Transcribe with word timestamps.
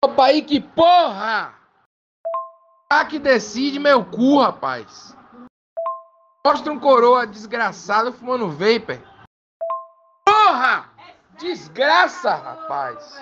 Copa 0.00 0.26
aí 0.26 0.42
que 0.42 0.60
porra! 0.60 1.54
Ah, 2.90 3.04
que 3.04 3.18
decide 3.18 3.80
meu 3.80 4.04
cu, 4.04 4.38
rapaz. 4.38 5.16
Mostra 6.46 6.72
um 6.72 6.78
coroa 6.78 7.26
desgraçado 7.26 8.12
fumando 8.12 8.48
vapor. 8.48 9.00
Porra! 10.24 10.88
Desgraça, 11.38 12.32
rapaz. 12.32 13.20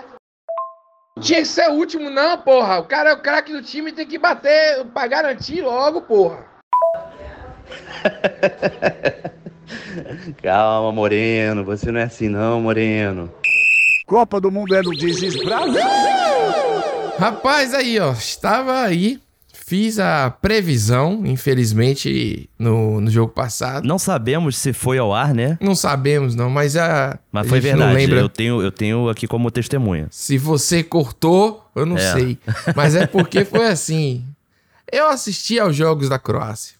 Tinha 1.20 1.40
que 1.40 1.46
ser 1.46 1.70
o 1.70 1.74
último, 1.74 2.10
não, 2.10 2.42
porra. 2.42 2.78
O 2.78 2.84
cara 2.84 3.10
é 3.10 3.14
o 3.14 3.22
craque 3.22 3.52
do 3.52 3.62
time 3.62 3.90
tem 3.90 4.06
que 4.06 4.18
bater 4.18 4.84
pra 4.92 5.06
garantir 5.06 5.62
logo, 5.62 6.02
porra. 6.02 6.44
Calma, 10.42 10.92
Moreno. 10.92 11.64
Você 11.64 11.90
não 11.90 12.00
é 12.00 12.04
assim, 12.04 12.28
não, 12.28 12.60
Moreno. 12.60 13.32
Copa 14.06 14.40
do 14.40 14.50
Mundo 14.50 14.74
é 14.74 14.82
no 14.82 14.94
Dizes 14.94 15.42
Brasil. 15.42 16.25
Rapaz, 17.18 17.74
aí, 17.74 17.98
ó. 17.98 18.12
Estava 18.12 18.80
aí. 18.82 19.20
Fiz 19.68 19.98
a 19.98 20.30
previsão, 20.30 21.22
infelizmente, 21.26 22.48
no, 22.56 23.00
no 23.00 23.10
jogo 23.10 23.32
passado. 23.32 23.84
Não 23.84 23.98
sabemos 23.98 24.56
se 24.56 24.72
foi 24.72 24.96
ao 24.96 25.12
ar, 25.12 25.34
né? 25.34 25.58
Não 25.60 25.74
sabemos, 25.74 26.36
não, 26.36 26.48
mas 26.48 26.76
a. 26.76 27.18
Mas 27.32 27.46
a 27.46 27.48
foi 27.48 27.60
gente 27.60 27.72
não 27.72 27.78
verdade. 27.86 27.98
lembra. 28.06 28.20
Eu 28.20 28.28
tenho, 28.28 28.62
eu 28.62 28.70
tenho 28.70 29.08
aqui 29.08 29.26
como 29.26 29.50
testemunha. 29.50 30.06
Se 30.12 30.38
você 30.38 30.84
cortou, 30.84 31.68
eu 31.74 31.84
não 31.84 31.96
É. 31.98 32.12
sei. 32.12 32.38
Mas 32.76 32.94
é 32.94 33.06
porque 33.08 33.44
foi 33.44 33.66
assim. 33.66 34.24
Eu 34.92 35.08
assisti 35.08 35.58
aos 35.58 35.74
jogos 35.74 36.08
da 36.08 36.18
Croácia. 36.18 36.76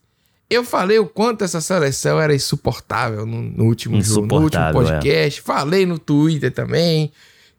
Eu 0.48 0.62
falei 0.62 0.96
o 1.01 1.07
quanto 1.07 1.43
essa 1.43 1.60
seleção 1.60 2.21
era 2.21 2.32
insuportável 2.32 3.27
no, 3.27 3.43
no 3.43 3.65
último 3.65 4.01
jogo, 4.01 4.29
no 4.29 4.43
último 4.43 4.62
é. 4.62 4.73
podcast. 4.73 5.43
Falei 5.43 5.84
no 5.84 5.98
Twitter 5.98 6.52
também. 6.52 7.10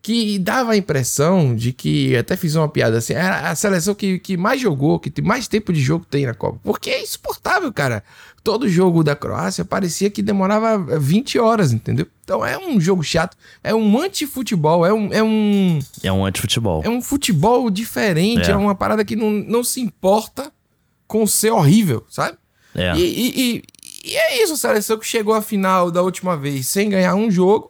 Que 0.07 0.39
dava 0.39 0.71
a 0.71 0.77
impressão 0.77 1.53
de 1.53 1.73
que, 1.73 2.15
até 2.15 2.37
fiz 2.37 2.55
uma 2.55 2.69
piada 2.69 2.97
assim, 2.97 3.11
era 3.11 3.49
a 3.49 3.55
seleção 3.55 3.93
que, 3.93 4.17
que 4.19 4.37
mais 4.37 4.61
jogou, 4.61 4.97
que 4.99 5.09
tem 5.09 5.23
mais 5.25 5.49
tempo 5.49 5.73
de 5.73 5.81
jogo 5.81 6.05
tem 6.09 6.25
na 6.25 6.33
Copa. 6.33 6.57
Porque 6.63 6.89
é 6.89 7.03
insuportável, 7.03 7.73
cara. 7.73 8.01
Todo 8.41 8.69
jogo 8.69 9.03
da 9.03 9.17
Croácia 9.17 9.65
parecia 9.65 10.09
que 10.09 10.21
demorava 10.21 10.77
20 10.97 11.37
horas, 11.39 11.73
entendeu? 11.73 12.07
Então 12.23 12.45
é 12.45 12.57
um 12.57 12.79
jogo 12.79 13.03
chato, 13.03 13.35
é 13.61 13.75
um 13.75 13.99
anti-futebol, 13.99 14.85
é 14.85 14.93
um, 14.93 15.11
é 15.11 15.21
um, 15.21 15.79
É 16.01 16.09
um 16.09 16.25
antifutebol. 16.25 16.81
é 16.85 16.89
um 16.89 17.01
futebol 17.01 17.69
diferente, 17.69 18.49
É. 18.49 18.53
é, 18.53 18.55
uma 18.55 18.75
parada 18.75 19.03
que 19.03 19.17
não, 19.17 19.29
não 19.29 19.61
se 19.61 19.81
importa 19.81 20.49
com 21.05 21.27
ser 21.27 21.51
horrível, 21.51 22.05
sabe? 22.09 22.37
É. 22.73 22.95
E, 22.95 23.01
e- 23.01 23.41
e- 23.57 23.63
e 24.05 24.15
é 24.15 24.41
isso, 24.41 24.53
a 24.53 24.57
seleção 24.57 24.97
que 24.97 25.05
chegou 25.05 25.33
à 25.33 25.41
final 25.41 25.91
da 25.91 26.01
última 26.01 26.37
vez 26.37 26.67
sem 26.67 26.89
ganhar 26.89 27.13
um 27.15 27.29
jogo. 27.29 27.69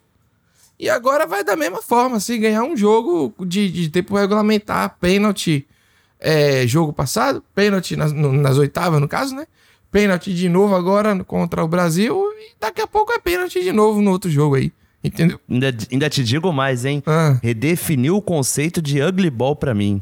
E 0.79 0.89
agora 0.89 1.25
vai 1.25 1.43
da 1.43 1.55
mesma 1.55 1.81
forma, 1.81 2.19
sem 2.19 2.39
ganhar 2.39 2.63
um 2.63 2.77
jogo 2.77 3.33
de, 3.45 3.69
de 3.71 3.89
tempo 3.89 4.15
regulamentar, 4.15 4.95
pênalti 4.99 5.67
é, 6.19 6.65
jogo 6.67 6.93
passado, 6.93 7.43
pênalti 7.55 7.95
nas, 7.95 8.11
no- 8.13 8.33
nas 8.33 8.57
oitavas, 8.57 8.99
no 9.01 9.07
caso, 9.07 9.35
né? 9.35 9.47
Pênalti 9.91 10.33
de 10.33 10.49
novo 10.49 10.75
agora 10.75 11.23
contra 11.23 11.63
o 11.63 11.67
Brasil 11.67 12.15
e 12.39 12.51
daqui 12.59 12.81
a 12.81 12.87
pouco 12.87 13.11
é 13.11 13.19
pênalti 13.19 13.61
de 13.63 13.71
novo 13.71 14.01
no 14.01 14.11
outro 14.11 14.29
jogo 14.29 14.55
aí, 14.55 14.71
entendeu? 15.03 15.39
Ainda, 15.49 15.75
ainda 15.91 16.09
te 16.09 16.23
digo 16.23 16.51
mais, 16.53 16.85
hein? 16.85 17.01
Ah. 17.07 17.39
Redefiniu 17.41 18.17
o 18.17 18.21
conceito 18.21 18.81
de 18.81 19.01
ugly 19.01 19.29
ball 19.31 19.55
pra 19.55 19.73
mim. 19.73 20.01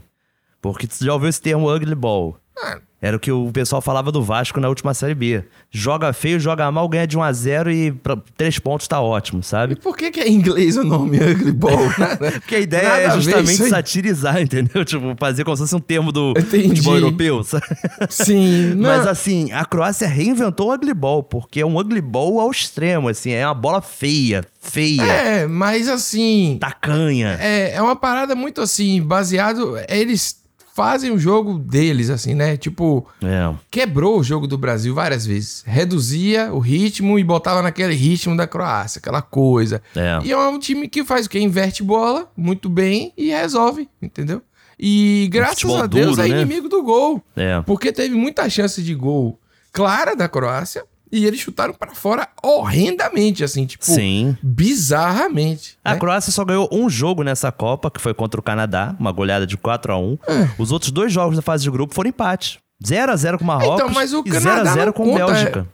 Porque 0.61 0.87
tu 0.87 0.95
já 1.05 1.13
ouviu 1.13 1.29
esse 1.29 1.39
termo 1.41 1.73
ugly 1.73 1.93
ball? 1.95 2.37
Ah. 2.57 2.77
Era 3.01 3.17
o 3.17 3.19
que 3.19 3.31
o 3.31 3.51
pessoal 3.51 3.81
falava 3.83 4.11
do 4.11 4.23
Vasco 4.23 4.59
na 4.59 4.67
última 4.67 4.91
Série 4.93 5.13
B. 5.13 5.43
Joga 5.69 6.11
feio, 6.11 6.39
joga 6.39 6.71
mal, 6.71 6.89
ganha 6.89 7.05
de 7.05 7.15
1 7.15 7.21
a 7.21 7.31
0 7.31 7.71
e 7.71 7.91
pra, 7.91 8.17
três 8.35 8.57
pontos 8.57 8.87
tá 8.87 8.99
ótimo, 8.99 9.41
E 9.41 9.43
sabe? 9.43 9.75
por 9.75 9.95
que, 9.95 10.09
que 10.09 10.19
é 10.21 10.27
em 10.27 10.33
inglês 10.33 10.75
o 10.75 10.83
nome 10.83 11.17
Ugly 11.19 11.51
Ball? 11.51 11.77
Porque 12.39 12.55
a 12.55 12.59
ideia 12.59 12.83
Nada 12.89 13.01
é 13.01 13.11
justamente 13.11 13.69
satirizar, 13.69 14.41
entendeu? 14.41 14.83
Tipo, 14.83 15.13
fazer 15.19 15.43
como 15.43 15.55
se 15.55 15.63
fosse 15.63 15.75
um 15.75 15.79
termo 15.79 16.11
do 16.11 16.33
Entendi. 16.35 16.69
futebol 16.69 16.95
europeu, 16.95 17.43
sabe? 17.43 17.65
Sim, 18.09 18.73
não. 18.77 18.89
Mas 18.89 19.05
assim, 19.05 19.51
a 19.51 19.65
Croácia 19.65 20.07
reinventou 20.07 20.69
o 20.69 20.73
ugly 20.73 20.93
ball, 20.93 21.21
porque 21.21 21.59
é 21.59 21.65
um 21.65 21.77
ugly 21.77 22.01
ball 22.01 22.39
ao 22.39 22.49
extremo, 22.49 23.09
assim, 23.09 23.31
é 23.31 23.45
uma 23.45 23.53
bola 23.53 23.81
feia, 23.83 24.43
feia, 24.59 25.03
É, 25.03 25.47
mas 25.47 25.87
assim. 25.89 26.57
tacanha. 26.59 27.37
É, 27.39 27.73
é 27.75 27.81
uma 27.81 27.95
parada 27.95 28.33
muito 28.33 28.61
assim, 28.61 28.99
baseado. 29.03 29.75
Eles 29.87 30.43
fazem 30.75 31.09
o 31.09 31.17
jogo 31.17 31.57
deles, 31.57 32.09
assim, 32.09 32.35
né? 32.35 32.57
Tipo, 32.57 33.07
É. 33.23 33.49
quebrou 33.71 34.19
o 34.19 34.23
jogo 34.23 34.45
do 34.45 34.57
Brasil 34.57 34.93
várias 34.93 35.25
vezes. 35.25 35.63
Reduzia 35.65 36.53
o 36.53 36.59
ritmo 36.59 37.17
e 37.17 37.23
botava 37.23 37.61
naquele 37.61 37.95
ritmo 37.95 38.35
da 38.35 38.45
Croácia, 38.45 38.99
aquela 38.99 39.21
coisa. 39.21 39.81
É. 39.95 40.19
E 40.25 40.33
é 40.33 40.37
um 40.37 40.59
time 40.59 40.89
que 40.89 41.05
faz 41.05 41.27
o 41.27 41.29
quê? 41.29 41.39
Inverte 41.39 41.81
bola 41.81 42.29
muito 42.35 42.67
bem 42.67 43.13
e 43.15 43.29
resolve, 43.29 43.87
entendeu? 44.01 44.41
E 44.77 45.29
graças 45.31 45.61
futebol 45.61 45.81
a 45.81 45.87
Deus 45.87 46.17
duro, 46.17 46.21
é 46.27 46.27
né? 46.27 46.41
inimigo 46.41 46.67
do 46.67 46.83
gol. 46.83 47.23
É. 47.37 47.61
Porque 47.61 47.93
teve 47.93 48.13
muita 48.13 48.49
chance 48.49 48.83
de 48.83 48.93
gol 48.93 49.39
clara 49.71 50.13
da 50.13 50.27
Croácia 50.27 50.83
e 51.11 51.25
eles 51.25 51.39
chutaram 51.39 51.73
pra 51.73 51.93
fora 51.93 52.27
horrendamente, 52.41 53.43
assim, 53.43 53.65
tipo, 53.65 53.85
Sim. 53.85 54.37
bizarramente. 54.41 55.77
A 55.83 55.93
né? 55.93 55.99
Croácia 55.99 56.31
só 56.31 56.43
ganhou 56.43 56.67
um 56.71 56.89
jogo 56.89 57.23
nessa 57.23 57.51
Copa, 57.51 57.91
que 57.91 58.01
foi 58.01 58.13
contra 58.13 58.39
o 58.39 58.43
Canadá, 58.43 58.95
uma 58.99 59.11
goleada 59.11 59.45
de 59.45 59.57
4 59.57 59.93
a 59.93 59.97
1 59.97 60.17
É. 60.27 60.49
Os 60.57 60.71
outros 60.71 60.91
dois 60.91 61.11
jogos 61.11 61.35
da 61.35 61.41
fase 61.41 61.63
de 61.63 61.71
grupo 61.71 61.93
foram 61.93 62.09
empate. 62.09 62.59
0 62.85 63.11
a 63.11 63.15
0 63.15 63.37
com 63.37 63.43
o 63.43 63.47
Marrocos 63.47 63.75
Então, 63.75 63.89
mas 63.89 64.13
o 64.13 64.21
e 64.25 64.31
0 64.31 64.43
Canadá 64.43 64.71
a 64.71 64.73
0 64.73 64.85
não 64.87 64.93
com 64.93 65.05
conta, 65.05 65.25
Bélgica. 65.25 65.67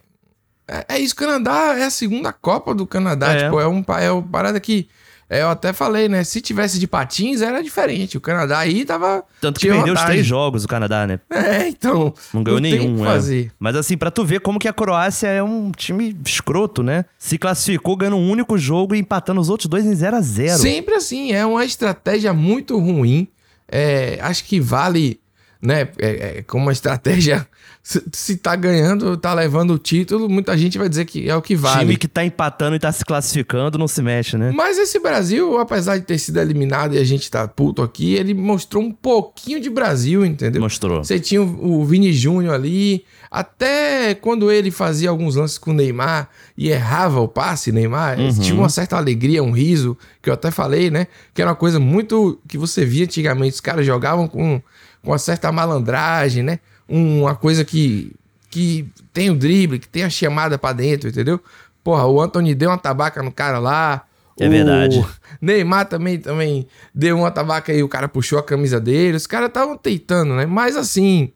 É, 0.67 0.85
é 0.95 0.99
isso, 0.99 1.13
o 1.13 1.17
Canadá 1.17 1.77
é 1.77 1.83
a 1.83 1.89
segunda 1.89 2.31
Copa 2.31 2.73
do 2.73 2.85
Canadá. 2.85 3.33
É. 3.33 3.43
Tipo, 3.43 3.59
é 3.59 3.67
um 3.67 3.83
é 3.99 4.11
uma 4.11 4.23
parada 4.23 4.59
que. 4.59 4.87
É, 5.33 5.43
eu 5.43 5.49
até 5.49 5.71
falei, 5.71 6.09
né? 6.09 6.25
Se 6.25 6.41
tivesse 6.41 6.77
de 6.77 6.85
patins, 6.85 7.41
era 7.41 7.63
diferente. 7.63 8.17
O 8.17 8.21
Canadá 8.21 8.59
aí 8.59 8.83
tava. 8.83 9.23
Tanto 9.39 9.61
que 9.61 9.67
perdeu 9.67 9.83
os 9.83 9.89
vantagem. 9.91 10.07
três 10.07 10.27
jogos 10.27 10.65
o 10.65 10.67
Canadá, 10.67 11.07
né? 11.07 11.21
É, 11.29 11.69
então. 11.69 12.13
Não 12.33 12.43
ganhou 12.43 12.59
tem 12.59 12.73
o 12.73 12.77
nenhum, 12.77 12.97
que 12.97 13.45
é. 13.45 13.51
Mas 13.57 13.77
assim, 13.77 13.95
pra 13.95 14.11
tu 14.11 14.25
ver 14.25 14.41
como 14.41 14.59
que 14.59 14.67
a 14.67 14.73
Croácia 14.73 15.29
é 15.29 15.41
um 15.41 15.71
time 15.71 16.13
escroto, 16.25 16.83
né? 16.83 17.05
Se 17.17 17.37
classificou 17.37 17.95
ganhando 17.95 18.17
um 18.17 18.29
único 18.29 18.57
jogo 18.57 18.93
e 18.93 18.99
empatando 18.99 19.39
os 19.39 19.49
outros 19.49 19.69
dois 19.69 19.85
em 19.85 19.95
0 19.95 20.17
a 20.17 20.21
0 20.21 20.57
Sempre 20.57 20.95
assim, 20.95 21.31
é 21.31 21.45
uma 21.45 21.63
estratégia 21.63 22.33
muito 22.33 22.77
ruim. 22.77 23.25
É, 23.69 24.19
acho 24.21 24.43
que 24.43 24.59
vale, 24.59 25.17
né? 25.61 25.87
É, 25.97 26.39
é, 26.39 26.41
como 26.41 26.65
uma 26.65 26.73
estratégia. 26.73 27.47
Se, 27.83 28.03
se 28.13 28.37
tá 28.37 28.55
ganhando, 28.55 29.17
tá 29.17 29.33
levando 29.33 29.71
o 29.73 29.77
título, 29.79 30.29
muita 30.29 30.55
gente 30.55 30.77
vai 30.77 30.87
dizer 30.87 31.05
que 31.05 31.27
é 31.27 31.35
o 31.35 31.41
que 31.41 31.55
vale. 31.55 31.79
Time 31.79 31.97
que 31.97 32.07
tá 32.07 32.23
empatando 32.23 32.75
e 32.75 32.79
tá 32.79 32.91
se 32.91 33.03
classificando 33.03 33.75
não 33.77 33.87
se 33.87 34.03
mexe, 34.03 34.37
né? 34.37 34.51
Mas 34.55 34.77
esse 34.77 34.99
Brasil, 34.99 35.57
apesar 35.57 35.97
de 35.97 36.05
ter 36.05 36.19
sido 36.19 36.39
eliminado 36.39 36.93
e 36.93 36.99
a 36.99 37.03
gente 37.03 37.29
tá 37.31 37.47
puto 37.47 37.81
aqui, 37.81 38.13
ele 38.13 38.35
mostrou 38.35 38.83
um 38.83 38.91
pouquinho 38.91 39.59
de 39.59 39.67
Brasil, 39.69 40.23
entendeu? 40.23 40.61
Mostrou. 40.61 41.03
Você 41.03 41.19
tinha 41.19 41.41
o 41.41 41.81
o 41.81 41.85
Vini 41.85 42.13
Júnior 42.13 42.53
ali, 42.53 43.03
até 43.31 44.13
quando 44.13 44.51
ele 44.51 44.69
fazia 44.69 45.09
alguns 45.09 45.35
lances 45.35 45.57
com 45.57 45.71
o 45.71 45.73
Neymar 45.73 46.29
e 46.55 46.69
errava 46.69 47.19
o 47.19 47.27
passe, 47.27 47.71
Neymar, 47.71 48.19
Uhum. 48.19 48.29
tinha 48.39 48.55
uma 48.55 48.69
certa 48.69 48.97
alegria, 48.97 49.41
um 49.43 49.51
riso, 49.51 49.97
que 50.21 50.29
eu 50.29 50.33
até 50.35 50.51
falei, 50.51 50.91
né? 50.91 51.07
Que 51.33 51.41
era 51.41 51.49
uma 51.49 51.55
coisa 51.55 51.79
muito 51.79 52.39
que 52.47 52.57
você 52.57 52.85
via 52.85 53.05
antigamente, 53.05 53.55
os 53.55 53.59
caras 53.61 53.85
jogavam 53.85 54.27
com, 54.27 54.61
com 55.01 55.09
uma 55.11 55.17
certa 55.17 55.51
malandragem, 55.51 56.43
né? 56.43 56.59
Uma 56.91 57.35
coisa 57.35 57.63
que, 57.63 58.13
que 58.49 58.87
tem 59.13 59.29
o 59.29 59.35
drible, 59.35 59.79
que 59.79 59.87
tem 59.87 60.03
a 60.03 60.09
chamada 60.09 60.57
pra 60.57 60.73
dentro, 60.73 61.09
entendeu? 61.09 61.39
Porra, 61.83 62.05
o 62.05 62.21
Anthony 62.21 62.53
deu 62.53 62.69
uma 62.69 62.77
tabaca 62.77 63.23
no 63.23 63.31
cara 63.31 63.59
lá. 63.59 64.03
É 64.39 64.47
o 64.47 64.49
verdade. 64.49 65.05
Neymar 65.41 65.87
também, 65.87 66.19
também 66.19 66.67
deu 66.93 67.17
uma 67.17 67.31
tabaca 67.31 67.73
e 67.73 67.81
o 67.81 67.89
cara 67.89 68.07
puxou 68.07 68.37
a 68.37 68.43
camisa 68.43 68.79
dele. 68.79 69.17
Os 69.17 69.27
caras 69.27 69.47
estavam 69.47 69.77
tentando, 69.77 70.35
né? 70.35 70.45
Mas 70.45 70.75
assim, 70.75 71.31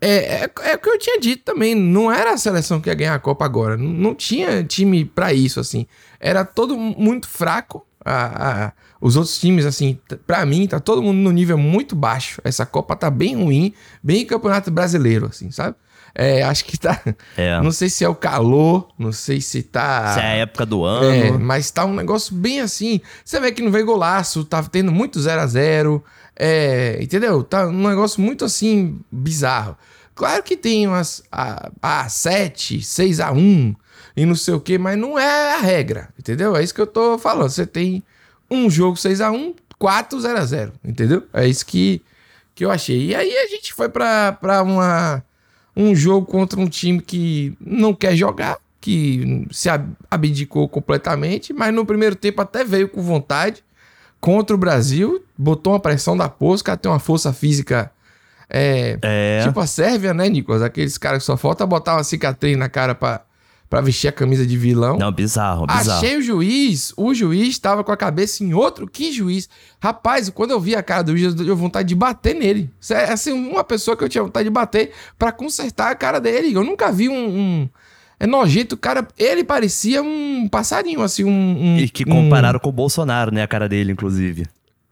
é, 0.00 0.44
é, 0.44 0.50
é 0.62 0.74
o 0.74 0.78
que 0.78 0.88
eu 0.88 0.98
tinha 0.98 1.20
dito 1.20 1.44
também. 1.44 1.74
Não 1.74 2.10
era 2.10 2.32
a 2.32 2.38
seleção 2.38 2.80
que 2.80 2.88
ia 2.88 2.94
ganhar 2.94 3.14
a 3.14 3.18
Copa 3.18 3.44
agora. 3.44 3.76
Não, 3.76 3.90
não 3.90 4.14
tinha 4.14 4.64
time 4.64 5.04
pra 5.04 5.32
isso, 5.32 5.60
assim. 5.60 5.86
Era 6.18 6.44
todo 6.44 6.76
muito 6.76 7.28
fraco. 7.28 7.86
A, 8.04 8.66
a- 8.66 8.72
os 9.00 9.16
outros 9.16 9.38
times, 9.38 9.64
assim, 9.64 9.98
pra 10.26 10.44
mim, 10.44 10.66
tá 10.66 10.78
todo 10.78 11.02
mundo 11.02 11.16
no 11.18 11.30
nível 11.32 11.56
muito 11.56 11.96
baixo. 11.96 12.40
Essa 12.44 12.66
Copa 12.66 12.94
tá 12.96 13.10
bem 13.10 13.34
ruim, 13.34 13.72
bem 14.02 14.24
campeonato 14.26 14.70
brasileiro, 14.70 15.26
assim, 15.26 15.50
sabe? 15.50 15.74
É, 16.14 16.42
acho 16.42 16.64
que 16.64 16.76
tá. 16.78 17.00
É. 17.36 17.60
Não 17.62 17.70
sei 17.70 17.88
se 17.88 18.04
é 18.04 18.08
o 18.08 18.14
calor, 18.14 18.88
não 18.98 19.12
sei 19.12 19.40
se 19.40 19.62
tá. 19.62 20.14
Se 20.14 20.20
é 20.20 20.22
a 20.24 20.34
época 20.34 20.66
do 20.66 20.86
É, 20.86 21.28
ano. 21.28 21.38
mas 21.38 21.70
tá 21.70 21.84
um 21.84 21.94
negócio 21.94 22.34
bem 22.34 22.60
assim. 22.60 23.00
Você 23.24 23.38
vê 23.40 23.52
que 23.52 23.62
não 23.62 23.70
vem 23.70 23.84
golaço, 23.84 24.44
tá 24.44 24.62
tendo 24.62 24.90
muito 24.92 25.20
0 25.20 25.40
a 25.40 25.46
0 25.46 26.02
é, 26.36 26.98
Entendeu? 27.00 27.42
Tá 27.44 27.66
um 27.68 27.88
negócio 27.88 28.20
muito 28.20 28.44
assim, 28.44 28.98
bizarro. 29.10 29.76
Claro 30.14 30.42
que 30.42 30.56
tem 30.56 30.86
umas 30.86 31.22
a, 31.30 31.70
a 31.80 32.08
7, 32.08 32.82
6 32.82 33.20
a 33.20 33.30
1 33.32 33.74
e 34.16 34.24
não 34.26 34.34
sei 34.34 34.54
o 34.54 34.60
que, 34.60 34.78
mas 34.78 34.98
não 34.98 35.18
é 35.18 35.54
a 35.54 35.58
regra, 35.58 36.08
entendeu? 36.18 36.56
É 36.56 36.62
isso 36.62 36.74
que 36.74 36.80
eu 36.80 36.86
tô 36.86 37.18
falando. 37.18 37.48
Você 37.50 37.66
tem 37.66 38.02
um 38.50 38.68
jogo 38.68 38.96
6 38.96 39.20
a 39.20 39.30
1 39.30 39.54
4 39.78 40.20
0 40.20 40.38
a 40.38 40.44
0 40.44 40.72
entendeu? 40.84 41.22
É 41.32 41.46
isso 41.46 41.64
que, 41.64 42.02
que 42.54 42.64
eu 42.64 42.70
achei. 42.70 43.06
E 43.06 43.14
aí 43.14 43.36
a 43.38 43.46
gente 43.46 43.72
foi 43.72 43.88
pra, 43.88 44.32
pra 44.32 44.62
uma, 44.62 45.22
um 45.76 45.94
jogo 45.94 46.26
contra 46.26 46.58
um 46.60 46.68
time 46.68 47.00
que 47.00 47.56
não 47.60 47.94
quer 47.94 48.14
jogar, 48.16 48.58
que 48.80 49.46
se 49.50 49.68
ab- 49.68 49.92
abdicou 50.10 50.68
completamente, 50.68 51.52
mas 51.52 51.72
no 51.72 51.86
primeiro 51.86 52.14
tempo 52.16 52.42
até 52.42 52.64
veio 52.64 52.88
com 52.88 53.00
vontade, 53.02 53.62
contra 54.20 54.54
o 54.54 54.58
Brasil, 54.58 55.24
botou 55.38 55.72
uma 55.72 55.80
pressão 55.80 56.14
da 56.16 56.28
caras 56.60 56.80
têm 56.82 56.90
uma 56.92 56.98
força 56.98 57.32
física. 57.32 57.90
É, 58.50 58.98
É. 59.02 59.42
Tipo 59.44 59.60
a 59.60 59.66
Sérvia, 59.66 60.12
né, 60.12 60.28
Nicolas? 60.28 60.60
Aqueles 60.60 60.98
caras 60.98 61.20
que 61.22 61.24
só 61.26 61.36
falta 61.36 61.64
botar 61.64 61.94
uma 61.94 62.04
cicatriz 62.04 62.56
na 62.58 62.68
cara 62.68 62.94
pra, 62.94 63.22
pra 63.70 63.80
vestir 63.80 64.08
a 64.08 64.12
camisa 64.12 64.44
de 64.44 64.56
vilão. 64.58 64.98
Não, 64.98 65.10
bizarro, 65.12 65.64
bizarro. 65.66 65.98
Achei 66.04 66.18
o 66.18 66.22
juiz, 66.22 66.92
o 66.96 67.14
juiz 67.14 67.56
tava 67.58 67.82
com 67.84 67.92
a 67.92 67.96
cabeça 67.96 68.42
em 68.44 68.52
outro. 68.52 68.86
Que 68.86 69.12
juiz? 69.12 69.48
Rapaz, 69.80 70.28
quando 70.28 70.50
eu 70.50 70.60
vi 70.60 70.74
a 70.74 70.82
cara 70.82 71.02
do 71.02 71.16
juiz, 71.16 71.34
eu 71.38 71.44
deu 71.46 71.56
vontade 71.56 71.88
de 71.88 71.94
bater 71.94 72.34
nele. 72.34 72.68
É 72.90 73.12
assim, 73.12 73.32
uma 73.32 73.62
pessoa 73.64 73.96
que 73.96 74.02
eu 74.04 74.08
tinha 74.08 74.24
vontade 74.24 74.44
de 74.44 74.50
bater 74.50 74.90
pra 75.16 75.30
consertar 75.32 75.90
a 75.92 75.94
cara 75.94 76.20
dele. 76.20 76.52
Eu 76.52 76.64
nunca 76.64 76.90
vi 76.92 77.08
um. 77.08 77.14
um- 77.14 77.68
é 78.18 78.26
nojento, 78.26 78.74
o 78.74 78.78
cara. 78.78 79.06
Ele 79.16 79.42
parecia 79.42 80.02
um 80.02 80.46
passarinho, 80.50 81.00
assim, 81.00 81.24
um. 81.24 81.30
um- 81.30 81.78
E 81.78 81.88
que 81.88 82.02
um- 82.06 82.10
compararam 82.24 82.58
com 82.58 82.68
o 82.68 82.72
Bolsonaro, 82.72 83.32
né? 83.32 83.42
A 83.42 83.48
cara 83.48 83.66
dele, 83.68 83.92
inclusive. 83.92 84.44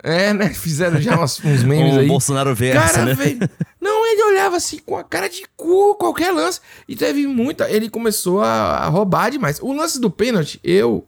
É, 0.03 0.33
né? 0.33 0.51
Fizeram 0.51 1.01
já 1.01 1.21
uns, 1.21 1.45
uns 1.45 1.65
memes 1.65 1.95
o 1.97 1.99
aí. 2.01 2.07
Bolsonaro 2.07 2.55
versa, 2.55 2.93
Cara, 2.95 3.05
né? 3.07 3.15
velho. 3.15 3.41
Não, 3.81 3.98
ele 4.13 4.23
olhava 4.25 4.57
assim 4.57 4.79
com 4.79 4.97
a 4.97 5.05
cara 5.05 5.29
de 5.29 5.43
cu, 5.57 5.95
qualquer 5.97 6.31
lance. 6.33 6.61
E 6.89 6.97
teve 6.97 7.27
muita. 7.27 7.71
Ele 7.71 7.89
começou 7.89 8.41
a, 8.43 8.49
a 8.79 8.89
roubar 8.89 9.31
demais. 9.31 9.59
O 9.61 9.73
lance 9.73 10.01
do 10.01 10.11
pênalti, 10.11 10.59
eu 10.63 11.07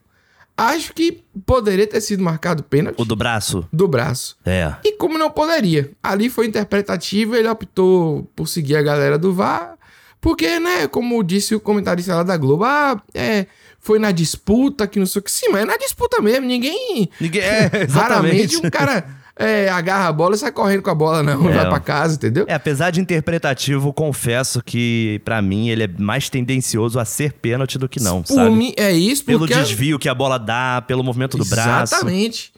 acho 0.56 0.92
que 0.92 1.22
poderia 1.46 1.86
ter 1.86 2.00
sido 2.02 2.22
marcado 2.22 2.62
pênalti 2.62 3.00
O 3.00 3.04
do 3.04 3.16
braço. 3.16 3.66
do 3.72 3.88
braço. 3.88 4.36
É. 4.44 4.74
E 4.84 4.92
como 4.92 5.16
não 5.16 5.30
poderia? 5.30 5.90
Ali 6.02 6.28
foi 6.28 6.46
interpretativo, 6.46 7.34
ele 7.34 7.48
optou 7.48 8.30
por 8.36 8.46
seguir 8.46 8.76
a 8.76 8.82
galera 8.82 9.16
do 9.18 9.32
VAR. 9.32 9.76
Porque, 10.20 10.60
né, 10.60 10.86
como 10.86 11.22
disse 11.24 11.54
o 11.54 11.60
comentarista 11.60 12.14
lá 12.14 12.22
da 12.22 12.36
Globo, 12.36 12.64
ah, 12.64 13.00
é, 13.14 13.46
foi 13.78 13.98
na 13.98 14.12
disputa 14.12 14.86
que 14.86 14.98
não 14.98 15.06
sei 15.06 15.20
o 15.20 15.22
que. 15.22 15.32
Sim, 15.32 15.48
mas 15.50 15.62
é 15.62 15.64
na 15.64 15.78
disputa 15.78 16.20
mesmo. 16.20 16.44
Ninguém. 16.44 17.08
Ninguém. 17.18 17.40
É, 17.42 17.84
Raramente 17.88 18.58
um 18.58 18.68
cara 18.68 19.06
é, 19.40 19.68
agarra 19.70 20.08
a 20.08 20.12
bola 20.12 20.34
e 20.34 20.38
sai 20.38 20.52
correndo 20.52 20.82
com 20.82 20.90
a 20.90 20.94
bola, 20.94 21.22
não. 21.22 21.48
É. 21.48 21.52
Vai 21.54 21.68
pra 21.68 21.80
casa, 21.80 22.14
entendeu? 22.16 22.44
É, 22.46 22.54
apesar 22.54 22.90
de 22.90 23.00
interpretativo, 23.00 23.92
confesso 23.92 24.62
que, 24.62 25.20
pra 25.24 25.40
mim, 25.40 25.68
ele 25.70 25.84
é 25.84 25.88
mais 25.98 26.28
tendencioso 26.28 26.98
a 26.98 27.04
ser 27.04 27.32
pênalti 27.32 27.78
do 27.78 27.88
que 27.88 27.98
não, 28.00 28.22
Por 28.22 28.34
sabe? 28.34 28.50
mim, 28.50 28.74
é 28.76 28.92
isso, 28.92 29.24
Pelo 29.24 29.40
porque. 29.40 29.54
desvio 29.54 29.98
que 29.98 30.08
a 30.08 30.14
bola 30.14 30.38
dá, 30.38 30.84
pelo 30.86 31.02
movimento 31.02 31.38
do 31.38 31.44
braço. 31.44 31.94
Exatamente. 31.94 32.52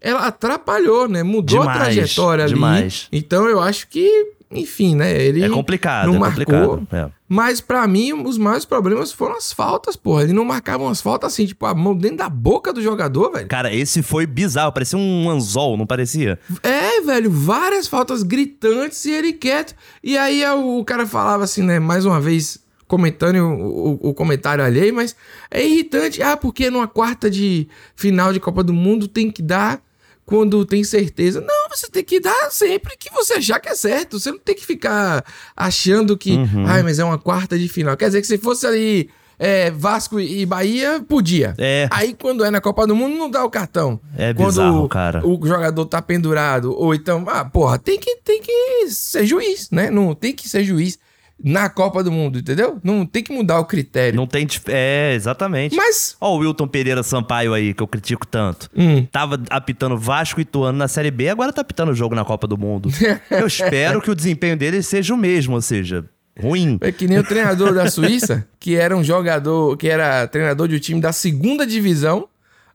Ela 0.00 0.26
atrapalhou, 0.26 1.08
né? 1.08 1.22
Mudou 1.22 1.60
Demais, 1.60 1.80
a 1.80 1.84
trajetória 1.84 2.44
ali. 2.44 2.54
demais. 2.54 3.08
Então 3.10 3.48
eu 3.48 3.60
acho 3.60 3.88
que, 3.88 4.34
enfim, 4.50 4.94
né? 4.94 5.12
Ele 5.20 5.42
É 5.44 5.48
complicado, 5.48 6.06
não 6.06 6.16
é 6.16 6.18
marcou. 6.18 6.44
complicado. 6.44 6.86
É. 6.92 7.10
Mas 7.28 7.60
pra 7.60 7.86
mim, 7.88 8.12
os 8.12 8.38
maiores 8.38 8.64
problemas 8.64 9.10
foram 9.12 9.36
as 9.36 9.52
faltas, 9.52 9.96
porra. 9.96 10.22
Ele 10.22 10.32
não 10.32 10.44
marcava 10.44 10.84
umas 10.84 11.00
faltas 11.00 11.32
assim, 11.32 11.46
tipo, 11.46 11.66
a 11.66 11.74
mão 11.74 11.96
dentro 11.96 12.18
da 12.18 12.28
boca 12.28 12.72
do 12.72 12.80
jogador, 12.80 13.32
velho. 13.32 13.48
Cara, 13.48 13.74
esse 13.74 14.02
foi 14.02 14.24
bizarro, 14.26 14.70
parecia 14.72 14.98
um 14.98 15.28
anzol, 15.28 15.76
não 15.76 15.86
parecia? 15.86 16.38
É, 16.62 17.00
velho, 17.00 17.30
várias 17.30 17.88
faltas 17.88 18.22
gritantes 18.22 19.04
e 19.04 19.10
ele 19.10 19.32
quieto. 19.32 19.74
E 20.02 20.16
aí 20.16 20.42
é 20.42 20.52
o 20.54 20.84
cara 20.84 21.04
falava 21.06 21.42
assim, 21.44 21.62
né, 21.62 21.80
mais 21.80 22.04
uma 22.06 22.20
vez, 22.20 22.58
comentando 22.86 23.38
o, 23.38 23.94
o- 24.04 24.10
o 24.10 24.14
comentário 24.14 24.62
alheio, 24.62 24.94
mas 24.94 25.16
é 25.50 25.66
irritante. 25.66 26.22
Ah, 26.22 26.36
porque 26.36 26.70
numa 26.70 26.86
quarta 26.86 27.28
de 27.28 27.66
final 27.96 28.32
de 28.32 28.38
Copa 28.38 28.62
do 28.62 28.72
Mundo 28.72 29.08
tem 29.08 29.28
que 29.32 29.42
dar 29.42 29.80
quando 30.26 30.64
tem 30.66 30.82
certeza. 30.84 31.40
Não, 31.40 31.68
você 31.70 31.88
tem 31.88 32.02
que 32.04 32.18
dar 32.20 32.50
sempre 32.50 32.96
que 32.98 33.10
você 33.12 33.34
achar 33.34 33.60
que 33.60 33.68
é 33.68 33.74
certo. 33.74 34.18
Você 34.18 34.30
não 34.32 34.38
tem 34.38 34.54
que 34.56 34.66
ficar 34.66 35.24
achando 35.56 36.16
que, 36.18 36.32
Uhum. 36.32 36.66
ai, 36.66 36.82
mas 36.82 36.98
é 36.98 37.04
uma 37.04 37.16
quarta 37.18 37.56
de 37.58 37.68
final. 37.68 37.96
Quer 37.96 38.06
dizer 38.06 38.20
que 38.20 38.26
se 38.26 38.36
fosse 38.36 38.66
ali 38.66 39.08
é, 39.38 39.70
Vasco 39.70 40.18
e 40.18 40.44
Bahia, 40.44 41.00
podia. 41.06 41.54
É. 41.58 41.88
Aí 41.92 42.12
quando 42.14 42.44
é 42.44 42.50
na 42.50 42.60
Copa 42.60 42.86
do 42.86 42.96
Mundo, 42.96 43.16
não 43.16 43.30
dá 43.30 43.44
o 43.44 43.50
cartão. 43.50 44.00
É 44.16 44.34
quando 44.34 44.48
bizarro, 44.48 44.88
cara. 44.88 45.26
o 45.26 45.38
jogador 45.46 45.84
tá 45.86 46.02
pendurado, 46.02 46.74
ou 46.76 46.94
então, 46.94 47.24
ah, 47.28 47.44
porra, 47.44 47.78
tem 47.78 47.98
que, 47.98 48.16
tem 48.16 48.42
que 48.42 48.88
ser 48.90 49.24
juiz, 49.26 49.70
né? 49.70 49.90
Não 49.90 50.14
tem 50.14 50.34
que 50.34 50.48
ser 50.48 50.64
juiz 50.64 50.98
na 51.42 51.68
Copa 51.68 52.02
do 52.02 52.10
Mundo, 52.10 52.38
entendeu? 52.38 52.78
Não 52.82 53.04
tem 53.04 53.22
que 53.22 53.32
mudar 53.32 53.60
o 53.60 53.64
critério. 53.64 54.16
Não 54.16 54.26
tem. 54.26 54.46
É, 54.68 55.12
exatamente. 55.14 55.76
Mas. 55.76 56.16
Ó, 56.20 56.34
o 56.34 56.38
Wilton 56.38 56.66
Pereira 56.66 57.02
Sampaio 57.02 57.52
aí, 57.52 57.74
que 57.74 57.82
eu 57.82 57.86
critico 57.86 58.26
tanto. 58.26 58.70
Hum. 58.76 59.06
Tava 59.06 59.42
apitando 59.50 59.98
Vasco 59.98 60.40
e 60.40 60.44
Tuano 60.44 60.78
na 60.78 60.88
Série 60.88 61.10
B, 61.10 61.28
agora 61.28 61.52
tá 61.52 61.60
apitando 61.60 61.90
o 61.90 61.94
jogo 61.94 62.14
na 62.14 62.24
Copa 62.24 62.46
do 62.46 62.56
Mundo. 62.56 62.88
eu 63.30 63.46
espero 63.46 64.00
que 64.00 64.10
o 64.10 64.14
desempenho 64.14 64.56
dele 64.56 64.82
seja 64.82 65.12
o 65.12 65.16
mesmo, 65.16 65.54
ou 65.54 65.60
seja, 65.60 66.04
ruim. 66.40 66.78
É 66.80 66.90
que 66.90 67.06
nem 67.06 67.18
o 67.18 67.24
treinador 67.24 67.74
da 67.74 67.90
Suíça, 67.90 68.46
que 68.58 68.74
era 68.74 68.96
um 68.96 69.04
jogador, 69.04 69.76
que 69.76 69.88
era 69.88 70.26
treinador 70.26 70.68
de 70.68 70.76
um 70.76 70.80
time 70.80 71.00
da 71.00 71.12
segunda 71.12 71.66
divisão 71.66 72.28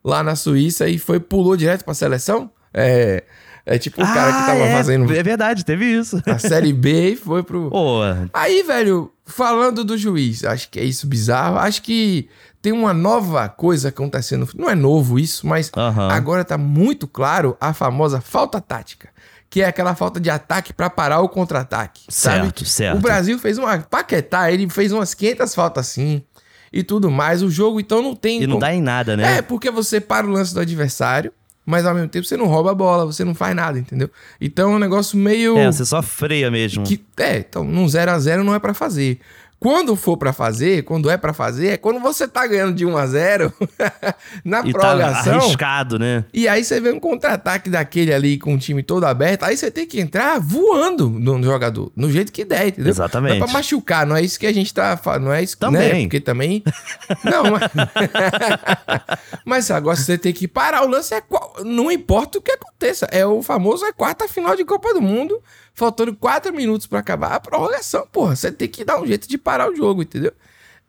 lá 0.04 0.24
na 0.24 0.36
Suíça 0.36 0.88
e 0.88 0.98
foi 0.98 1.20
pulou 1.20 1.58
direto 1.58 1.84
pra 1.84 1.94
seleção. 1.94 2.50
É, 2.74 3.24
é 3.66 3.78
tipo 3.78 4.02
o 4.02 4.06
cara 4.06 4.32
que 4.34 4.46
tava 4.46 4.60
é, 4.60 4.76
fazendo 4.76 5.14
É 5.14 5.24
verdade, 5.24 5.64
teve 5.66 5.86
isso. 5.86 6.22
a 6.26 6.38
Série 6.40 6.74
B 6.74 7.12
e 7.12 7.16
foi 7.16 7.44
pro. 7.44 7.70
Pô, 7.70 8.00
Aí, 8.34 8.64
velho, 8.64 9.12
falando 9.26 9.84
do 9.84 9.98
juiz, 9.98 10.44
acho 10.44 10.70
que 10.70 10.80
é 10.80 10.84
isso 10.84 11.06
bizarro. 11.08 11.58
Acho 11.58 11.82
que 11.82 12.28
tem 12.62 12.72
uma 12.72 12.94
nova 12.94 13.48
coisa 13.50 13.90
acontecendo. 13.90 14.48
Não 14.56 14.70
é 14.70 14.76
novo 14.76 15.18
isso, 15.20 15.46
mas 15.48 15.72
agora 16.12 16.44
tá 16.46 16.58
muito 16.58 17.08
claro 17.08 17.56
a 17.60 17.74
famosa 17.74 18.20
falta 18.22 18.60
tática. 18.62 19.10
Que 19.50 19.62
é 19.62 19.66
aquela 19.66 19.94
falta 19.96 20.18
de 20.18 20.30
ataque 20.30 20.72
pra 20.72 20.90
parar 20.90 21.20
o 21.20 21.28
contra-ataque. 21.28 22.04
sabe? 22.08 22.44
Certo, 22.46 22.66
certo. 22.66 22.98
O 22.98 23.02
Brasil 23.02 23.38
fez 23.38 23.58
uma. 23.58 23.80
Paquetá, 23.80 24.50
ele 24.50 24.70
fez 24.70 24.94
umas 24.94 25.14
500 25.14 25.54
faltas 25.54 25.88
assim 25.90 26.24
e 26.72 26.82
tudo 26.84 27.12
mais. 27.12 27.44
O 27.44 27.52
jogo, 27.52 27.78
então, 27.78 28.02
não 28.02 28.16
tem. 28.16 28.38
e 28.44 28.48
não 28.48 28.54
como- 28.54 28.62
dá 28.62 28.74
em 28.74 28.82
nada, 28.82 29.18
né? 29.18 29.40
é, 29.40 29.42
porque 29.42 29.70
você 29.70 30.00
para 30.00 30.26
o 30.26 30.30
lance 30.30 30.54
do 30.54 30.62
adversário, 30.62 31.34
mas 31.66 31.86
ao 31.86 31.94
mesmo 31.94 32.10
tempo 32.10 32.26
você 32.26 32.36
não 32.36 32.48
rouba 32.48 32.72
a 32.72 32.76
bola, 32.76 33.06
você 33.06 33.24
não 33.24 33.36
faz 33.36 33.56
nada, 33.56 33.78
entendeu? 33.78 34.10
Então 34.40 34.74
é 34.74 34.76
um 34.76 34.80
negócio 34.80 35.18
meio. 35.18 35.58
É, 35.58 35.72
você 35.72 35.86
só 35.86 36.02
freia 36.02 36.50
mesmo. 36.50 36.84
Que, 36.84 37.04
é, 37.18 37.38
então, 37.38 37.64
num 37.64 37.88
0 37.88 38.12
a 38.12 38.20
0 38.20 38.44
não 38.44 38.56
é 38.56 38.60
pra 38.60 38.74
fazer. 38.74 39.20
Quando 39.64 39.96
for 39.96 40.18
pra 40.18 40.34
fazer, 40.34 40.82
quando 40.86 41.08
é 41.08 41.18
pra 41.18 41.34
fazer, 41.34 41.68
é 41.74 41.78
quando 41.78 42.00
você 42.00 42.28
tá 42.28 42.48
ganhando 42.48 42.74
de 42.74 42.84
1 42.84 42.98
a 42.98 43.06
0 43.06 43.54
na 44.44 44.62
E 44.62 44.74
tá 44.74 44.80
prorrogação. 44.80 45.36
arriscado, 45.38 46.00
né? 46.00 46.26
e 46.34 46.48
aí 46.48 46.64
você 46.64 46.82
vê 46.82 46.92
um 46.92 47.00
contra-ataque 47.00 47.70
daquele 47.70 48.12
ali 48.12 48.40
com 48.40 48.56
o 48.56 48.58
time 48.58 48.82
todo 48.82 49.04
aberto, 49.06 49.44
aí 49.44 49.56
você 49.56 49.70
tem 49.70 49.86
que 49.86 50.02
entrar 50.02 50.40
voando 50.40 51.08
no 51.12 51.44
jogador, 51.44 51.92
no 51.96 52.10
jeito 52.10 52.32
que 52.32 52.44
der, 52.44 52.70
entendeu? 52.70 52.90
Exatamente. 52.90 53.38
Não 53.38 53.44
é 53.44 53.48
pra 53.48 53.54
machucar, 53.54 54.04
não 54.08 54.16
é 54.16 54.24
isso 54.24 54.40
que 54.40 54.48
a 54.48 54.54
gente 54.54 54.74
tá 54.74 54.98
falando, 54.98 55.26
não 55.26 55.34
é 55.34 55.44
isso 55.44 55.56
Também. 55.60 55.94
Né? 55.94 56.02
Porque 56.02 56.20
também... 56.20 56.64
Não, 57.24 57.44
mas... 57.52 57.62
mas 59.46 59.72
agora 59.72 59.96
você 59.96 60.18
tem 60.18 60.34
que 60.34 60.48
parar 60.48 60.84
o 60.84 60.88
lance, 60.88 61.14
é 61.14 61.22
qual- 61.22 61.54
não 61.64 61.92
importa 61.92 62.40
o 62.40 62.42
que 62.42 62.52
aconteça, 62.52 63.08
é 63.12 63.24
o 63.26 63.44
famoso 63.44 63.86
é 63.86 63.92
quarta 63.92 64.28
final 64.28 64.56
de 64.56 64.66
Copa 64.66 64.92
do 64.94 65.02
Mundo, 65.02 65.40
faltando 65.74 66.16
quatro 66.16 66.54
minutos 66.54 66.88
pra 66.88 67.00
acabar 67.00 67.34
a 67.34 67.40
prorrogação, 67.40 68.08
porra, 68.12 68.36
você 68.36 68.52
tem 68.52 68.68
que 68.68 68.84
dar 68.84 69.02
um 69.02 69.08
jeito 69.08 69.28
de 69.28 69.38
parar 69.38 69.70
o 69.70 69.76
jogo, 69.76 70.02
entendeu? 70.02 70.34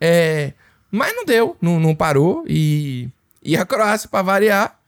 É... 0.01 0.53
Mas 0.91 1.15
não 1.15 1.25
deu, 1.25 1.57
não, 1.61 1.81
não 1.81 1.95
parou 1.95 2.45
e... 2.47 3.09
E 3.45 3.57
a 3.57 3.67
Croácia, 3.67 4.09
pra 4.09 4.23
variar, 4.23 4.79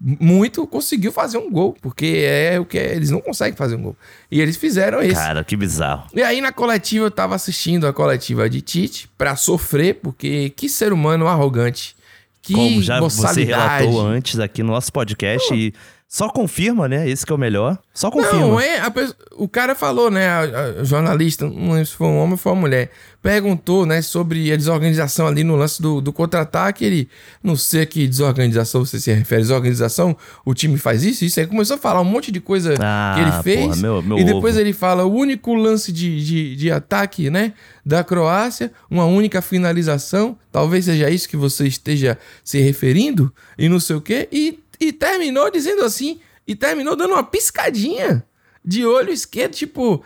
muito 0.00 0.66
conseguiu 0.66 1.10
fazer 1.10 1.38
um 1.38 1.50
gol, 1.50 1.76
porque 1.80 2.24
é 2.24 2.58
o 2.58 2.64
que 2.64 2.78
é, 2.78 2.94
eles 2.94 3.10
não 3.10 3.20
conseguem 3.20 3.56
fazer 3.56 3.76
um 3.76 3.82
gol. 3.82 3.96
E 4.30 4.40
eles 4.40 4.56
fizeram 4.56 5.02
esse. 5.02 5.14
Cara, 5.14 5.42
que 5.42 5.56
bizarro. 5.56 6.06
E 6.14 6.22
aí 6.22 6.40
na 6.40 6.52
coletiva 6.52 7.06
eu 7.06 7.10
tava 7.10 7.34
assistindo 7.34 7.86
a 7.86 7.92
coletiva 7.92 8.48
de 8.48 8.60
Tite 8.60 9.10
pra 9.18 9.36
sofrer, 9.36 9.94
porque 9.96 10.50
que 10.50 10.68
ser 10.68 10.92
humano 10.92 11.26
arrogante. 11.26 11.96
Que 12.40 12.54
Como 12.54 12.82
já 12.82 13.00
você 13.00 13.44
relatou 13.44 14.00
antes 14.00 14.38
aqui 14.38 14.62
no 14.62 14.72
nosso 14.72 14.90
podcast 14.92 15.52
e 15.52 15.74
só 16.08 16.28
confirma, 16.30 16.88
né? 16.88 17.08
Esse 17.08 17.26
que 17.26 17.30
é 17.30 17.34
o 17.34 17.38
melhor. 17.38 17.78
Só 17.92 18.10
confirma. 18.10 18.38
Não, 18.40 18.58
é, 18.58 18.78
a 18.80 18.90
o 19.36 19.46
cara 19.46 19.74
falou, 19.76 20.10
né, 20.10 20.26
a, 20.26 20.80
a 20.80 20.84
jornalista, 20.84 21.44
não 21.48 21.70
lembro 21.72 21.86
se 21.86 21.94
foi 21.94 22.06
um 22.08 22.16
homem 22.18 22.32
ou 22.32 22.36
foi 22.38 22.50
uma 22.50 22.60
mulher, 22.62 22.90
perguntou, 23.22 23.86
né, 23.86 24.02
sobre 24.02 24.50
a 24.52 24.56
desorganização 24.56 25.28
ali 25.28 25.44
no 25.44 25.54
lance 25.54 25.80
do, 25.80 26.00
do 26.00 26.12
contra-ataque, 26.12 26.84
ele, 26.84 27.08
não 27.40 27.54
sei 27.54 27.86
que 27.86 28.08
desorganização 28.08 28.84
você 28.84 28.98
se 28.98 29.12
refere, 29.12 29.42
desorganização, 29.42 30.16
o 30.44 30.54
time 30.54 30.76
faz 30.76 31.04
isso, 31.04 31.24
isso, 31.24 31.38
aí 31.38 31.46
começou 31.46 31.76
a 31.76 31.78
falar 31.78 32.00
um 32.00 32.04
monte 32.04 32.32
de 32.32 32.40
coisa 32.40 32.74
Ah, 32.80 33.12
que 33.14 33.20
ele 33.22 33.42
fez, 33.44 33.66
porra, 33.66 33.76
meu- 33.76 34.02
meu 34.02 34.18
e 34.18 34.24
depois 34.24 34.54
ovo. 34.54 34.60
ele 34.60 34.72
fala, 34.72 35.04
o 35.04 35.12
único 35.14 35.54
lance 35.54 35.92
de, 35.92 36.24
de, 36.24 36.56
de 36.56 36.70
ataque, 36.72 37.30
né, 37.30 37.52
da 37.86 38.02
Croácia, 38.02 38.72
uma 38.90 39.04
única 39.04 39.40
finalização, 39.40 40.36
talvez 40.50 40.86
seja 40.86 41.08
isso 41.10 41.28
que 41.28 41.36
você 41.36 41.66
esteja 41.68 42.18
se 42.42 42.58
referindo, 42.60 43.32
e 43.56 43.68
não 43.68 43.78
sei 43.78 43.94
o 43.94 44.00
quê, 44.00 44.28
e, 44.32 44.58
e 44.80 44.92
terminou 44.92 45.50
dizendo 45.50 45.82
assim, 45.82 46.20
e 46.46 46.54
terminou 46.54 46.96
dando 46.96 47.12
uma 47.14 47.22
piscadinha 47.22 48.24
de 48.64 48.84
olho 48.84 49.12
esquerdo, 49.12 49.54
tipo, 49.54 50.04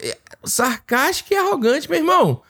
é, 0.00 0.18
sarcástico 0.44 1.32
e 1.32 1.36
arrogante, 1.36 1.88
meu 1.88 1.98
irmão. 1.98 2.42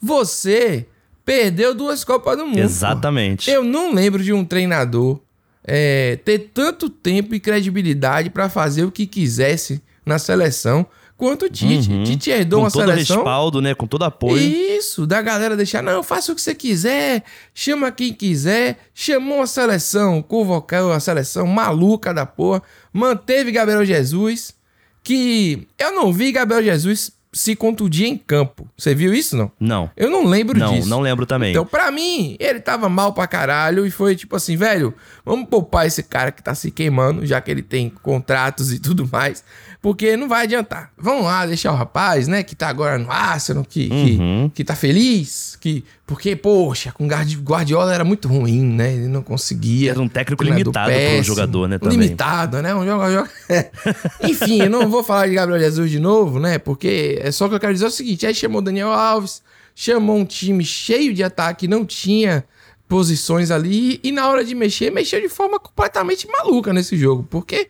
Você 0.00 0.86
perdeu 1.24 1.74
duas 1.74 2.04
Copas 2.04 2.36
do 2.36 2.46
Mundo. 2.46 2.54
pô. 2.56 2.60
Exatamente. 2.60 3.50
Eu 3.50 3.62
não 3.64 3.92
lembro 3.92 4.22
de 4.22 4.32
um 4.32 4.44
treinador 4.44 5.20
é, 5.64 6.16
ter 6.24 6.50
tanto 6.54 6.88
tempo 6.88 7.34
e 7.34 7.40
credibilidade 7.40 8.30
pra 8.30 8.48
fazer 8.48 8.84
o 8.84 8.90
que 8.90 9.06
quisesse 9.06 9.82
na 10.06 10.18
seleção 10.18 10.86
quanto 11.18 11.46
o 11.46 11.50
Tite. 11.50 11.90
Uhum. 11.90 12.04
Tite 12.04 12.30
herdou 12.30 12.60
Com 12.60 12.64
uma 12.64 12.70
todo 12.70 12.86
seleção. 12.88 13.16
respaldo, 13.16 13.60
né? 13.60 13.74
Com 13.74 13.86
todo 13.86 14.04
apoio. 14.04 14.38
Isso, 14.40 15.06
da 15.06 15.20
galera 15.20 15.56
deixar, 15.56 15.82
não, 15.82 16.02
faça 16.02 16.32
o 16.32 16.34
que 16.34 16.40
você 16.40 16.54
quiser, 16.54 17.24
chama 17.52 17.90
quem 17.90 18.12
quiser, 18.14 18.78
chamou 18.94 19.42
a 19.42 19.46
seleção, 19.46 20.22
convocou 20.22 20.92
a 20.92 21.00
seleção 21.00 21.46
maluca 21.46 22.14
da 22.14 22.24
porra, 22.24 22.62
manteve 22.92 23.50
Gabriel 23.52 23.84
Jesus, 23.84 24.54
que 25.02 25.66
eu 25.78 25.92
não 25.92 26.12
vi 26.12 26.32
Gabriel 26.32 26.62
Jesus 26.62 27.12
se 27.30 27.54
contundir 27.54 28.06
em 28.06 28.16
campo. 28.16 28.66
Você 28.76 28.94
viu 28.94 29.12
isso, 29.12 29.36
não? 29.36 29.52
Não. 29.60 29.90
Eu 29.96 30.10
não 30.10 30.24
lembro 30.24 30.58
Não, 30.58 30.72
disso. 30.74 30.88
não 30.88 31.00
lembro 31.00 31.26
também. 31.26 31.50
Então, 31.50 31.64
pra 31.64 31.90
mim, 31.90 32.36
ele 32.40 32.58
tava 32.58 32.88
mal 32.88 33.12
pra 33.12 33.26
caralho 33.26 33.86
e 33.86 33.90
foi 33.90 34.16
tipo 34.16 34.34
assim, 34.34 34.56
velho, 34.56 34.94
vamos 35.24 35.46
poupar 35.48 35.86
esse 35.86 36.02
cara 36.02 36.32
que 36.32 36.42
tá 36.42 36.54
se 36.54 36.70
queimando, 36.70 37.26
já 37.26 37.38
que 37.40 37.50
ele 37.50 37.62
tem 37.62 37.90
contratos 37.90 38.72
e 38.72 38.78
tudo 38.80 39.06
mais, 39.12 39.44
porque 39.80 40.16
não 40.16 40.28
vai 40.28 40.42
adiantar. 40.42 40.90
Vamos 40.98 41.24
lá, 41.24 41.46
deixar 41.46 41.72
o 41.72 41.76
rapaz, 41.76 42.26
né, 42.26 42.42
que 42.42 42.54
tá 42.56 42.68
agora 42.68 42.98
no 42.98 43.10
Arsenal, 43.10 43.64
que, 43.64 43.88
Uhum. 43.90 44.48
que, 44.48 44.56
que 44.56 44.64
tá 44.64 44.74
feliz, 44.74 45.56
que... 45.60 45.84
Porque, 46.06 46.34
poxa, 46.34 46.90
com 46.90 47.06
Guardi- 47.06 47.36
Guardiola 47.36 47.94
era 47.94 48.02
muito 48.04 48.26
ruim, 48.28 48.62
né, 48.64 48.94
ele 48.94 49.08
não 49.08 49.22
conseguia. 49.22 49.90
Era 49.90 50.00
um 50.00 50.08
técnico 50.08 50.42
limitado 50.42 50.72
pro 50.72 50.84
péssimo. 50.84 51.22
jogador, 51.24 51.68
né, 51.68 51.78
também. 51.78 51.98
Limitado, 51.98 52.62
né? 52.62 52.74
Um 52.74 52.84
jogador. 52.84 53.28
Enfim, 54.22 54.62
eu 54.62 54.70
não 54.70 54.88
vou 54.88 55.04
falar 55.04 55.26
de 55.28 55.34
Gabriel 55.34 55.60
Jesus 55.60 55.90
de 55.90 55.98
novo, 56.00 56.38
né? 56.40 56.58
Porque 56.58 57.18
é 57.22 57.30
só 57.30 57.48
que 57.48 57.54
eu 57.54 57.60
quero 57.60 57.72
dizer 57.74 57.86
o 57.86 57.90
seguinte: 57.90 58.26
aí 58.26 58.34
chamou 58.34 58.58
o 58.60 58.64
Daniel 58.64 58.90
Alves, 58.90 59.42
chamou 59.74 60.16
um 60.16 60.24
time 60.24 60.64
cheio 60.64 61.12
de 61.12 61.22
ataque, 61.22 61.68
não 61.68 61.84
tinha 61.84 62.42
posições 62.88 63.50
ali, 63.50 64.00
e 64.02 64.10
na 64.10 64.28
hora 64.28 64.42
de 64.42 64.54
mexer, 64.54 64.90
mexeu 64.90 65.20
de 65.20 65.28
forma 65.28 65.60
completamente 65.60 66.26
maluca 66.26 66.72
nesse 66.72 66.96
jogo. 66.96 67.26
Porque. 67.28 67.68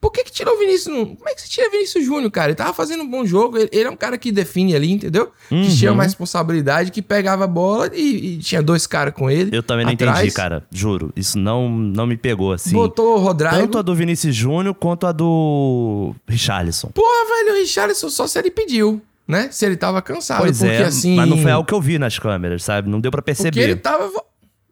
Por 0.00 0.12
que, 0.12 0.22
que 0.22 0.30
tirou 0.30 0.54
o 0.54 0.58
Vinícius? 0.58 0.94
Como 0.94 1.28
é 1.28 1.34
que 1.34 1.40
você 1.42 1.48
tira 1.48 1.66
o 1.68 1.70
Vinícius 1.72 2.04
Júnior, 2.04 2.30
cara? 2.30 2.48
Ele 2.50 2.54
tava 2.54 2.72
fazendo 2.72 3.02
um 3.02 3.10
bom 3.10 3.26
jogo. 3.26 3.58
Ele, 3.58 3.68
ele 3.72 3.88
é 3.88 3.90
um 3.90 3.96
cara 3.96 4.16
que 4.16 4.30
define 4.30 4.76
ali, 4.76 4.92
entendeu? 4.92 5.32
Uhum. 5.50 5.62
Que 5.64 5.76
tinha 5.76 5.92
uma 5.92 6.04
responsabilidade, 6.04 6.92
que 6.92 7.02
pegava 7.02 7.44
a 7.44 7.46
bola 7.48 7.90
e, 7.92 8.34
e 8.34 8.38
tinha 8.38 8.62
dois 8.62 8.86
caras 8.86 9.12
com 9.12 9.28
ele. 9.28 9.56
Eu 9.56 9.62
também 9.62 9.84
não 9.84 9.92
atrás. 9.92 10.18
entendi, 10.18 10.32
cara. 10.32 10.64
Juro. 10.70 11.12
Isso 11.16 11.36
não, 11.36 11.68
não 11.68 12.06
me 12.06 12.16
pegou, 12.16 12.52
assim. 12.52 12.72
Botou 12.72 13.16
o 13.16 13.18
Rodrigo. 13.18 13.54
Tanto 13.56 13.78
a 13.78 13.82
do 13.82 13.92
Vinícius 13.94 14.36
Júnior 14.36 14.74
quanto 14.74 15.04
a 15.06 15.10
do 15.12 16.14
Richarlison. 16.28 16.88
Porra, 16.88 17.36
velho, 17.36 17.56
o 17.56 17.60
Richarlison 17.60 18.08
só 18.08 18.26
se 18.28 18.38
ele 18.38 18.52
pediu, 18.52 19.02
né? 19.26 19.48
Se 19.50 19.66
ele 19.66 19.76
tava 19.76 20.00
cansado. 20.00 20.38
Pois 20.42 20.58
porque 20.58 20.72
é, 20.74 20.84
assim. 20.84 21.16
mas 21.16 21.28
não 21.28 21.38
foi 21.38 21.50
algo 21.50 21.66
que 21.66 21.74
eu 21.74 21.80
vi 21.80 21.98
nas 21.98 22.18
câmeras, 22.18 22.62
sabe? 22.62 22.88
Não 22.88 23.00
deu 23.00 23.10
pra 23.10 23.20
Porque 23.20 23.32
ele 23.32 23.52
perceber. 23.52 23.76
tava. 23.76 24.10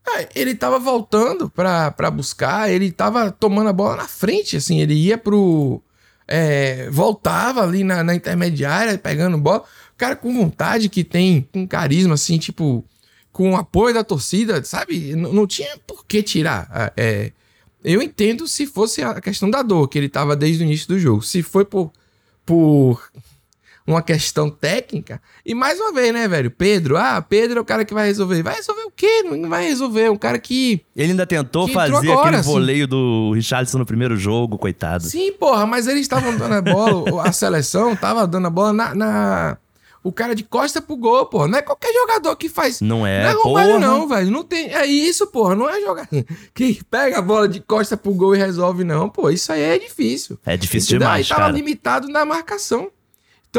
É, 0.08 0.28
ele 0.34 0.54
tava 0.54 0.78
voltando 0.78 1.50
pra, 1.50 1.90
pra 1.90 2.10
buscar, 2.10 2.70
ele 2.70 2.90
tava 2.92 3.30
tomando 3.30 3.68
a 3.68 3.72
bola 3.72 3.96
na 3.96 4.06
frente, 4.08 4.56
assim, 4.56 4.80
ele 4.80 4.94
ia 4.94 5.18
pro. 5.18 5.82
é, 6.28 6.88
voltava 6.90 7.62
ali 7.62 7.82
na, 7.84 8.02
na 8.04 8.14
intermediária, 8.14 8.96
pegando 8.98 9.36
bola. 9.38 9.60
O 9.94 9.96
cara 9.96 10.14
com 10.16 10.32
vontade, 10.32 10.88
que 10.88 11.02
tem 11.02 11.48
um 11.54 11.66
carisma, 11.66 12.14
assim, 12.14 12.38
tipo, 12.38 12.84
com 13.32 13.52
o 13.52 13.56
apoio 13.56 13.94
da 13.94 14.04
torcida, 14.04 14.62
sabe? 14.64 15.10
N- 15.12 15.32
não 15.32 15.46
tinha 15.46 15.76
por 15.86 16.04
que 16.06 16.22
tirar. 16.22 16.68
Ah, 16.70 16.92
É, 16.96 17.32
eu 17.84 18.00
entendo 18.02 18.46
se 18.48 18.66
fosse 18.66 19.02
a 19.02 19.20
questão 19.20 19.48
da 19.50 19.62
dor, 19.62 19.88
que 19.88 19.98
ele 19.98 20.08
tava 20.08 20.34
desde 20.36 20.62
o 20.62 20.66
início 20.66 20.88
do 20.88 20.98
jogo. 20.98 21.22
Se 21.22 21.42
foi 21.42 21.64
por, 21.64 21.90
por 22.44 23.02
uma 23.87 24.02
questão 24.02 24.50
técnica. 24.50 25.21
E 25.45 25.55
mais 25.55 25.78
uma 25.78 25.93
vez, 25.93 26.12
né, 26.12 26.26
velho? 26.26 26.50
Pedro, 26.50 26.97
ah, 26.97 27.23
Pedro 27.23 27.59
é 27.59 27.62
o 27.62 27.64
cara 27.64 27.85
que 27.85 27.95
vai 27.95 28.07
resolver. 28.07 28.43
Vai 28.43 28.57
resolver 28.57 28.83
o 28.83 28.90
quê? 28.90 29.23
Não 29.23 29.49
vai 29.49 29.64
resolver. 29.69 30.11
Um 30.11 30.16
cara 30.16 30.38
que. 30.38 30.81
Ele 30.97 31.12
ainda 31.12 31.26
tentou 31.26 31.69
fazer 31.69 31.95
agora, 32.11 32.21
aquele 32.23 32.37
assim. 32.37 32.50
voleio 32.50 32.87
do 32.88 33.33
Richarlison 33.35 33.78
no 33.78 33.87
primeiro 33.87 34.16
jogo, 34.16 34.59
coitado. 34.59 35.05
Sim, 35.05 35.33
porra, 35.33 35.66
mas 35.66 35.87
eles 35.87 36.02
estavam 36.02 36.37
dando 36.37 36.55
a 36.55 36.62
bola, 36.62 37.23
a 37.28 37.33
seleção 37.33 37.95
tava 37.95 38.26
dando 38.26 38.47
a 38.47 38.50
bola 38.50 38.73
na. 38.73 38.95
na- 38.95 39.59
O 40.02 40.12
cara 40.12 40.35
de 40.37 40.45
costa 40.45 40.81
pro 40.81 40.97
gol, 40.97 41.26
porra. 41.26 41.49
Não 41.49 41.59
é 41.59 41.62
qualquer 41.62 41.93
jogador 41.93 42.37
que 42.37 42.49
faz. 42.49 42.81
Não 42.81 43.05
é, 43.07 43.25
não 43.25 43.31
é 43.31 43.43
Romário, 43.43 43.73
porra. 43.75 43.81
não, 43.87 44.09
velho. 44.09 44.31
Não 44.31 44.43
tem. 44.45 44.73
É 44.73 44.87
isso, 44.87 45.26
porra. 45.28 45.55
Não 45.57 45.69
é 45.69 45.81
jogar. 45.81 46.09
Que 46.55 46.81
pega 46.90 47.19
a 47.19 47.23
bola 47.23 47.49
de 47.49 47.61
costa 47.61 47.97
pro 47.97 48.12
gol 48.14 48.35
e 48.35 48.38
resolve, 48.38 48.85
não. 48.85 49.09
Pô, 49.09 49.31
isso 49.31 49.50
aí 49.52 49.62
é 49.62 49.78
difícil. 49.78 50.38
É 50.47 50.57
difícil 50.57 50.90
Entendeu? 50.97 51.09
demais, 51.09 51.26
Aí 51.26 51.28
tava 51.28 51.40
cara. 51.43 51.52
limitado 51.52 52.09
na 52.09 52.25
marcação. 52.25 52.88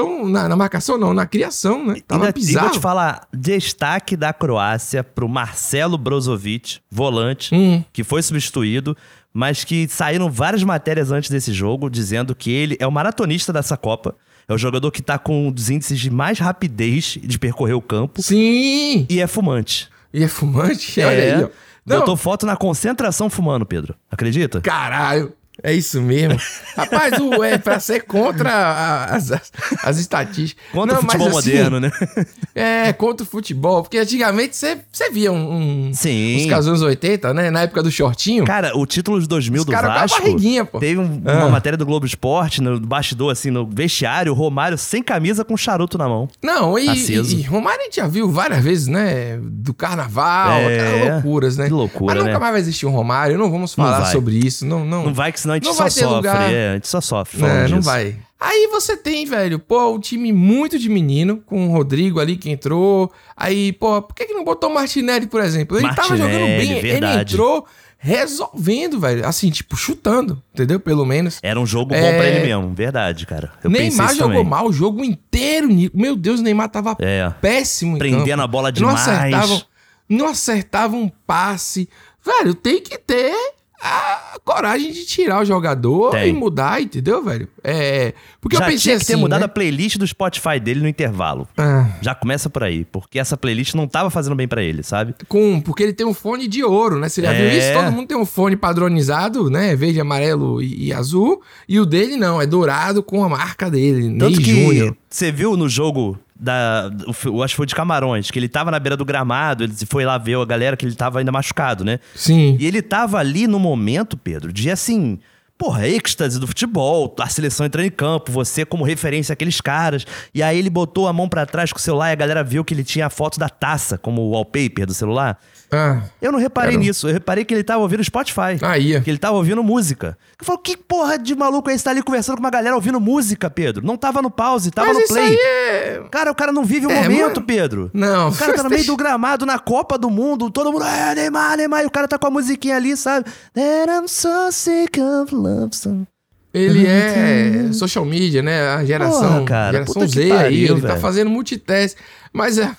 Então, 0.04 0.30
na, 0.30 0.48
na 0.48 0.56
marcação 0.56 0.98
não, 0.98 1.13
na 1.13 1.25
criação, 1.25 1.86
né? 1.86 1.98
Tava 2.08 2.25
Ainda, 2.25 2.38
e 2.38 2.42
vou 2.42 2.48
bizarro. 2.48 2.72
te 2.72 2.80
falar, 2.80 3.27
destaque 3.34 4.16
da 4.16 4.32
Croácia 4.32 5.04
pro 5.04 5.27
Marcelo 5.27 5.98
Brozovic, 5.98 6.80
volante, 6.92 7.54
Hum. 7.56 7.84
que 7.92 8.04
foi 8.04 8.22
substituído, 8.22 8.96
mas 9.34 9.63
que 9.63 9.88
saíram 9.88 10.30
várias 10.30 10.63
matérias 10.63 11.12
antes 11.12 11.30
desse 11.30 11.51
jogo 11.51 11.89
dizendo 11.89 12.36
que 12.36 12.51
ele 12.51 12.77
é 12.80 12.86
o 12.88 12.92
maratonista 12.92 13.51
dessa 13.51 13.75
Copa. 13.77 14.16
É 14.48 14.54
o 14.54 14.58
jogador 14.58 14.92
que 14.92 15.01
tá 15.01 15.18
com 15.18 15.48
um 15.48 15.51
dos 15.51 15.70
índices 15.70 16.00
de 16.00 16.10
mais 16.10 16.39
rapidez 16.39 17.18
de 17.22 17.38
percorrer 17.38 17.74
o 17.74 17.82
campo 17.82 18.22
Sim! 18.22 19.06
e 19.10 19.20
é 19.20 19.27
fumante. 19.27 19.89
E 20.13 20.24
é 20.24 20.27
fumante? 20.27 21.00
Olha 21.01 21.12
é. 21.13 21.36
aí, 21.36 21.44
ó. 21.44 21.50
Não, 21.86 22.00
Botou 22.00 22.18
foto 22.18 22.46
na 22.46 22.58
concentração 22.58 23.30
fumando, 23.30 23.66
Pedro. 23.66 23.96
Acredita? 24.12 24.60
Caralho. 24.60 25.32
É 25.64 25.74
isso 25.74 26.02
mesmo. 26.02 26.40
Rapaz, 26.78 27.20
o, 27.20 27.44
é 27.44 27.58
pra 27.58 27.80
ser 27.80 28.02
contra 28.04 28.50
a- 28.52 29.06
as, 29.16 29.32
as, 29.32 29.52
as 29.84 29.98
estatísticas. 29.98 30.64
Contra 30.72 30.96
Não, 30.96 31.02
o 31.02 31.06
mas 31.06 31.14
futebol 31.16 31.40
assim, 31.40 31.50
moderno, 31.52 31.80
né? 31.80 31.92
É, 32.54 32.92
contra 32.94 33.24
o 33.24 33.28
futebol. 33.30 33.82
Porque 33.84 33.98
antigamente 33.98 34.56
você 34.56 34.80
via 35.12 35.32
um, 35.32 35.88
um, 35.90 35.92
Sim. 35.94 36.38
os 36.38 36.46
casos 36.48 36.68
anos 36.70 36.82
80, 36.82 37.34
né? 37.34 37.52
Na 37.52 37.62
época 37.62 37.84
do 37.84 37.92
shortinho. 37.92 38.46
Cara, 38.46 38.76
o 38.76 38.86
título 38.86 39.20
de 39.22 39.28
2000 39.28 39.60
Os 39.62 39.66
do 39.66 39.72
Vasco 39.72 40.20
barriguinha, 40.22 40.66
pô. 40.66 40.80
teve 40.80 41.00
um- 41.00 41.22
Ah. 41.26 41.38
uma 41.40 41.50
matéria 41.50 41.78
do 41.78 41.86
Globo 41.86 42.06
Esporte 42.06 42.62
no 42.62 42.80
bastidor, 42.80 43.32
assim, 43.32 43.52
no 43.52 43.66
vestiário, 43.68 44.34
Romário 44.34 44.78
sem 44.78 45.04
camisa 45.04 45.44
com 45.46 45.56
charuto 45.56 45.98
na 45.98 46.08
mão. 46.08 46.28
Não, 46.44 46.78
e, 46.80 46.86
e, 46.88 47.16
e 47.20 47.42
Romário 47.44 47.82
a 47.82 47.84
gente 47.86 47.98
já 47.98 48.08
viu 48.08 48.30
várias 48.32 48.64
vezes, 48.64 48.88
né? 48.88 49.38
Do 49.42 49.74
carnaval, 49.74 50.52
É, 50.62 50.80
aquelas 50.80 51.14
loucuras, 51.14 51.58
né? 51.58 51.66
que 51.68 51.74
loucura, 51.74 52.16
Mas 52.16 52.24
nunca 52.24 52.34
né? 52.34 52.40
mais 52.40 52.52
vai 52.54 52.62
existir 52.62 52.86
um 52.86 52.92
Romário, 52.92 53.38
não 53.38 53.52
vamos 53.52 53.74
falar 53.74 54.02
vai. 54.02 54.12
sobre 54.12 54.36
isso. 54.38 54.66
Não, 54.66 54.84
não, 54.86 55.06
Não 55.06 55.14
vai 55.14 55.32
que 55.32 55.40
senão 55.48 55.54
a 55.54 55.58
gente 55.58 55.66
Não 55.66 55.74
só 55.74 55.89
sofre. 55.89 56.30
É, 56.54 56.70
a 56.70 56.74
gente 56.75 56.88
só 56.88 57.01
sofre 57.01 57.44
É, 57.46 57.68
não 57.68 57.82
vai. 57.82 58.16
Aí 58.39 58.68
você 58.72 58.96
tem, 58.96 59.25
velho, 59.25 59.58
pô, 59.58 59.94
um 59.94 60.00
time 60.00 60.32
muito 60.32 60.77
de 60.77 60.89
menino, 60.89 61.38
com 61.46 61.68
o 61.70 61.72
Rodrigo 61.72 62.20
ali 62.20 62.38
que 62.38 62.50
entrou. 62.51 63.12
Aí, 63.36 63.74
pô, 63.74 64.00
por 64.01 64.13
que, 64.13 64.25
que 64.25 64.34
não 64.34 64.44
botou 64.44 64.70
o 64.70 64.74
Martinelli, 64.74 65.25
por 65.25 65.42
exemplo? 65.42 65.77
Ele 65.77 65.88
tava 65.96 66.10
Martinelli, 66.10 66.34
jogando 66.34 66.48
bem, 66.60 66.72
ele 66.74 66.82
verdade. 66.82 67.34
entrou 67.34 67.66
resolvendo, 67.98 69.00
velho. 69.00 69.25
Assim, 69.25 69.50
tipo, 69.50 69.75
chutando, 69.75 70.42
entendeu? 70.54 70.80
Pelo 70.80 71.04
menos. 71.06 71.39
Era 71.42 71.60
um 71.60 71.66
jogo 71.66 71.89
bom 71.92 71.96
É. 71.96 72.16
pra 72.18 72.27
ele 72.27 72.46
mesmo, 72.46 72.74
verdade, 72.75 73.25
cara. 73.25 73.51
Eu 73.63 73.70
Neymar 73.72 74.13
jogou 74.13 74.30
também. 74.30 74.46
mal 74.46 74.68
o 74.68 74.74
jogo 74.74 75.04
inteiro. 75.04 75.68
Meu 75.94 76.16
Deus, 76.16 76.39
o 76.39 76.44
Neymar 76.44 76.70
tava 76.70 76.96
É. 77.00 77.30
péssimo 77.42 77.98
Prendendo 77.98 78.27
campo. 78.27 78.42
a 78.44 78.48
bola 78.48 78.68
Não 78.70 78.74
demais. 78.74 79.00
acertavam, 79.08 79.62
não 80.08 80.27
acertavam 80.27 81.01
um 81.01 81.12
passe. 81.25 81.89
Velho, 82.24 82.54
tem 82.54 82.82
que 82.82 82.98
ter 83.00 83.34
a 83.82 84.38
coragem 84.44 84.92
de 84.92 85.06
tirar 85.06 85.42
o 85.42 85.46
jogador 85.46 86.12
Tem. 86.12 86.30
e 86.30 86.34
mudar, 86.34 86.82
entendeu, 86.82 87.24
velho? 87.24 87.48
É, 87.64 88.14
porque 88.42 88.58
Já 88.58 88.64
eu 88.64 88.72
pensei 88.72 88.84
tinha 88.84 89.00
que 89.00 89.06
ter 89.06 89.14
assim, 89.14 89.22
mudado 89.22 89.40
né? 89.42 89.46
a 89.46 89.50
playlist 89.50 89.98
do 89.98 90.08
Spotify 90.08 90.60
dele 90.60 90.80
no 90.82 90.88
intervalo. 90.88 91.48
Ah, 91.58 91.88
Já 92.02 92.16
começa 92.16 92.50
por 92.50 92.64
aí, 92.64 92.86
porque 92.86 93.20
essa 93.20 93.38
playlist 93.38 93.76
não 93.76 93.88
tava 93.88 94.10
fazendo 94.10 94.36
bem 94.36 94.48
pra 94.48 94.64
ele, 94.64 94.82
sabe? 94.84 95.14
com, 95.28 95.62
porque 95.62 95.84
ele 95.84 95.94
tem 95.94 96.06
um 96.08 96.14
fone 96.14 96.48
de 96.48 96.64
ouro, 96.64 97.00
né? 97.00 97.08
Você 97.10 97.22
já 97.22 97.32
viu 97.32 97.46
É. 97.46 97.58
isso? 97.58 97.74
Todo 97.74 97.92
mundo 97.92 98.08
tem 98.08 98.18
um 98.18 98.26
fone 98.26 98.56
padronizado, 98.56 99.50
né? 99.50 99.76
Verde, 99.76 100.00
amarelo 100.00 100.62
e, 100.62 100.88
e 100.88 100.94
azul. 100.94 101.42
E 101.68 101.80
o 101.80 101.86
dele 101.86 102.16
não, 102.18 102.42
é 102.42 102.46
dourado 102.48 103.04
com 103.04 103.24
a 103.24 103.30
marca 103.30 103.70
dele, 103.70 104.10
Ney 104.10 104.18
Tanto 104.18 104.42
que 104.42 104.52
Júnior. 104.52 104.98
você 105.10 105.32
viu 105.32 105.56
no 105.56 105.70
jogo 105.70 106.18
da. 106.39 106.89
Eu 107.25 107.44
acho 107.44 107.53
que 107.53 107.58
foi 107.58 107.65
de 107.65 107.75
Camarões, 107.75 108.29
que 108.32 108.39
ele 108.39 108.48
tava 108.48 108.72
na 108.72 108.79
beira 108.79 108.96
do 108.96 109.06
gramado, 109.06 109.63
ele 109.63 109.74
foi 109.89 110.06
lá 110.06 110.17
ver 110.17 110.38
a 110.38 110.46
galera 110.46 110.77
que 110.77 110.86
ele 110.86 110.96
tava 110.96 111.20
ainda 111.20 111.32
machucado, 111.32 111.84
né? 111.84 112.00
Sim. 112.15 112.58
E 112.60 112.65
ele 112.65 112.82
tava 112.82 113.17
ali 113.17 113.48
no 113.48 113.60
momento, 113.60 114.17
Pedro, 114.17 114.51
de 114.51 114.70
assim. 114.70 115.20
Porra, 115.58 115.88
êxtase 115.88 116.39
do 116.39 116.46
futebol, 116.46 117.15
a 117.20 117.27
seleção 117.27 117.65
entrando 117.65 117.88
em 117.88 117.89
campo, 117.89 118.32
você 118.32 118.63
como 118.63 118.84
referência 118.84 119.34
àqueles 119.34 119.60
caras. 119.60 120.06
E 120.32 120.44
aí 120.44 120.60
ele 120.60 120.70
botou 120.70 121.08
a 121.08 121.13
mão 121.13 121.27
pra 121.27 121.48
trás 121.48 121.74
com 121.74 121.79
o 121.79 121.82
celular 121.82 122.10
e 122.10 122.12
a 122.12 122.15
galera 122.15 122.44
viu 122.44 122.63
que 122.63 122.75
ele 122.75 122.84
tinha 122.84 123.08
a 123.08 123.10
foto 123.10 123.39
da 123.39 123.50
taça 123.50 123.98
como 123.98 124.22
wallpaper 124.29 124.86
do 124.86 124.94
celular. 124.94 125.39
Ah, 125.72 126.02
Eu 126.22 126.32
não 126.32 126.40
reparei 126.40 126.78
nisso, 126.78 127.10
eu 127.10 127.14
reparei 127.14 127.44
que 127.44 127.54
ele 127.54 127.64
tava 127.64 127.82
ouvindo 127.82 128.02
Spotify. 128.04 128.58
aí. 128.62 129.02
Que 129.02 129.10
ele 129.10 129.18
tava 129.18 129.36
ouvindo 129.36 129.62
música. 129.62 130.18
Eu 130.40 130.46
falo, 130.46 130.60
que 130.60 130.78
porra 130.78 131.18
de 131.20 131.36
maluco 131.36 131.70
é 131.70 131.74
esse? 131.74 131.84
Tá 131.84 131.92
ali 131.92 132.02
conversando 132.02 132.36
com 132.36 132.44
uma 132.44 132.50
galera 132.50 132.74
ouvindo 132.76 133.00
música, 133.02 133.50
Pedro. 133.50 133.86
Não 133.86 133.98
tava 133.98 134.22
no 134.22 134.32
pause, 134.32 134.72
tava 134.72 134.94
Mas 134.94 135.02
no 135.02 135.08
play. 135.08 135.26
aí 135.28 135.36
é... 135.38 136.04
Cara, 136.10 136.32
o 136.32 136.36
cara 136.36 136.52
não 136.54 136.64
vive 136.64 136.88
o 136.88 136.92
É, 136.92 137.04
momento, 137.04 137.22
mano. 137.36 137.46
Pedro. 137.46 137.92
Não. 137.94 138.30
O 138.30 138.36
cara 138.36 138.54
tá 138.54 138.64
no 138.64 138.70
meio 138.70 138.86
do 138.88 138.96
gramado, 138.96 139.46
na 139.46 139.60
Copa 139.60 139.98
do 139.98 140.10
Mundo, 140.10 140.50
todo 140.50 140.72
mundo, 140.72 140.86
é, 140.86 141.14
Neymar, 141.16 141.58
Neymar, 141.58 141.84
e 141.84 141.86
o 141.86 141.92
cara 141.92 142.08
tá 142.08 142.18
com 142.18 142.28
a 142.28 142.32
musiquinha 142.32 142.78
ali, 142.78 142.96
sabe? 142.96 143.26
That 143.54 143.92
I'm 143.92 144.08
so 144.08 144.52
sick 144.52 145.00
of 145.02 145.36
love 145.36 145.76
song. 145.76 146.06
Ele 146.54 146.88
é 146.88 147.72
social 147.74 148.06
media, 148.06 148.42
né? 148.42 148.70
A 148.70 148.86
geração, 148.86 149.22
Porra, 149.34 149.44
cara, 149.44 149.72
geração 149.74 150.08
Z 150.08 150.32
aí, 150.32 150.64
ele 150.64 150.82
tá 150.82 150.88
velho. 150.88 151.00
fazendo 151.02 151.30
multitask. 151.30 151.98
Mas, 152.34 152.58
é, 152.58 152.72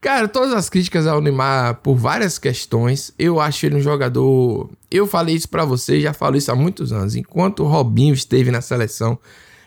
cara, 0.00 0.28
todas 0.28 0.52
as 0.52 0.68
críticas 0.68 1.06
ao 1.06 1.20
Neymar 1.20 1.76
por 1.82 1.94
várias 1.94 2.38
questões, 2.38 3.12
eu 3.18 3.40
acho 3.40 3.66
ele 3.66 3.76
um 3.76 3.80
jogador... 3.80 4.68
Eu 4.90 5.06
falei 5.06 5.34
isso 5.34 5.48
pra 5.48 5.64
você, 5.64 6.00
já 6.00 6.12
falo 6.12 6.36
isso 6.36 6.50
há 6.50 6.54
muitos 6.54 6.92
anos. 6.92 7.14
Enquanto 7.14 7.62
o 7.62 7.66
Robinho 7.66 8.14
esteve 8.14 8.50
na 8.50 8.60
seleção, 8.60 9.18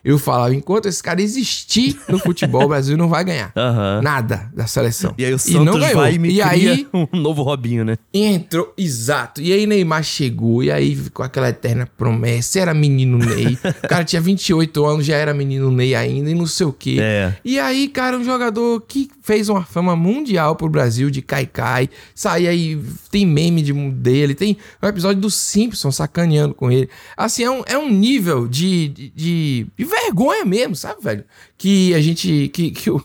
Eu 0.04 0.18
falava, 0.18 0.54
enquanto 0.56 0.88
esse 0.88 1.02
cara 1.02 1.22
existir 1.22 2.00
no 2.10 2.18
futebol, 2.20 2.64
o 2.64 2.68
Brasil 2.70 2.98
não 2.98 3.08
vai 3.08 3.24
ganhar. 3.24 3.52
Aham. 3.56 4.02
Nada 4.02 4.50
da 4.54 4.66
seleção. 4.68 5.14
E 5.18 5.24
aí 5.26 5.32
o 5.32 5.34
não 5.34 5.40
Santos 5.40 5.80
ganhou. 5.80 5.96
vai 5.96 6.14
e 6.16 6.20
me 6.20 6.32
E 6.34 6.42
aí 6.42 6.88
um 6.94 7.08
novo 7.20 7.44
Robinho, 7.44 7.86
né? 7.86 7.98
entrou, 8.14 8.74
exato. 8.78 9.42
E 9.42 9.54
aí 9.54 9.66
Neymar 9.68 10.04
chegou, 10.04 10.64
e 10.64 10.72
aí 10.72 10.96
ficou 10.96 11.24
aquela 11.26 11.50
eterna 11.50 11.88
promessa. 11.98 12.60
Era 12.60 12.74
menino 12.74 13.18
Ney. 13.18 13.58
o 13.84 13.88
cara 13.88 14.04
tinha 14.04 14.22
28 14.22 14.86
anos, 14.86 15.06
já 15.06 15.16
era 15.16 15.34
menino 15.34 15.70
Ney 15.72 15.94
ainda, 15.96 16.30
e 16.30 16.34
não 16.34 16.46
sei 16.48 16.66
o 16.66 16.74
quê. 16.74 16.98
É. 17.00 17.36
E 17.46 17.60
aí, 17.60 17.88
cara, 17.88 18.18
um 18.18 18.24
jogador 18.24 18.82
que 18.88 19.10
fez 19.22 19.50
uma 19.50 19.64
fama 19.64 19.96
mundial 19.96 20.56
pro 20.56 20.68
Brasil 20.70 21.10
de 21.12 21.22
Kaikai. 21.22 21.90
Sai 22.16 22.48
aí, 22.48 22.80
tem 23.12 23.26
meme 23.26 23.62
de, 23.62 23.72
dele, 23.74 24.34
tem 24.34 24.58
um 24.82 24.88
episódio 24.88 25.22
do 25.22 25.30
Simpsons 25.30 25.96
sacaneando 25.96 26.54
com 26.56 26.72
ele. 26.72 26.90
Assim, 27.16 27.44
é 27.44 27.52
um, 27.52 27.62
é 27.68 27.78
um 27.78 27.90
nível 27.90 28.48
de, 28.48 28.88
de- 28.90 29.10
de 29.16 29.68
vergonha 29.92 30.46
mesmo, 30.46 30.76
sabe, 30.76 31.02
velho? 31.02 31.26
Que 31.58 31.94
a 31.94 32.02
gente. 32.02 32.48
Que, 32.54 32.72
que 32.72 32.90
o- 32.90 33.04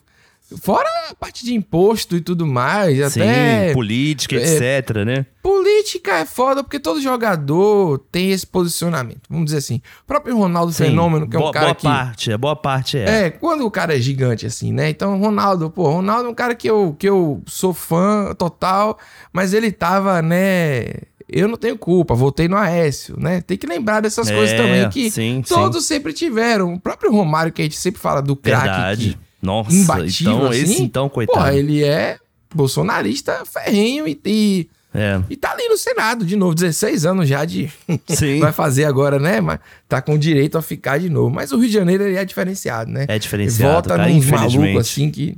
fora 0.62 0.88
a 1.10 1.14
parte 1.16 1.44
de 1.44 1.52
imposto 1.52 2.14
e 2.16 2.20
tudo 2.20 2.46
mais, 2.46 2.96
Sim, 3.12 3.20
até. 3.20 3.72
política, 3.72 4.36
é, 4.36 4.78
etc, 4.78 4.96
né? 5.04 5.26
Política 5.42 6.18
é 6.18 6.24
foda 6.24 6.62
porque 6.62 6.78
todo 6.78 7.00
jogador 7.00 7.98
tem 8.12 8.30
esse 8.30 8.46
posicionamento. 8.46 9.22
Vamos 9.28 9.46
dizer 9.46 9.58
assim. 9.58 9.80
O 10.04 10.06
próprio 10.06 10.36
Ronaldo 10.38 10.72
Sim. 10.72 10.84
Fenômeno, 10.84 11.28
que 11.28 11.34
é 11.34 11.38
um 11.38 11.42
boa, 11.42 11.52
cara 11.52 11.66
boa 11.66 11.74
que. 11.74 11.82
parte, 11.82 12.30
é 12.30 12.38
boa 12.38 12.54
parte 12.56 12.96
é. 12.96 13.26
É, 13.26 13.30
quando 13.30 13.66
o 13.66 13.70
cara 13.72 13.96
é 13.96 14.00
gigante 14.00 14.46
assim, 14.46 14.72
né? 14.72 14.88
Então, 14.88 15.18
Ronaldo, 15.18 15.68
pô, 15.68 15.90
Ronaldo 15.90 16.28
é 16.28 16.30
um 16.30 16.34
cara 16.34 16.54
que 16.54 16.70
eu, 16.70 16.94
que 16.96 17.08
eu 17.08 17.42
sou 17.46 17.74
fã 17.74 18.32
total, 18.38 18.98
mas 19.32 19.52
ele 19.52 19.72
tava, 19.72 20.22
né? 20.22 20.84
Eu 21.28 21.49
não 21.49 21.56
tenho 21.56 21.76
culpa, 21.76 22.14
voltei 22.14 22.47
no 22.49 22.56
Aécio, 22.56 23.16
né? 23.18 23.40
Tem 23.40 23.56
que 23.59 23.66
lembrar 23.66 24.00
dessas 24.00 24.28
É, 24.30 24.35
coisas 24.35 24.56
também 24.56 24.88
que 24.90 25.11
sim, 25.11 25.42
todos 25.47 25.85
sempre 25.85 26.12
tiveram. 26.12 26.75
O 26.75 26.80
próprio 26.80 27.11
Romário, 27.11 27.52
que 27.52 27.62
a 27.62 27.64
gente 27.64 27.76
sempre 27.76 28.00
fala 28.00 28.23
do 28.23 28.37
craque 28.37 29.16
Nossa, 29.42 29.75
imbatível 29.75 30.33
então 30.35 30.47
assim, 30.49 30.62
esse 30.62 30.83
então, 30.83 31.09
coitado. 31.09 31.38
Porra, 31.38 31.54
ele 31.54 31.83
é 31.83 32.18
bolsonarista 32.54 33.45
ferrenho 33.45 34.06
e, 34.09 34.18
e, 34.25 34.68
É. 34.95 35.21
e 35.28 35.37
tá 35.37 35.52
ali 35.52 35.68
no 35.68 35.76
Senado 35.76 36.25
de 36.25 36.37
novo, 36.37 36.54
16 36.54 37.04
anos 37.06 37.28
já 37.28 37.45
de. 37.45 37.71
Sim. 38.09 38.38
Vai 38.40 38.52
fazer 38.52 38.85
agora, 38.85 39.18
né? 39.18 39.40
Mas 39.40 39.59
tá 39.88 40.00
com 40.00 40.16
direito 40.18 40.56
a 40.56 40.62
ficar 40.62 40.99
de 40.99 41.09
novo. 41.11 41.30
Mas 41.30 41.52
o 41.52 41.59
Rio 41.59 41.68
de 41.68 41.75
Janeiro 41.75 42.04
ele 42.04 42.16
é 42.16 42.25
diferenciado, 42.25 42.90
né? 42.90 43.04
É 43.09 43.18
diferenciado, 43.18 43.73
Volta 43.73 43.97
cara, 43.97 44.11
infelizmente. 44.11 44.59
malucos 44.59 44.80
assim 44.88 45.11
que. 45.11 45.37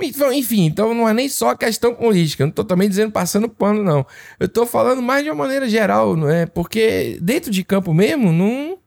Então, 0.00 0.32
Enfim, 0.32 0.64
então 0.66 0.94
não 0.94 1.08
é 1.08 1.12
nem 1.12 1.28
só 1.28 1.54
questão 1.54 1.94
política. 1.94 2.42
Eu 2.42 2.46
não 2.48 2.52
tô 2.52 2.64
também 2.64 2.88
dizendo 2.88 3.12
passando 3.12 3.48
pano, 3.48 3.82
não. 3.82 4.06
Eu 4.38 4.48
tô 4.48 4.64
falando 4.66 5.02
mais 5.02 5.24
de 5.24 5.30
uma 5.30 5.36
maneira 5.36 5.68
geral, 5.68 6.16
não 6.16 6.28
é? 6.28 6.46
Porque 6.46 7.18
dentro 7.20 7.50
de 7.50 7.64
campo 7.64 7.92
mesmo, 7.92 8.32
não. 8.32 8.78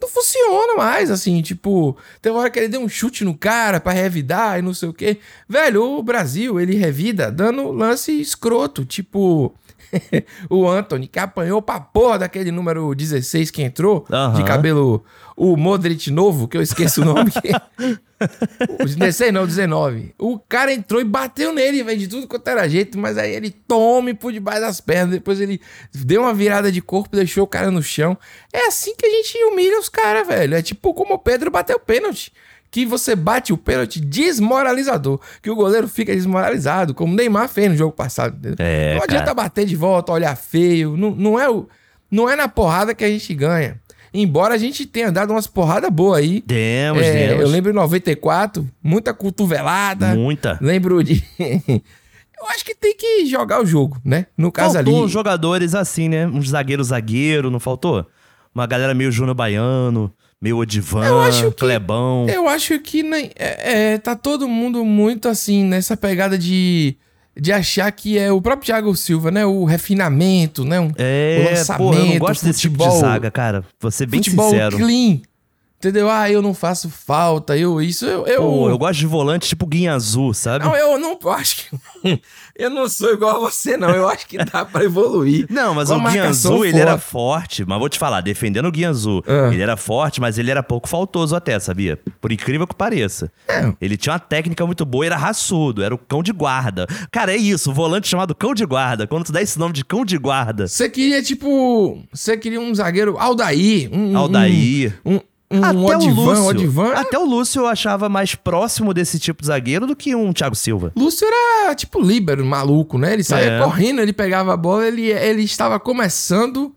Não 0.00 0.08
funciona 0.08 0.74
mais, 0.76 1.10
assim, 1.10 1.40
tipo, 1.40 1.96
tem 2.20 2.30
uma 2.30 2.40
hora 2.40 2.50
que 2.50 2.58
ele 2.58 2.68
deu 2.68 2.80
um 2.80 2.88
chute 2.88 3.24
no 3.24 3.34
cara 3.34 3.80
pra 3.80 3.92
revidar 3.92 4.58
e 4.58 4.62
não 4.62 4.74
sei 4.74 4.88
o 4.88 4.92
quê. 4.92 5.18
Velho, 5.48 5.82
o 5.82 6.02
Brasil, 6.02 6.60
ele 6.60 6.74
revida 6.74 7.30
dando 7.30 7.70
lance 7.72 8.12
escroto, 8.20 8.84
tipo, 8.84 9.54
o 10.50 10.68
Anthony, 10.68 11.06
que 11.06 11.18
apanhou 11.18 11.60
pra 11.62 11.80
porra 11.80 12.20
daquele 12.20 12.50
número 12.50 12.94
16 12.94 13.50
que 13.50 13.62
entrou, 13.62 14.06
de 14.34 14.44
cabelo, 14.44 15.04
o 15.36 15.56
Modric 15.56 16.10
novo, 16.10 16.48
que 16.48 16.56
eu 16.56 16.62
esqueço 16.62 17.02
o 17.02 17.04
nome. 17.04 17.30
o 18.80 18.84
16 18.84 19.32
não, 19.32 19.46
19. 19.46 20.14
O 20.18 20.38
cara 20.38 20.72
entrou 20.72 21.00
e 21.00 21.04
bateu 21.04 21.52
nele, 21.52 21.82
velho, 21.82 21.98
de 21.98 22.08
tudo 22.08 22.26
quanto 22.26 22.48
era 22.48 22.68
jeito, 22.68 22.98
mas 22.98 23.18
aí 23.18 23.32
ele 23.32 23.50
tome 23.50 24.14
por 24.14 24.32
debaixo 24.32 24.60
das 24.60 24.80
pernas, 24.80 25.10
depois 25.10 25.40
ele 25.40 25.60
deu 25.92 26.22
uma 26.22 26.34
virada 26.34 26.70
de 26.70 26.80
corpo, 26.80 27.16
deixou 27.16 27.44
o 27.44 27.48
cara 27.48 27.70
no 27.70 27.82
chão. 27.82 28.16
É 28.52 28.66
assim 28.66 28.94
que 28.96 29.06
a 29.06 29.10
gente 29.10 29.36
humilha 29.44 29.78
os 29.78 29.88
caras, 29.88 30.26
velho. 30.26 30.54
É 30.54 30.62
tipo 30.62 30.94
como 30.94 31.14
o 31.14 31.18
Pedro 31.18 31.50
bateu 31.50 31.76
o 31.76 31.80
pênalti. 31.80 32.32
Que 32.74 32.84
você 32.84 33.14
bate 33.14 33.52
o 33.52 33.56
pênalti 33.56 34.00
desmoralizador. 34.00 35.20
Que 35.40 35.48
o 35.48 35.54
goleiro 35.54 35.86
fica 35.86 36.12
desmoralizado, 36.12 36.92
como 36.92 37.14
Neymar 37.14 37.48
fez 37.48 37.70
no 37.70 37.76
jogo 37.76 37.92
passado. 37.92 38.36
É, 38.58 38.96
não 38.96 39.02
adianta 39.04 39.26
cara. 39.26 39.34
bater 39.34 39.64
de 39.64 39.76
volta, 39.76 40.10
olhar 40.10 40.34
feio. 40.36 40.96
Não, 40.96 41.12
não, 41.12 41.38
é 41.38 41.48
o, 41.48 41.68
não 42.10 42.28
é 42.28 42.34
na 42.34 42.48
porrada 42.48 42.92
que 42.92 43.04
a 43.04 43.08
gente 43.08 43.32
ganha. 43.32 43.80
Embora 44.12 44.54
a 44.54 44.58
gente 44.58 44.86
tenha 44.86 45.12
dado 45.12 45.30
umas 45.30 45.46
porradas 45.46 45.88
boas 45.88 46.18
aí. 46.18 46.42
Demos, 46.44 47.00
É, 47.04 47.28
demos. 47.28 47.42
eu 47.44 47.48
lembro 47.48 47.70
em 47.70 47.74
94, 47.74 48.68
muita 48.82 49.14
cotovelada. 49.14 50.12
Muita. 50.16 50.58
Lembro 50.60 51.00
de. 51.04 51.22
eu 51.38 52.46
acho 52.48 52.64
que 52.64 52.74
tem 52.74 52.96
que 52.96 53.24
jogar 53.26 53.62
o 53.62 53.66
jogo, 53.66 53.98
né? 54.04 54.26
No 54.36 54.50
caso 54.50 54.74
Faltou 54.74 54.96
ali. 54.96 55.04
uns 55.04 55.12
jogadores 55.12 55.76
assim, 55.76 56.08
né? 56.08 56.26
Uns 56.26 56.48
zagueiro-zagueiro, 56.48 57.52
não 57.52 57.60
faltou? 57.60 58.04
Uma 58.52 58.66
galera 58.66 58.92
meio 58.94 59.12
Júnior 59.12 59.36
Baiano, 59.36 60.12
meio 60.44 60.58
Odivan, 60.58 61.06
Eu 61.06 61.20
acho 61.22 61.50
que- 61.50 61.56
Clebão. 61.56 62.26
Eu 62.28 62.46
acho 62.46 62.78
que 62.78 63.02
nem, 63.02 63.30
é, 63.34 63.92
é, 63.94 63.98
tá 63.98 64.14
todo 64.14 64.46
mundo 64.46 64.84
muito 64.84 65.26
assim, 65.26 65.64
nessa 65.64 65.96
pegada 65.96 66.36
de, 66.36 66.96
de 67.34 67.50
achar 67.50 67.90
que 67.90 68.18
é 68.18 68.30
o 68.30 68.42
próprio 68.42 68.66
Thiago 68.66 68.94
Silva, 68.94 69.30
né? 69.30 69.46
O 69.46 69.64
refinamento, 69.64 70.62
né? 70.64 70.78
Um, 70.78 70.88
o 70.88 70.92
É, 70.98 71.48
lançamento, 71.50 71.78
pô, 71.90 71.94
eu 71.94 72.04
não 72.04 72.18
gosto 72.18 72.44
desse 72.44 72.60
tipo 72.60 72.76
de 72.76 72.84
futebol- 72.84 73.00
zaga, 73.00 73.30
cara. 73.30 73.64
Vou 73.80 73.90
ser 73.90 74.04
bem 74.06 74.20
futebol 74.22 74.50
sincero. 74.50 74.76
clean. 74.76 75.20
Entendeu? 75.78 76.08
Ah, 76.08 76.30
eu 76.30 76.40
não 76.40 76.54
faço 76.54 76.88
falta, 76.88 77.58
eu 77.58 77.78
isso, 77.80 78.06
eu. 78.06 78.26
eu... 78.26 78.40
Pô, 78.40 78.70
eu 78.70 78.78
gosto 78.78 79.00
de 79.00 79.06
volante 79.06 79.48
tipo 79.48 79.66
Guinha 79.66 79.92
Azul, 79.92 80.32
sabe? 80.32 80.64
Não, 80.64 80.74
eu 80.74 80.98
não 80.98 81.18
eu 81.22 81.28
acho 81.30 81.56
que. 82.02 82.20
eu 82.56 82.70
não 82.70 82.88
sou 82.88 83.12
igual 83.12 83.36
a 83.36 83.50
você, 83.50 83.76
não. 83.76 83.90
Eu 83.90 84.08
acho 84.08 84.26
que 84.26 84.38
dá 84.38 84.64
pra 84.64 84.82
evoluir. 84.84 85.46
Não, 85.50 85.74
mas 85.74 85.90
o 85.90 85.98
Guinha 86.00 86.24
Azul, 86.28 86.64
ele 86.64 86.78
era 86.80 86.96
forte. 86.98 87.58
forte. 87.58 87.64
Mas 87.66 87.78
vou 87.78 87.88
te 87.88 87.98
falar, 87.98 88.20
defendendo 88.22 88.66
o 88.66 88.72
Guinha 88.72 88.88
Azul, 88.90 89.22
Ah. 89.26 89.52
ele 89.52 89.62
era 89.62 89.76
forte, 89.76 90.20
mas 90.20 90.38
ele 90.38 90.50
era 90.50 90.62
pouco 90.62 90.88
faltoso 90.88 91.36
até, 91.36 91.58
sabia? 91.58 91.98
Por 92.20 92.32
incrível 92.32 92.66
que 92.66 92.74
pareça. 92.74 93.30
É. 93.46 93.72
Ele 93.80 93.96
tinha 93.96 94.12
uma 94.14 94.18
técnica 94.18 94.64
muito 94.66 94.84
boa, 94.86 95.04
era 95.04 95.16
raçudo, 95.16 95.82
era 95.82 95.94
o 95.94 95.98
cão 95.98 96.22
de 96.22 96.32
guarda. 96.32 96.86
Cara, 97.10 97.32
é 97.32 97.36
isso, 97.36 97.70
o 97.70 97.74
volante 97.74 98.08
chamado 98.08 98.34
cão 98.34 98.54
de 98.54 98.64
guarda. 98.64 99.06
Quando 99.06 99.24
tu 99.26 99.32
dá 99.32 99.42
esse 99.42 99.58
nome 99.58 99.74
de 99.74 99.84
cão 99.84 100.04
de 100.04 100.16
guarda, 100.16 100.66
Você 100.66 100.88
queria, 100.88 101.22
tipo. 101.22 102.02
Você 102.12 102.36
queria 102.38 102.60
um 102.60 102.74
zagueiro 102.74 103.18
Aldair. 103.18 103.90
Um, 103.92 104.16
Aldair. 104.16 104.98
Um, 105.04 105.16
um, 105.16 105.20
um 105.50 105.62
até 105.62 105.96
Odivan, 105.96 106.20
o 106.22 106.24
Lúcio. 106.24 106.44
Odivan. 106.46 106.92
Até 106.94 107.18
o 107.18 107.24
Lúcio 107.24 107.60
eu 107.62 107.66
achava 107.66 108.08
mais 108.08 108.34
próximo 108.34 108.92
desse 108.94 109.18
tipo 109.18 109.40
de 109.42 109.46
zagueiro 109.48 109.86
do 109.86 109.94
que 109.94 110.14
um 110.14 110.32
Thiago 110.32 110.54
Silva. 110.56 110.92
Lúcio 110.96 111.26
era 111.26 111.74
tipo 111.74 112.00
líbero, 112.00 112.44
maluco, 112.44 112.98
né? 112.98 113.12
Ele 113.12 113.22
saía 113.22 113.52
É. 113.52 113.62
correndo, 113.62 114.00
ele 114.00 114.12
pegava 114.12 114.52
a 114.52 114.56
bola, 114.56 114.86
ele, 114.86 115.10
ele 115.10 115.42
estava 115.42 115.78
começando 115.78 116.74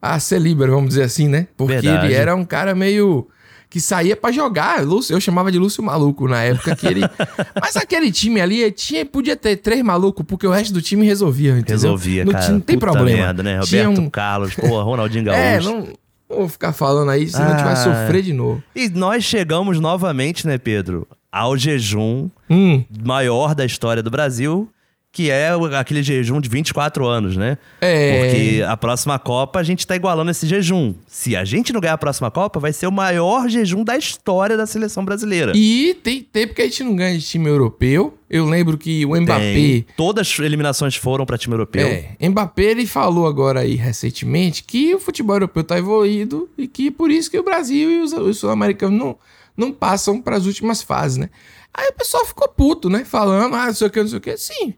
a 0.00 0.18
ser 0.20 0.40
líbero, 0.40 0.72
vamos 0.72 0.90
dizer 0.90 1.02
assim, 1.02 1.28
né? 1.28 1.48
Porque 1.56 1.74
Verdade. 1.74 2.06
ele 2.06 2.14
era 2.14 2.34
um 2.34 2.44
cara 2.44 2.74
meio 2.74 3.26
que 3.68 3.78
saía 3.80 4.16
pra 4.16 4.32
jogar. 4.32 4.82
Lúcio, 4.84 5.14
eu 5.14 5.20
chamava 5.20 5.50
de 5.52 5.58
Lúcio 5.58 5.82
Maluco 5.82 6.26
na 6.26 6.42
época 6.42 6.74
que 6.74 6.86
ele. 6.86 7.02
Mas 7.60 7.76
aquele 7.76 8.10
time 8.10 8.40
ali 8.40 8.70
tinha, 8.72 9.04
podia 9.06 9.36
ter 9.36 9.56
três 9.56 9.80
malucos, 9.82 10.24
porque 10.26 10.46
o 10.46 10.50
resto 10.50 10.72
do 10.74 10.82
time 10.82 11.06
resolvia, 11.06 11.50
entendeu? 11.52 11.74
Resolvia, 11.74 12.24
não, 12.24 12.32
cara. 12.32 12.48
não 12.50 12.60
tem 12.60 12.76
problema. 12.78 13.04
merda, 13.26 13.42
né? 13.42 13.60
Roberto 13.60 14.00
um- 14.00 14.10
Carlos, 14.10 14.54
pô, 14.54 14.82
Ronaldinho 14.82 15.22
Gaúcho. 15.26 15.40
É, 15.40 15.60
não 15.60 15.88
vou 16.38 16.48
ficar 16.48 16.72
falando 16.72 17.10
aí, 17.10 17.26
senão 17.28 17.46
a 17.46 17.50
gente 17.50 17.64
vai 17.64 17.72
Ah. 17.72 17.76
sofrer 17.76 18.22
de 18.22 18.32
novo. 18.32 18.62
E 18.74 18.88
nós 18.88 19.24
chegamos 19.24 19.80
novamente, 19.80 20.46
né, 20.46 20.56
Pedro, 20.58 21.06
ao 21.32 21.56
jejum 21.56 22.28
Hum, 22.48 22.84
maior 23.04 23.54
da 23.54 23.64
história 23.64 24.02
do 24.02 24.10
Brasil, 24.10 24.68
que 25.12 25.28
é 25.28 25.50
aquele 25.76 26.02
jejum 26.02 26.40
de 26.40 26.48
24 26.48 27.04
anos, 27.04 27.36
né? 27.36 27.58
É. 27.80 28.22
Porque 28.22 28.62
a 28.62 28.76
próxima 28.76 29.18
Copa 29.18 29.58
a 29.58 29.62
gente 29.62 29.84
tá 29.84 29.96
igualando 29.96 30.30
esse 30.30 30.46
jejum. 30.46 30.94
Se 31.06 31.34
a 31.34 31.44
gente 31.44 31.72
não 31.72 31.80
ganhar 31.80 31.94
a 31.94 31.98
próxima 31.98 32.30
Copa, 32.30 32.60
vai 32.60 32.72
ser 32.72 32.86
o 32.86 32.92
maior 32.92 33.48
jejum 33.48 33.82
da 33.82 33.96
história 33.96 34.56
da 34.56 34.66
seleção 34.66 35.04
brasileira. 35.04 35.52
E 35.56 35.98
tem 36.04 36.22
tempo 36.22 36.54
que 36.54 36.62
a 36.62 36.64
gente 36.64 36.84
não 36.84 36.94
ganha 36.94 37.18
de 37.18 37.26
time 37.26 37.48
europeu. 37.48 38.16
Eu 38.28 38.46
lembro 38.46 38.78
que 38.78 39.04
o 39.04 39.20
Mbappé. 39.20 39.52
Tem. 39.52 39.86
Todas 39.96 40.28
as 40.28 40.38
eliminações 40.38 40.94
foram 40.94 41.26
para 41.26 41.36
time 41.36 41.54
europeu. 41.54 41.88
É, 41.88 42.28
Mbappé 42.28 42.62
ele 42.62 42.86
falou 42.86 43.26
agora 43.26 43.60
aí 43.60 43.74
recentemente 43.74 44.62
que 44.62 44.94
o 44.94 45.00
futebol 45.00 45.34
europeu 45.34 45.64
tá 45.64 45.76
evoluído 45.76 46.48
e 46.56 46.68
que 46.68 46.88
por 46.88 47.10
isso 47.10 47.28
que 47.28 47.38
o 47.38 47.42
Brasil 47.42 47.90
e 47.90 48.00
os, 48.00 48.12
os 48.12 48.38
sul-americanos 48.38 48.96
não, 48.96 49.18
não 49.56 49.72
passam 49.72 50.22
para 50.22 50.36
as 50.36 50.46
últimas 50.46 50.80
fases, 50.82 51.16
né? 51.16 51.30
Aí 51.74 51.88
o 51.88 51.92
pessoal 51.92 52.24
ficou 52.24 52.48
puto, 52.48 52.88
né? 52.88 53.04
Falando, 53.04 53.56
ah, 53.56 53.66
não 53.66 53.74
sei 53.74 53.88
o 53.88 53.90
que, 53.90 54.00
não 54.00 54.08
sei 54.08 54.18
o 54.18 54.20
que. 54.20 54.36
Sim. 54.36 54.74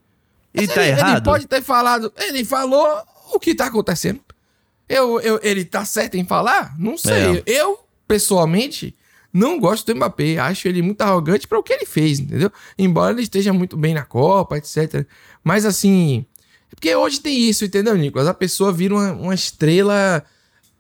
E 0.55 0.67
tá 0.67 0.83
ele, 0.83 0.91
errado? 0.91 1.17
Ele 1.17 1.25
pode 1.25 1.47
ter 1.47 1.63
falado, 1.63 2.13
ele 2.17 2.45
falou 2.45 2.87
o 3.33 3.41
que 3.41 3.55
tá 3.55 3.67
acontecendo. 3.67 4.21
Eu, 4.89 5.21
eu, 5.21 5.41
ele 5.43 5.65
tá 5.65 5.85
certo 5.85 6.17
em 6.17 6.25
falar? 6.25 6.75
Não 6.79 6.99
sei. 6.99 7.39
É. 7.39 7.43
Eu, 7.47 7.79
pessoalmente, 8.07 8.95
não 9.33 9.59
gosto 9.59 9.87
do 9.87 9.97
Mbappé. 9.97 10.39
Acho 10.39 10.69
ele 10.69 10.83
muito 10.83 11.01
arrogante 11.01 11.49
para 11.49 11.59
o 11.59 11.63
que 11.63 11.73
ele 11.73 11.87
fez, 11.87 12.19
entendeu? 12.19 12.53
Embora 12.79 13.15
ele 13.15 13.23
esteja 13.23 13.53
muito 13.53 13.77
bem 13.77 13.95
na 13.95 14.05
Copa, 14.05 14.59
etc. 14.59 15.07
Mas 15.43 15.65
assim. 15.65 16.27
é 16.71 16.75
Porque 16.75 16.95
hoje 16.95 17.21
tem 17.21 17.39
isso, 17.49 17.65
entendeu, 17.65 17.97
Nicolas? 17.97 18.29
A 18.29 18.35
pessoa 18.35 18.73
vira 18.73 18.95
uma, 18.95 19.13
uma 19.13 19.35
estrela 19.35 20.23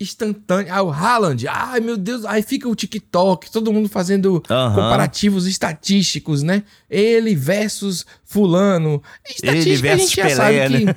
instantânea. 0.02 0.74
Ah, 0.74 0.82
o 0.82 0.90
Haaland. 0.90 1.46
Ai, 1.48 1.80
meu 1.80 1.96
Deus. 1.96 2.24
Aí 2.24 2.42
fica 2.42 2.68
o 2.68 2.74
TikTok, 2.74 3.50
todo 3.50 3.72
mundo 3.72 3.88
fazendo 3.88 4.42
comparativos 4.42 5.46
estatísticos, 5.46 6.42
né? 6.42 6.62
Ele 6.90 7.34
versus 7.34 8.04
fulano. 8.24 9.02
Estatística 9.28 9.88
Ele 9.88 9.88
a 9.88 9.96
gente 9.96 10.16
já 10.16 10.22
versus 10.22 10.36
sabe 10.36 10.58
Pelé, 10.58 10.68
né? 10.68 10.94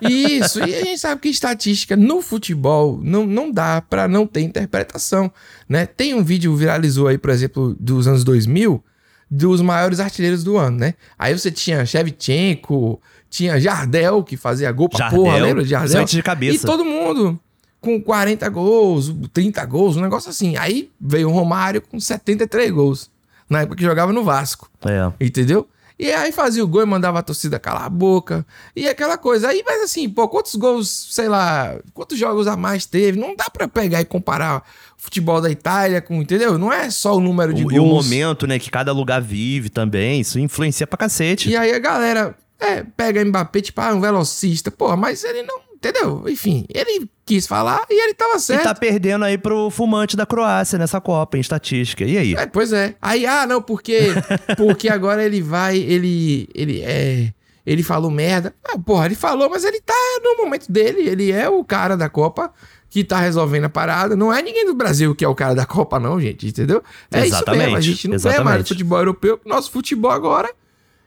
que... 0.00 0.06
Isso, 0.08 0.60
e 0.60 0.74
a 0.74 0.84
gente 0.84 0.98
sabe 0.98 1.20
que 1.20 1.28
estatística 1.28 1.96
no 1.96 2.22
futebol 2.22 3.00
não, 3.02 3.26
não 3.26 3.50
dá 3.50 3.80
pra 3.80 4.08
não 4.08 4.26
ter 4.26 4.40
interpretação, 4.40 5.30
né? 5.68 5.86
Tem 5.86 6.14
um 6.14 6.24
vídeo 6.24 6.54
viralizou 6.56 7.08
aí, 7.08 7.18
por 7.18 7.30
exemplo, 7.30 7.76
dos 7.78 8.06
anos 8.06 8.24
2000, 8.24 8.82
dos 9.30 9.60
maiores 9.60 10.00
artilheiros 10.00 10.44
do 10.44 10.56
ano, 10.56 10.78
né? 10.78 10.94
Aí 11.18 11.36
você 11.36 11.50
tinha 11.50 11.84
Shevchenko, 11.84 13.00
tinha 13.28 13.60
Jardel, 13.60 14.22
que 14.22 14.36
fazia 14.36 14.70
gol 14.70 14.88
pra 14.88 14.98
Jardel, 14.98 15.18
porra, 15.18 15.38
lembra 15.38 15.62
de 15.62 15.70
Jardel? 15.70 16.04
de 16.04 16.22
cabeça. 16.22 16.64
E 16.64 16.66
todo 16.66 16.84
mundo 16.84 17.38
com 17.80 18.00
40 18.00 18.48
gols, 18.48 19.14
30 19.32 19.64
gols, 19.66 19.96
um 19.96 20.00
negócio 20.02 20.30
assim. 20.30 20.56
Aí 20.56 20.90
veio 21.00 21.28
o 21.28 21.32
Romário 21.32 21.80
com 21.82 21.98
73 22.00 22.70
gols, 22.70 23.10
na 23.48 23.60
época 23.60 23.76
que 23.76 23.84
jogava 23.84 24.12
no 24.12 24.24
Vasco. 24.24 24.68
É. 24.84 25.12
Entendeu? 25.24 25.68
E 25.98 26.12
aí 26.12 26.30
fazia 26.30 26.62
o 26.62 26.68
gol 26.68 26.82
e 26.82 26.84
mandava 26.86 27.20
a 27.20 27.22
torcida 27.22 27.58
calar 27.58 27.84
a 27.84 27.88
boca. 27.88 28.44
E 28.74 28.86
aquela 28.86 29.16
coisa. 29.16 29.48
Aí, 29.48 29.62
mas 29.66 29.82
assim, 29.82 30.06
pô, 30.10 30.28
quantos 30.28 30.54
gols, 30.54 31.08
sei 31.10 31.26
lá, 31.26 31.74
quantos 31.94 32.18
jogos 32.18 32.46
a 32.46 32.54
mais 32.54 32.84
teve? 32.84 33.18
Não 33.18 33.34
dá 33.34 33.48
pra 33.48 33.66
pegar 33.66 34.02
e 34.02 34.04
comparar 34.04 34.58
o 34.58 35.02
futebol 35.02 35.40
da 35.40 35.50
Itália 35.50 36.02
com, 36.02 36.16
entendeu? 36.20 36.58
Não 36.58 36.70
é 36.70 36.90
só 36.90 37.16
o 37.16 37.20
número 37.20 37.54
de 37.54 37.62
O- 37.62 37.68
gols. 37.68 37.74
E 37.74 37.78
o 37.80 37.86
momento, 37.86 38.46
né, 38.46 38.58
que 38.58 38.70
cada 38.70 38.92
lugar 38.92 39.22
vive 39.22 39.70
também, 39.70 40.20
isso 40.20 40.38
influencia 40.38 40.86
pra 40.86 40.98
cacete. 40.98 41.48
E 41.48 41.56
aí 41.56 41.72
a 41.72 41.78
galera, 41.78 42.36
é, 42.60 42.82
pega 42.82 43.24
Mbappé, 43.24 43.62
tipo, 43.62 43.80
ah, 43.80 43.94
um 43.94 44.00
velocista. 44.00 44.70
Porra, 44.70 44.96
mas 44.98 45.24
ele 45.24 45.44
não, 45.44 45.60
entendeu? 45.74 46.24
Enfim, 46.28 46.66
ele 46.68 47.08
quis 47.26 47.44
falar 47.46 47.84
e 47.90 48.04
ele 48.04 48.14
tava 48.14 48.36
E 48.36 48.40
certo. 48.40 48.62
tá 48.62 48.74
perdendo 48.74 49.24
aí 49.24 49.36
pro 49.36 49.68
fumante 49.68 50.16
da 50.16 50.24
Croácia 50.24 50.78
nessa 50.78 51.00
Copa, 51.00 51.36
em 51.36 51.40
estatística. 51.40 52.04
E 52.04 52.16
aí? 52.16 52.34
É, 52.34 52.46
pois 52.46 52.72
é. 52.72 52.94
Aí, 53.02 53.26
ah, 53.26 53.44
não, 53.46 53.60
porque 53.60 53.98
porque 54.56 54.88
agora 54.88 55.24
ele 55.24 55.42
vai, 55.42 55.76
ele 55.76 56.48
ele 56.54 56.80
é, 56.82 57.32
ele 57.66 57.82
falou 57.82 58.10
merda. 58.10 58.54
Ah, 58.64 58.78
porra, 58.78 59.06
ele 59.06 59.16
falou, 59.16 59.50
mas 59.50 59.64
ele 59.64 59.80
tá 59.80 59.94
no 60.22 60.36
momento 60.36 60.70
dele, 60.70 61.08
ele 61.08 61.32
é 61.32 61.48
o 61.48 61.64
cara 61.64 61.96
da 61.96 62.08
Copa 62.08 62.52
que 62.88 63.02
tá 63.02 63.18
resolvendo 63.18 63.64
a 63.64 63.68
parada. 63.68 64.14
Não 64.14 64.32
é 64.32 64.40
ninguém 64.40 64.64
do 64.64 64.74
Brasil 64.74 65.12
que 65.14 65.24
é 65.24 65.28
o 65.28 65.34
cara 65.34 65.54
da 65.54 65.66
Copa 65.66 65.98
não, 65.98 66.20
gente, 66.20 66.46
entendeu? 66.46 66.80
É 67.10 67.18
isso 67.26 67.34
Exatamente, 67.34 67.64
mesmo, 67.64 67.76
a 67.76 67.80
gente 67.80 68.08
não 68.08 68.14
é 68.14 68.18
mais 68.18 68.34
exatamente. 68.36 68.68
futebol 68.68 68.98
europeu, 68.98 69.40
nosso 69.44 69.70
futebol 69.72 70.12
agora 70.12 70.48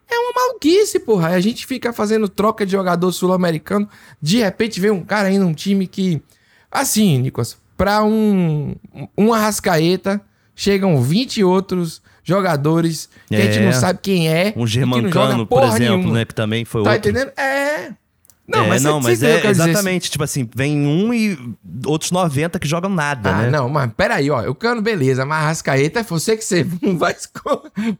é 0.09 0.17
uma 0.19 0.33
maluquice, 0.33 0.99
porra. 0.99 1.29
A 1.29 1.39
gente 1.39 1.65
fica 1.65 1.93
fazendo 1.93 2.27
troca 2.27 2.65
de 2.65 2.71
jogador 2.71 3.11
sul-americano. 3.11 3.87
De 4.21 4.37
repente 4.39 4.79
vem 4.79 4.91
um 4.91 5.03
cara 5.03 5.27
aí 5.29 5.37
num 5.37 5.53
time 5.53 5.85
que. 5.87 6.21
Assim, 6.71 7.17
Nicolas, 7.19 7.57
pra 7.77 8.03
um, 8.03 8.75
um 9.17 9.33
Arrascaeta, 9.33 10.21
chegam 10.55 11.01
20 11.01 11.43
outros 11.43 12.01
jogadores 12.23 13.09
que 13.27 13.35
a 13.35 13.41
gente 13.41 13.57
É. 13.59 13.65
não 13.65 13.73
sabe 13.73 13.99
quem 14.01 14.29
é. 14.29 14.53
Um 14.55 14.67
germancano, 14.67 15.47
por 15.47 15.63
exemplo, 15.63 15.97
nenhuma. 15.97 16.13
né, 16.13 16.25
que 16.25 16.33
também 16.35 16.63
foi 16.65 16.83
Tá 16.83 16.91
outro. 16.93 17.09
entendendo? 17.09 17.31
É. 17.37 17.91
Não, 18.51 18.65
é, 18.65 18.67
mas, 18.69 18.83
não, 18.83 18.99
mas 18.99 19.21
é 19.23 19.39
quero 19.39 19.51
dizer? 19.53 19.69
exatamente, 19.69 20.09
tipo 20.11 20.23
assim, 20.23 20.49
vem 20.55 20.85
um 20.85 21.13
e 21.13 21.37
outros 21.85 22.11
90 22.11 22.57
que 22.59 22.67
jogam 22.67 22.89
nada, 22.89 23.29
Ah, 23.29 23.41
né? 23.43 23.49
não, 23.49 23.69
mas 23.69 23.91
peraí, 23.95 24.29
ó. 24.31 24.41
Eu 24.41 24.55
cano, 24.55 24.81
beleza, 24.81 25.25
mas 25.25 25.43
Arrascaeta, 25.43 26.01
você 26.03 26.35
que 26.35 26.43
você 26.43 26.65
não 26.81 26.97
vai 26.97 27.13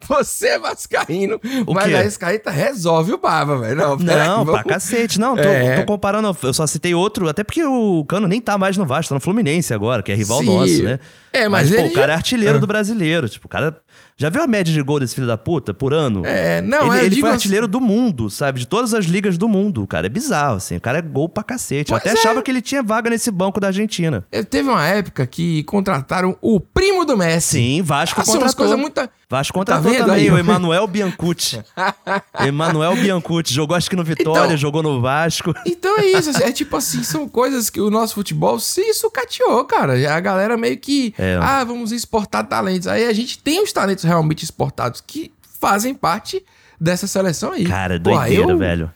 Você 0.08 0.48
é 0.48 0.60
vascaíno, 0.60 1.40
O 1.66 1.74
mas 1.74 1.86
quê? 1.86 1.94
a 1.96 2.00
Arrascaeta 2.00 2.50
resolve 2.52 3.14
o 3.14 3.18
baba, 3.18 3.58
velho. 3.58 3.76
Não, 3.76 3.98
peraí, 3.98 4.28
Não, 4.28 4.46
vamos- 4.46 4.62
pra 4.62 4.74
cacete. 4.74 5.20
Não, 5.20 5.36
tô, 5.36 5.42
É. 5.44 5.80
tô 5.80 5.86
comparando. 5.86 6.36
Eu 6.44 6.54
só 6.54 6.66
citei 6.68 6.94
outro, 6.94 7.28
até 7.30 7.44
porque 7.44 7.64
o 7.64 8.04
Cano 8.06 8.28
nem 8.28 8.42
tá 8.42 8.58
mais 8.58 8.78
no 8.78 8.86
Vasco, 8.86 9.10
tá 9.10 9.16
no 9.16 9.22
Fluminense 9.22 9.74
agora, 9.74 10.02
que 10.04 10.12
é 10.12 10.16
rival 10.16 10.40
Sim. 10.40 10.46
nosso, 10.46 10.84
né? 10.84 11.00
É, 11.32 11.48
mas 11.48 11.70
pô, 11.70 11.76
ele 11.76 11.90
o 11.90 11.94
cara 11.94 12.14
é 12.14 12.16
artilheiro 12.16 12.58
Ah. 12.58 12.60
do 12.60 12.68
brasileiro. 12.68 13.30
Tipo, 13.30 13.46
o 13.46 13.50
cara. 13.50 13.78
Já 14.20 14.30
viu 14.30 14.44
a 14.44 14.48
média 14.48 14.74
de 14.74 14.82
gol 14.82 15.00
desse 15.00 15.16
filho 15.16 15.26
da 15.26 15.38
puta 15.38 15.74
por 15.74 15.94
ano? 15.94 16.26
É, 16.26 16.62
não, 16.62 16.94
ele, 16.94 17.04
eu 17.04 17.06
ele 17.06 17.16
foi 17.22 17.30
assim- 17.30 17.36
artilheiro 17.36 17.70
do 17.70 17.80
mundo, 17.80 18.30
sabe? 18.30 18.60
De 18.60 18.68
todas 18.68 18.94
as 18.94 19.06
ligas 19.06 19.38
do 19.38 19.48
mundo. 19.48 19.88
Cara, 19.88 20.08
é 20.08 20.10
bizarro, 20.10 20.58
assim. 20.58 20.76
O 20.76 20.82
cara 20.82 20.98
é 20.98 21.02
gol 21.02 21.30
pra 21.30 21.42
cacete. 21.42 21.92
Eu 21.92 21.98
até 21.98 22.10
é. 22.10 22.12
achava 22.12 22.42
que 22.42 22.52
ele 22.52 22.62
tinha 22.62 22.84
vaga 22.84 23.10
nesse 23.10 23.32
banco 23.32 23.62
da 23.62 23.68
Argentina. 23.68 24.26
É, 24.30 24.44
Teve 24.44 24.68
uma 24.68 24.86
época 24.86 25.26
que 25.26 25.64
contrataram 25.64 26.38
o 26.42 26.60
primo 26.60 27.06
do 27.06 27.16
Messi. 27.16 27.58
Sim, 27.60 27.82
Vasco 27.82 28.20
Assim, 28.20 28.32
umas 28.32 28.54
contratou. 28.54 28.66
coisas 28.66 28.80
muito. 28.80 29.10
Vasco 29.30 29.54
contratou 29.54 29.92
vendo 29.92 30.06
também 30.08 30.24
aí? 30.24 30.32
o 30.32 30.38
Emanuel 30.40 30.88
Biancucci. 30.88 31.64
Emanuel 32.46 32.96
Biancucci. 32.96 33.54
Jogou 33.54 33.78
acho 33.78 33.88
que 33.90 33.96
no 33.96 34.04
Vitória, 34.04 34.46
Então- 34.46 34.58
jogou 34.58 34.82
no 34.82 35.00
Vasco. 35.02 35.54
Então 35.68 36.00
é 36.00 36.06
isso, 36.08 36.32
é 36.42 36.52
tipo 36.52 36.76
assim, 36.76 37.04
são 37.04 37.28
coisas 37.30 37.70
que 37.70 37.80
o 37.80 37.92
nosso 37.92 38.16
futebol 38.16 38.60
se 38.60 38.92
sucateou, 38.96 39.64
cara. 39.66 39.94
A 40.16 40.20
galera 40.20 40.58
meio 40.58 40.78
que, 40.78 41.14
É. 41.18 41.38
ah, 41.42 41.64
vamos 41.64 41.92
exportar 41.92 42.48
talentos. 42.48 42.88
Aí 42.88 43.06
a 43.06 43.14
gente 43.14 43.38
tem 43.38 43.62
os 43.64 43.72
talentos 43.72 44.04
realmente 44.04 44.44
exportados 44.44 45.00
que 45.06 45.32
fazem 45.62 45.94
parte 45.94 46.44
dessa 46.82 47.06
seleção 47.06 47.52
aí. 47.52 47.66
Cara, 47.66 48.00
Porra, 48.00 48.22
doideira, 48.26 48.52
eu- 48.52 48.58
velho. 48.58 48.92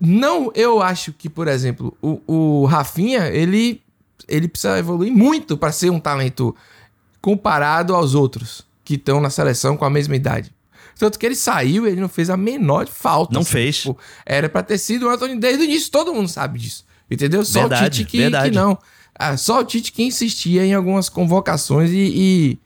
Não, 0.00 0.50
eu 0.54 0.82
acho 0.82 1.12
que, 1.12 1.28
por 1.28 1.48
exemplo, 1.48 1.96
o, 2.02 2.20
o 2.26 2.64
Rafinha, 2.66 3.28
ele, 3.28 3.82
ele 4.28 4.46
precisa 4.48 4.78
evoluir 4.78 5.10
muito 5.12 5.56
para 5.56 5.72
ser 5.72 5.90
um 5.90 5.98
talento 6.00 6.54
comparado 7.20 7.94
aos 7.94 8.14
outros 8.14 8.64
que 8.86 8.94
estão 8.94 9.20
na 9.20 9.28
seleção 9.28 9.76
com 9.76 9.84
a 9.84 9.90
mesma 9.90 10.14
idade. 10.14 10.54
Tanto 10.96 11.18
que 11.18 11.26
ele 11.26 11.34
saiu, 11.34 11.86
ele 11.86 12.00
não 12.00 12.08
fez 12.08 12.30
a 12.30 12.36
menor 12.36 12.86
falta. 12.86 13.34
Não 13.34 13.42
assim, 13.42 13.50
fez. 13.50 13.76
tipo, 13.78 13.98
era 14.24 14.48
pra 14.48 14.62
ter 14.62 14.78
sido 14.78 15.06
o 15.06 15.10
Anthony 15.10 15.36
desde 15.38 15.62
o 15.62 15.64
início, 15.64 15.90
todo 15.90 16.14
mundo 16.14 16.28
sabe 16.28 16.60
disso. 16.60 16.86
Entendeu? 17.10 17.44
Só 17.44 17.58
o 17.58 17.62
Verdade, 17.68 18.04
Tite 18.04 18.10
que, 18.10 18.30
que 18.30 18.50
não. 18.52 18.78
Ah, 19.12 19.36
só 19.36 19.60
o 19.60 19.64
Tite 19.64 19.90
que 19.90 20.04
insistia 20.04 20.64
em 20.64 20.72
algumas 20.72 21.08
convocações 21.08 21.90
e, 21.90 21.96
e, 21.98 22.58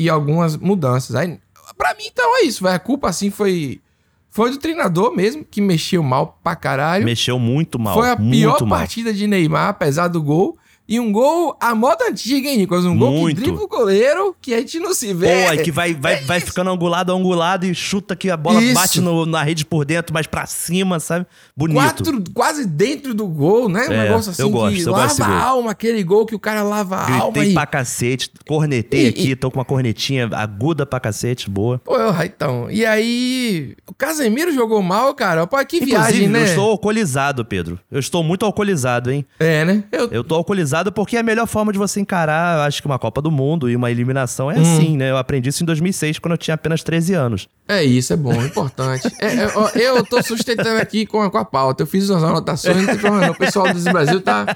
e 0.00 0.10
algumas 0.10 0.56
mudanças. 0.56 1.14
Aí, 1.14 1.38
pra 1.76 1.94
mim, 1.94 2.04
então 2.06 2.36
é 2.38 2.42
isso, 2.42 2.64
velho. 2.64 2.74
A 2.74 2.78
culpa, 2.80 3.08
assim, 3.08 3.30
foi, 3.30 3.80
foi 4.28 4.50
do 4.50 4.58
treinador 4.58 5.14
mesmo, 5.14 5.44
que 5.44 5.60
mexeu 5.60 6.02
mal 6.02 6.38
pra 6.42 6.56
caralho. 6.56 7.04
Mexeu 7.04 7.38
muito 7.38 7.78
mal. 7.78 7.94
Foi 7.94 8.10
a 8.10 8.16
pior 8.16 8.60
mal. 8.66 8.80
partida 8.80 9.14
de 9.14 9.28
Neymar, 9.28 9.68
apesar 9.68 10.08
do 10.08 10.20
gol. 10.20 10.58
E 10.88 10.98
um 10.98 11.12
gol 11.12 11.54
à 11.60 11.74
moda 11.74 12.06
antiga, 12.08 12.48
hein, 12.48 12.56
Nicolas? 12.56 12.86
Um 12.86 12.96
gol 12.96 13.10
Muito. 13.12 13.36
que 13.36 13.42
dribla 13.42 13.62
o 13.62 13.68
goleiro, 13.68 14.34
que 14.40 14.54
a 14.54 14.58
gente 14.58 14.78
não 14.78 14.94
se 14.94 15.12
vê. 15.12 15.26
Pô, 15.26 15.52
é 15.52 15.56
que 15.58 15.70
vai, 15.70 15.92
vai, 15.94 16.14
É 16.14 16.20
vai 16.22 16.40
ficando 16.40 16.70
angulado, 16.70 17.12
angulado 17.12 17.66
e 17.66 17.74
chuta 17.74 18.16
que 18.16 18.30
a 18.30 18.36
bola 18.38 18.62
Isso. 18.62 18.74
bate 18.74 19.00
no- 19.02 19.26
na 19.26 19.42
rede 19.42 19.66
por 19.66 19.84
dentro, 19.84 20.14
mas 20.14 20.26
pra 20.26 20.46
cima, 20.46 20.98
sabe? 20.98 21.26
Bonito. 21.54 21.76
Quatro, 21.76 22.24
quase 22.32 22.64
dentro 22.66 23.12
do 23.12 23.26
gol, 23.26 23.68
né? 23.68 23.86
Um 23.86 23.92
É, 23.92 24.02
negócio 24.04 24.30
assim 24.30 24.40
eu 24.40 24.48
gosto, 24.48 24.76
que 24.76 24.82
eu 24.82 24.92
lava 24.92 25.04
gosto 25.08 25.22
a 25.22 25.42
alma, 25.42 25.70
aquele 25.72 26.02
gol 26.02 26.24
que 26.24 26.34
o 26.34 26.38
cara 26.38 26.62
lava 26.62 26.96
a 26.96 27.12
alma 27.20 27.32
Gritei 27.32 27.52
pra 27.52 27.66
cacete, 27.66 28.30
cornetei 28.48 29.04
E- 29.04 29.08
aqui, 29.08 29.30
e- 29.32 29.36
tô 29.36 29.50
com 29.50 29.58
uma 29.58 29.64
cornetinha 29.66 30.26
aguda 30.32 30.86
pra 30.86 30.98
cacete, 30.98 31.50
boa. 31.50 31.78
Pô, 31.84 31.94
então. 32.24 32.70
E 32.70 32.86
aí, 32.86 33.76
o 33.86 33.92
Casemiro 33.92 34.52
jogou 34.54 34.80
mal, 34.82 35.12
cara. 35.14 35.46
Pô, 35.46 35.56
que 35.66 35.76
Inclusive, 35.76 35.90
viagem, 35.98 36.28
né? 36.28 36.40
eu 36.40 36.44
estou 36.46 36.70
alcoolizado, 36.70 37.44
Pedro. 37.44 37.78
Eu 37.90 38.00
estou 38.00 38.24
muito 38.24 38.46
alcoolizado, 38.46 39.10
hein? 39.10 39.26
É, 39.38 39.64
né? 39.66 39.84
Eu... 39.92 40.08
Eu 40.10 40.24
tô 40.24 40.34
alcoolizado 40.34 40.77
porque 40.92 41.16
é 41.16 41.20
a 41.20 41.22
melhor 41.22 41.46
forma 41.46 41.72
de 41.72 41.78
você 41.78 42.00
encarar, 42.00 42.66
acho 42.66 42.80
que 42.80 42.86
uma 42.86 42.98
Copa 42.98 43.20
do 43.20 43.30
Mundo 43.30 43.68
e 43.68 43.76
uma 43.76 43.90
eliminação 43.90 44.50
é 44.50 44.56
Hum. 44.58 44.62
assim, 44.62 44.96
né? 44.96 45.10
Eu 45.10 45.16
aprendi 45.16 45.48
isso 45.48 45.62
em 45.62 45.66
2006, 45.66 46.18
quando 46.18 46.32
eu 46.32 46.38
tinha 46.38 46.54
apenas 46.54 46.82
13 46.82 47.14
anos. 47.14 47.48
É 47.66 47.82
isso, 47.84 48.12
é 48.12 48.16
bom, 48.16 48.32
é 48.32 48.46
importante. 48.46 49.08
É, 49.20 49.34
é, 49.34 49.52
ó, 49.56 49.68
eu 49.74 50.04
tô 50.04 50.22
sustentando 50.22 50.80
aqui 50.80 51.04
com 51.06 51.20
a, 51.22 51.30
com 51.30 51.38
a 51.38 51.44
pauta. 51.44 51.82
Eu 51.82 51.86
fiz 51.86 52.08
umas 52.08 52.22
anotações, 52.24 52.76
não 52.76 52.86
tem 52.86 52.96
problema 52.98 53.26
não. 53.26 53.32
O 53.32 53.38
pessoal 53.38 53.72
do 53.72 53.80
Brasil 53.82 54.20
tá... 54.20 54.46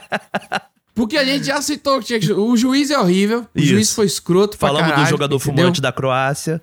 Porque 0.95 1.17
a 1.17 1.25
gente 1.25 1.47
já 1.47 1.61
citou 1.63 1.99
que 2.01 2.05
tinha 2.07 2.21
que- 2.21 2.33
o 2.33 2.55
juiz 2.57 2.91
é 2.91 2.99
horrível, 2.99 3.47
o 3.55 3.59
Isso. 3.59 3.69
juiz 3.69 3.95
foi 3.95 4.05
escroto 4.07 4.59
pra 4.59 4.69
Falamos 4.69 4.89
caralho, 4.91 5.07
do 5.07 5.11
jogador 5.11 5.37
entendeu? 5.37 5.57
fumante 5.65 5.81
da 5.81 5.91
Croácia. 5.91 6.61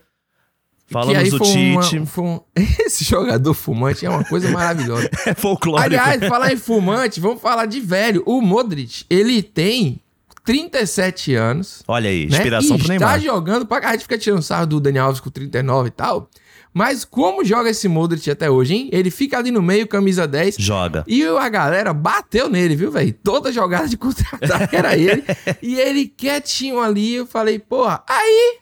Falamos 0.91 1.30
do 1.30 1.43
uma- 1.43 1.82
Tite. 1.84 2.06
foi 2.06 2.23
um- 2.23 2.39
Esse 2.86 3.04
jogador 3.04 3.54
fumante 3.54 4.06
é 4.06 4.10
uma 4.10 4.23
coisa 4.23 4.49
maravilhosa. 4.49 5.10
É 5.25 5.34
folclórico. 5.34 5.86
Aliás, 5.86 6.23
falar 6.28 6.52
em 6.54 6.58
fumante, 6.58 7.19
vamos 7.19 7.41
falar 7.41 7.65
de 7.65 7.80
velho. 7.80 8.23
O 8.25 8.41
Modric, 8.41 9.06
ele 9.10 9.43
tem 9.43 9.99
37 10.45 11.36
anos. 11.36 11.84
Olha 11.88 12.10
aí, 12.10 12.21
né? 12.28 12.38
inspiração 12.38 12.75
e 12.75 12.80
pro 12.80 12.91
está 12.93 13.08
Neymar. 13.08 13.19
jogando 13.19 13.65
pra 13.65 13.80
cá. 13.82 13.89
A 13.89 13.91
gente 13.93 14.02
fica 14.02 14.17
tirando 14.17 14.41
sarro 14.41 14.65
do 14.65 14.80
Daniel 14.80 15.06
Alves 15.06 15.21
com 15.21 15.30
39 15.30 15.89
e 15.89 15.91
tal. 15.91 16.30
Mas 16.73 17.04
como 17.04 17.43
joga 17.43 17.69
esse 17.71 17.88
Modric 17.88 18.30
até 18.30 18.49
hoje, 18.49 18.75
hein? 18.75 18.89
Ele 18.91 19.10
fica 19.10 19.38
ali 19.39 19.49
no 19.52 19.62
meio, 19.62 19.88
camisa 19.88 20.28
10. 20.28 20.56
Joga. 20.60 21.04
E 21.08 21.23
a 21.25 21.49
galera 21.49 21.93
bateu 21.93 22.47
nele, 22.49 22.75
viu, 22.75 22.91
velho? 22.91 23.12
Toda 23.23 23.52
jogada 23.52 23.88
de 23.88 23.97
contra-ataque 23.97 24.75
era 24.75 24.95
ele. 24.97 25.23
e 25.62 25.80
ele 25.80 26.06
quietinho 26.08 26.80
ali, 26.80 27.15
eu 27.15 27.25
falei, 27.25 27.58
porra, 27.60 28.04
aí. 28.08 28.58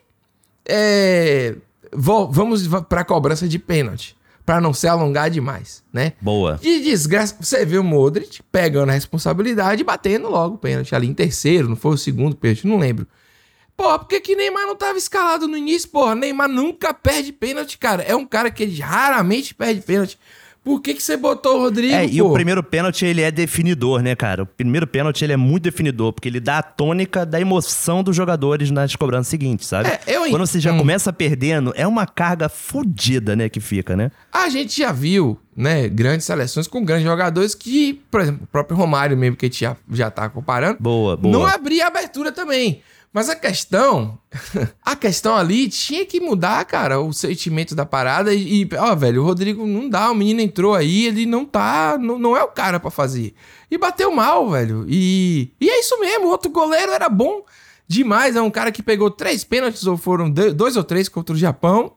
É, 0.70 1.56
vamos 1.94 2.66
va- 2.66 2.82
pra 2.82 3.04
cobrança 3.04 3.48
de 3.48 3.60
pênalti. 3.60 4.16
Pra 4.46 4.62
não 4.62 4.74
se 4.74 4.88
alongar 4.88 5.30
demais, 5.30 5.84
né? 5.92 6.14
Boa. 6.22 6.58
De 6.62 6.82
desgraça, 6.82 7.36
você 7.38 7.66
vê 7.66 7.78
o 7.78 7.84
Modric 7.84 8.42
pegando 8.50 8.90
a 8.92 8.94
responsabilidade 8.94 9.82
e 9.82 9.84
batendo 9.84 10.30
logo 10.30 10.56
o 10.56 10.58
pênalti 10.58 10.96
ali 10.96 11.06
em 11.06 11.14
terceiro, 11.14 11.68
não 11.68 11.76
foi 11.76 11.96
o 11.96 11.98
segundo 11.98 12.34
pênalti, 12.34 12.66
não 12.66 12.78
lembro. 12.78 13.06
Porra, 13.76 14.00
por 14.00 14.08
que, 14.08 14.22
que 14.22 14.36
Neymar 14.38 14.66
não 14.66 14.76
tava 14.76 14.98
escalado 14.98 15.48
no 15.50 15.58
início? 15.58 15.90
Porra, 15.90 16.16
Neymar 16.16 16.48
nunca 16.48 16.94
perde 16.94 17.34
pênalti, 17.34 17.78
cara. 17.78 18.02
É 18.04 18.16
um 18.16 18.26
cara 18.26 18.50
que 18.50 18.64
ele 18.64 18.80
raramente 18.80 19.54
perde 19.54 19.82
pênalti. 19.82 20.18
Por 20.68 20.82
que, 20.82 20.94
que 20.96 21.02
você 21.02 21.16
botou 21.16 21.56
o 21.56 21.62
Rodrigo, 21.62 21.94
É, 21.96 22.06
e 22.06 22.18
pô? 22.20 22.28
o 22.28 22.34
primeiro 22.34 22.62
pênalti, 22.62 23.06
ele 23.06 23.22
é 23.22 23.32
definidor, 23.32 24.02
né, 24.02 24.18
cara? 24.18 24.44
O 24.44 24.46
primeiro 24.46 24.86
pênalti, 24.86 25.22
ele 25.24 25.32
é 25.32 25.38
muito 25.38 25.64
definidor, 25.64 26.12
porque 26.12 26.28
ele 26.28 26.42
dá 26.42 26.58
a 26.58 26.62
tônica 26.62 27.26
da 27.26 27.40
emoção 27.40 28.04
dos 28.04 28.14
jogadores 28.14 28.70
nas 28.70 28.94
cobranças 28.94 29.28
seguintes, 29.30 29.66
sabe? 29.66 29.88
É, 29.88 30.02
eu 30.08 30.30
Quando 30.30 30.46
você 30.46 30.60
já 30.60 30.74
Hum. 30.74 30.78
começa 30.80 31.14
perdendo, 31.14 31.72
é 31.78 31.88
uma 31.88 32.06
carga 32.06 32.50
fodida, 32.50 33.34
né, 33.34 33.48
que 33.48 33.62
fica, 33.62 33.96
né? 33.96 34.12
A 34.30 34.50
gente 34.50 34.78
já 34.78 34.92
viu, 34.92 35.40
né, 35.56 35.88
grandes 35.88 36.26
seleções 36.26 36.68
com 36.68 36.84
grandes 36.84 37.06
jogadores 37.06 37.56
que, 37.56 38.02
por 38.12 38.20
exemplo, 38.20 38.42
o 38.44 38.48
próprio 38.48 38.76
Romário 38.76 39.16
mesmo, 39.18 39.38
que 39.38 39.46
a 39.46 39.50
gente 39.50 39.62
já, 39.62 39.78
já 39.90 40.12
tá 40.12 40.28
comparando, 40.28 40.78
Boa, 40.82 41.16
boa. 41.16 41.32
não 41.32 41.46
abria 41.46 41.88
abertura 41.88 42.30
também. 42.34 42.82
Mas 43.18 43.30
a 43.30 43.36
questão, 43.36 44.16
a 44.86 44.96
questão 44.96 45.36
ali 45.36 45.68
tinha 45.68 46.06
que 46.06 46.20
mudar, 46.20 46.64
cara, 46.66 47.00
o 47.02 47.12
sentimento 47.12 47.74
da 47.74 47.84
parada 47.84 48.32
e, 48.32 48.70
ó, 48.78 48.94
velho, 48.94 49.24
o 49.24 49.26
Rodrigo 49.26 49.66
não 49.66 49.90
dá, 49.90 50.12
o 50.12 50.14
menino 50.14 50.40
entrou 50.40 50.76
aí, 50.76 51.08
ele 51.08 51.26
não 51.26 51.44
tá, 51.44 51.98
não, 52.00 52.20
não 52.20 52.38
é 52.38 52.44
o 52.44 52.50
cara 52.50 52.80
pra 52.80 52.92
fazer. 52.92 53.34
E 53.72 53.78
bateu 53.80 54.12
mal, 54.12 54.52
velho. 54.52 54.86
E, 54.88 55.52
e 55.60 55.68
é 55.68 55.80
isso 55.80 56.00
mesmo, 56.00 56.28
o 56.28 56.30
outro 56.30 56.52
goleiro 56.52 56.92
era 56.92 57.10
bom 57.10 57.42
demais, 57.88 58.36
é 58.36 58.42
um 58.42 58.52
cara 58.52 58.72
que 58.72 58.84
pegou 58.84 59.10
três 59.10 59.44
pênaltis 59.44 59.88
ou 59.88 59.98
foram 59.98 60.30
do- 60.30 60.54
dois 60.54 60.78
ou 60.78 60.84
três 60.84 61.10
contra 61.10 61.34
o 61.36 61.40
Japão. 61.40 61.94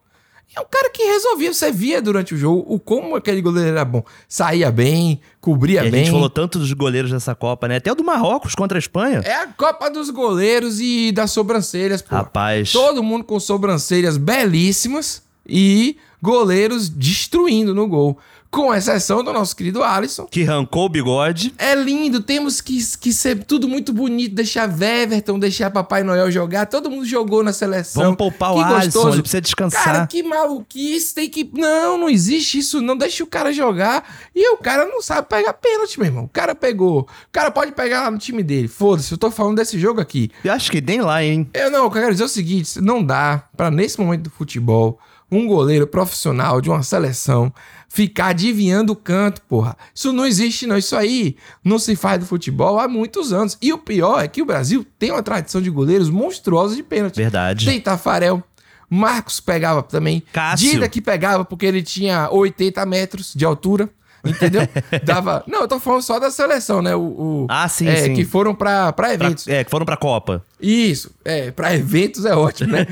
É 0.57 0.61
um 0.61 0.67
cara 0.69 0.91
que 0.91 1.03
resolvia, 1.05 1.53
você 1.55 1.71
via 1.71 2.03
durante 2.03 2.35
o 2.35 2.37
jogo 2.37 2.65
o 2.67 2.79
como 2.81 3.15
aquele 3.15 3.41
goleiro 3.41 3.69
era 3.71 3.85
bom. 3.85 4.03
Saía 4.29 4.71
bem, 4.73 5.21
cobria 5.41 5.85
E 5.85 5.89
a 5.89 5.91
bem. 5.91 6.05
gente 6.05 6.11
falou 6.13 6.29
tanto 6.29 6.59
dos 6.59 6.73
goleiros 6.73 7.13
dessa 7.13 7.35
Copa, 7.37 7.69
né? 7.69 7.77
Até 7.77 7.93
o 7.93 7.95
do 7.95 8.03
Marrocos 8.03 8.55
contra 8.57 8.77
a 8.77 8.81
Espanha. 8.81 9.21
É 9.25 9.35
a 9.35 9.47
Copa 9.47 9.89
dos 9.89 10.11
Goleiros 10.11 10.81
e 10.81 11.13
das 11.13 11.31
sobrancelhas, 11.31 12.03
pô. 12.03 12.17
Rapaz. 12.17 12.73
Todo 12.73 13.01
mundo 13.03 13.25
com 13.25 13.39
sobrancelhas 13.39 14.17
belíssimas 14.17 15.23
e 15.47 15.97
goleiros 16.21 16.89
destruindo 16.89 17.75
no 17.75 17.87
gol. 17.87 18.19
Com 18.51 18.75
exceção 18.75 19.23
do 19.23 19.33
nosso 19.33 19.55
querido 19.55 19.83
Alisson. 19.83 20.27
Que 20.27 20.43
arrancou 20.43 20.87
o 20.87 20.89
bigode. 20.89 21.55
É 21.57 21.75
lindo, 21.75 22.21
temos 22.21 22.61
que, 22.61 22.79
que 22.99 23.13
ser 23.13 23.45
tudo 23.45 23.69
muito 23.69 23.93
bonito, 23.93 24.35
deixar 24.35 24.69
Weverton, 24.69 25.39
deixar 25.39 25.71
Papai 25.71 26.03
Noel 26.03 26.31
jogar. 26.33 26.67
Todo 26.67 26.91
mundo 26.91 27.05
jogou 27.05 27.45
na 27.45 27.53
seleção. 27.53 28.03
Vamos 28.03 28.17
poupar 28.19 28.53
o 28.53 28.57
Que 28.57 28.63
Alisson, 28.63 28.81
gostoso. 28.91 29.15
ele 29.15 29.23
precisa 29.23 29.41
descansar. 29.41 29.85
Cara, 29.85 30.07
que 30.07 30.23
maluquice, 30.23 31.15
tem 31.15 31.29
que... 31.29 31.49
Não, 31.55 31.97
não 31.97 32.09
existe 32.09 32.59
isso, 32.59 32.81
não 32.83 32.97
deixa 32.97 33.23
o 33.23 33.27
cara 33.27 33.53
jogar. 33.53 34.05
E 34.35 34.53
o 34.53 34.57
cara 34.57 34.85
não 34.85 35.01
sabe 35.01 35.29
pegar 35.29 35.53
pênalti, 35.53 35.99
meu 35.99 36.07
irmão. 36.07 36.25
O 36.25 36.29
cara 36.29 36.55
pegou. 36.55 37.03
O 37.03 37.07
cara 37.31 37.53
pode 37.53 37.71
pegar 37.73 38.03
lá 38.03 38.11
no 38.11 38.19
time 38.19 38.43
dele. 38.43 38.67
Foda-se, 38.67 39.13
eu 39.13 39.19
tô 39.19 39.31
falando 39.31 39.57
desse 39.57 39.79
jogo 39.79 40.01
aqui. 40.01 40.29
Eu 40.43 40.53
acho 40.53 40.73
que 40.73 40.81
nem 40.81 41.01
lá, 41.01 41.23
hein? 41.23 41.49
Eu 41.55 41.71
não, 41.71 41.85
eu 41.85 41.91
quero 41.91 42.11
dizer 42.11 42.25
o 42.25 42.29
seguinte: 42.29 42.81
não 42.81 43.05
dá 43.05 43.45
pra, 43.57 43.71
nesse 43.71 44.01
momento 44.01 44.25
do 44.25 44.31
futebol, 44.31 44.99
um 45.31 45.47
goleiro 45.47 45.87
profissional 45.87 46.61
de 46.61 46.69
uma 46.69 46.83
seleção 46.83 47.53
ficar 47.89 48.29
adivinhando 48.29 48.93
o 48.93 48.97
canto, 48.97 49.43
porra. 49.43 49.77
Isso 49.95 50.13
não 50.13 50.25
existe, 50.25 50.67
não. 50.67 50.79
Isso 50.79 50.97
aí 50.97 51.37
não 51.63 51.79
se 51.79 51.97
faz 51.97 52.21
do 52.21 52.27
futebol 52.27 52.79
há 52.79 52.89
muitos 52.89 53.33
anos. 53.33 53.59
E 53.61 53.73
o 53.73 53.79
pior 53.79 54.23
é 54.23 54.29
que 54.29 54.41
o 54.41 54.47
Brasil 54.47 54.87
tem 54.99 55.11
uma 55.11 55.23
tradição 55.23 55.61
de 55.61 55.69
goleiros 55.71 56.09
monstruosos 56.09 56.77
de 56.77 56.83
pênalti. 56.83 57.17
Verdade. 57.17 57.67
Tem 57.67 57.81
Tafarel. 57.81 58.43
Marcos 58.89 59.39
pegava 59.41 59.83
também. 59.83 60.23
Cássio. 60.33 60.73
Dida 60.73 60.89
que 60.89 61.01
pegava 61.01 61.45
porque 61.45 61.67
ele 61.67 61.83
tinha 61.83 62.29
80 62.31 62.85
metros 62.87 63.33
de 63.35 63.45
altura. 63.45 63.89
Entendeu? 64.25 64.63
Dava. 65.03 65.43
Não, 65.47 65.61
eu 65.63 65.69
tô 65.69 65.79
falando 65.81 66.03
só 66.03 66.19
da 66.19 66.31
seleção, 66.31 66.83
né? 66.83 66.95
O, 66.95 67.01
o- 67.01 67.47
Ah, 67.49 67.69
sim, 67.69 67.89
é, 67.89 67.97
sim. 67.97 68.15
Que 68.15 68.25
foram 68.25 68.55
pra, 68.55 68.93
pra 68.93 69.07
Pra- 69.09 69.15
eventos. 69.15 69.49
é, 69.49 69.65
que 69.65 69.71
foram 69.71 69.87
pra 69.87 69.97
Copa. 69.97 70.45
Isso, 70.61 71.11
é, 71.25 71.51
pra 71.51 71.75
eventos 71.75 72.25
é 72.27 72.35
ótimo, 72.37 72.73
né? 72.73 72.87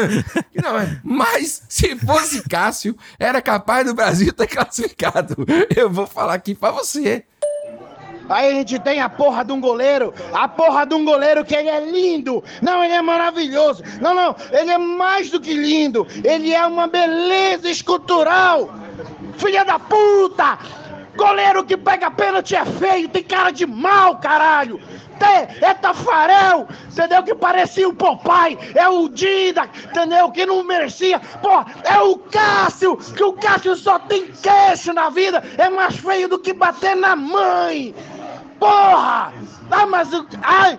Não, 0.62 0.78
é- 0.78 0.98
mas 1.04 1.62
se 1.68 1.94
fosse 1.96 2.42
Cássio, 2.48 2.96
era 3.18 3.40
capaz 3.42 3.86
do 3.86 3.94
Brasil 3.94 4.32
ter 4.32 4.46
classificado. 4.46 5.36
Eu 5.74 5.90
vou 5.90 6.06
falar 6.06 6.34
aqui 6.34 6.54
pra 6.54 6.70
você. 6.70 7.24
Aí 8.28 8.48
a 8.52 8.54
gente 8.54 8.78
tem 8.78 9.00
a 9.00 9.08
porra 9.08 9.44
de 9.44 9.50
um 9.50 9.60
goleiro, 9.60 10.14
a 10.32 10.46
porra 10.46 10.86
de 10.86 10.94
um 10.94 11.04
goleiro 11.04 11.44
que 11.44 11.52
ele 11.52 11.68
é 11.68 11.80
lindo. 11.84 12.44
Não, 12.62 12.82
ele 12.84 12.94
é 12.94 13.02
maravilhoso. 13.02 13.82
Não, 14.00 14.14
não, 14.14 14.36
ele 14.52 14.70
é 14.70 14.78
mais 14.78 15.30
do 15.30 15.40
que 15.40 15.52
lindo. 15.52 16.06
Ele 16.22 16.54
é 16.54 16.64
uma 16.64 16.86
beleza 16.86 17.68
escultural. 17.68 18.72
Filha 19.38 19.64
da 19.64 19.78
puta! 19.78 20.58
Goleiro 21.16 21.64
que 21.64 21.76
pega 21.76 22.10
pênalti 22.10 22.54
é 22.54 22.64
feio, 22.64 23.08
tem 23.08 23.22
cara 23.22 23.50
de 23.50 23.66
mal, 23.66 24.18
caralho. 24.18 24.80
É 25.60 25.74
Tafarel, 25.74 26.66
entendeu? 26.90 27.22
Que 27.22 27.34
parecia 27.34 27.86
o 27.86 27.94
Popeye, 27.94 28.58
é 28.74 28.88
o 28.88 29.06
Dida, 29.08 29.68
entendeu? 29.84 30.30
Que 30.30 30.46
não 30.46 30.64
merecia. 30.64 31.20
Pô, 31.42 31.62
é 31.84 32.00
o 32.00 32.16
Cássio, 32.16 32.96
que 32.96 33.22
o 33.22 33.34
Cássio 33.34 33.76
só 33.76 33.98
tem 33.98 34.28
queixo 34.28 34.94
na 34.94 35.10
vida, 35.10 35.42
é 35.58 35.68
mais 35.68 35.96
feio 35.96 36.26
do 36.26 36.38
que 36.38 36.54
bater 36.54 36.96
na 36.96 37.14
mãe. 37.14 37.94
Porra! 38.60 39.32
Ah, 39.70 39.86
mas 39.86 40.12
o. 40.12 40.26
Ai! 40.42 40.78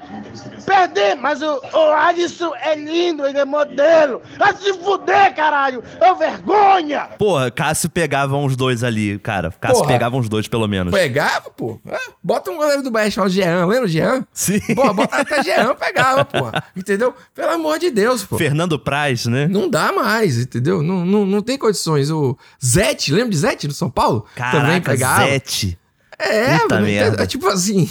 Perder, 0.65 1.15
mas 1.15 1.41
o, 1.41 1.60
o 1.74 1.91
Alisson 1.94 2.54
é 2.56 2.76
lindo, 2.76 3.26
ele 3.26 3.39
é 3.39 3.46
modelo. 3.46 4.22
Vai 4.38 4.56
se 4.56 4.72
fuder, 4.74 5.34
caralho! 5.36 5.84
Ô 6.00 6.15
vergonha! 6.15 7.10
Porra, 7.17 7.50
Cássio 7.50 7.89
pegava 7.89 8.38
uns 8.38 8.56
dois 8.56 8.84
ali, 8.84 9.17
cara. 9.17 9.52
Cássio 9.60 9.80
Porra. 9.80 9.88
pegava 9.94 10.15
uns 10.17 10.30
dois, 10.30 10.48
pelo 10.48 10.67
menos. 10.67 10.94
Pegava, 10.94 11.50
pô. 11.50 11.80
Ah, 11.89 11.98
Bota 12.24 12.52
um 12.52 12.58
goleiro 12.58 12.84
do 12.84 12.91
Bahia 12.91 13.10
chamado 13.10 13.32
Jean, 13.32 13.65
lembra 13.65 13.86
o 13.86 13.88
Jean? 13.88 14.26
Sim. 14.32 14.60
Pô, 14.76 14.94
bota 14.94 15.17
até 15.22 15.41
Jean, 15.41 15.74
pegava, 15.74 16.24
pô. 16.24 16.52
Entendeu? 16.76 17.15
Pelo 17.34 17.52
amor 17.54 17.80
de 17.80 17.89
Deus, 17.89 18.24
pô. 18.24 18.38
Fernando 18.38 18.78
Praz, 18.78 19.26
né? 19.26 19.48
Não 19.48 19.67
dá 19.67 19.91
mais, 19.91 20.38
entendeu? 20.38 20.84
Não, 20.84 21.04
não, 21.04 21.26
não 21.26 21.41
tem 21.41 21.58
condições. 21.58 22.12
O 22.12 22.38
Zete, 22.63 23.12
lembra 23.12 23.32
de 23.32 23.38
Zete 23.38 23.67
no 23.67 23.74
São 23.74 23.89
Paulo? 23.89 24.26
Também 24.36 24.80
Caraca, 24.82 24.91
pegava. 24.91 25.26
Zete. 25.26 25.80
É, 26.21 26.57
mano, 26.69 26.86
merda. 26.86 27.23
é 27.23 27.25
tipo 27.25 27.47
assim. 27.47 27.88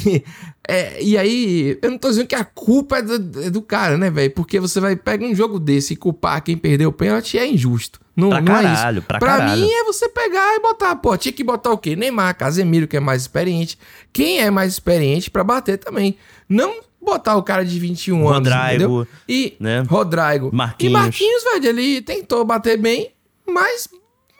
é, 0.68 1.02
e 1.02 1.18
aí, 1.18 1.78
eu 1.82 1.90
não 1.90 1.98
tô 1.98 2.08
dizendo 2.08 2.26
que 2.26 2.34
a 2.34 2.44
culpa 2.44 2.98
é 2.98 3.02
do, 3.02 3.42
é 3.42 3.50
do 3.50 3.60
cara, 3.62 3.96
né, 3.98 4.10
velho? 4.10 4.30
Porque 4.32 4.60
você 4.60 4.78
vai 4.80 4.94
pegar 4.96 5.26
um 5.26 5.34
jogo 5.34 5.58
desse 5.58 5.94
e 5.94 5.96
culpar 5.96 6.42
quem 6.42 6.56
perdeu 6.56 6.90
o 6.90 6.92
pênalti 6.92 7.38
é 7.38 7.46
injusto. 7.46 8.00
Não, 8.16 8.28
Pra 8.30 8.40
não 8.40 8.56
é 8.56 8.62
caralho, 8.62 8.98
isso. 8.98 9.06
pra 9.06 9.18
caralho. 9.18 9.62
mim 9.62 9.70
é 9.70 9.84
você 9.84 10.08
pegar 10.08 10.54
e 10.56 10.60
botar. 10.60 10.94
Pô, 10.96 11.16
tinha 11.16 11.32
que 11.32 11.42
botar 11.42 11.70
o 11.70 11.78
quê? 11.78 11.96
Neymar, 11.96 12.36
Casemiro, 12.36 12.86
que 12.86 12.96
é 12.96 13.00
mais 13.00 13.22
experiente. 13.22 13.78
Quem 14.12 14.40
é 14.40 14.50
mais 14.50 14.72
experiente 14.72 15.30
pra 15.30 15.42
bater 15.42 15.78
também. 15.78 16.16
Não 16.48 16.80
botar 17.00 17.36
o 17.36 17.42
cara 17.42 17.64
de 17.64 17.78
21 17.78 18.28
anos. 18.28 18.52
Rodrigo, 18.52 18.66
entendeu? 18.66 19.06
E 19.26 19.56
né? 19.58 19.84
Rodrigo. 19.88 20.50
Marquinhos. 20.52 20.90
E 20.90 20.92
Marquinhos, 20.92 21.44
velho, 21.44 21.66
ele 21.68 22.02
tentou 22.02 22.44
bater 22.44 22.76
bem, 22.76 23.10
mas. 23.48 23.88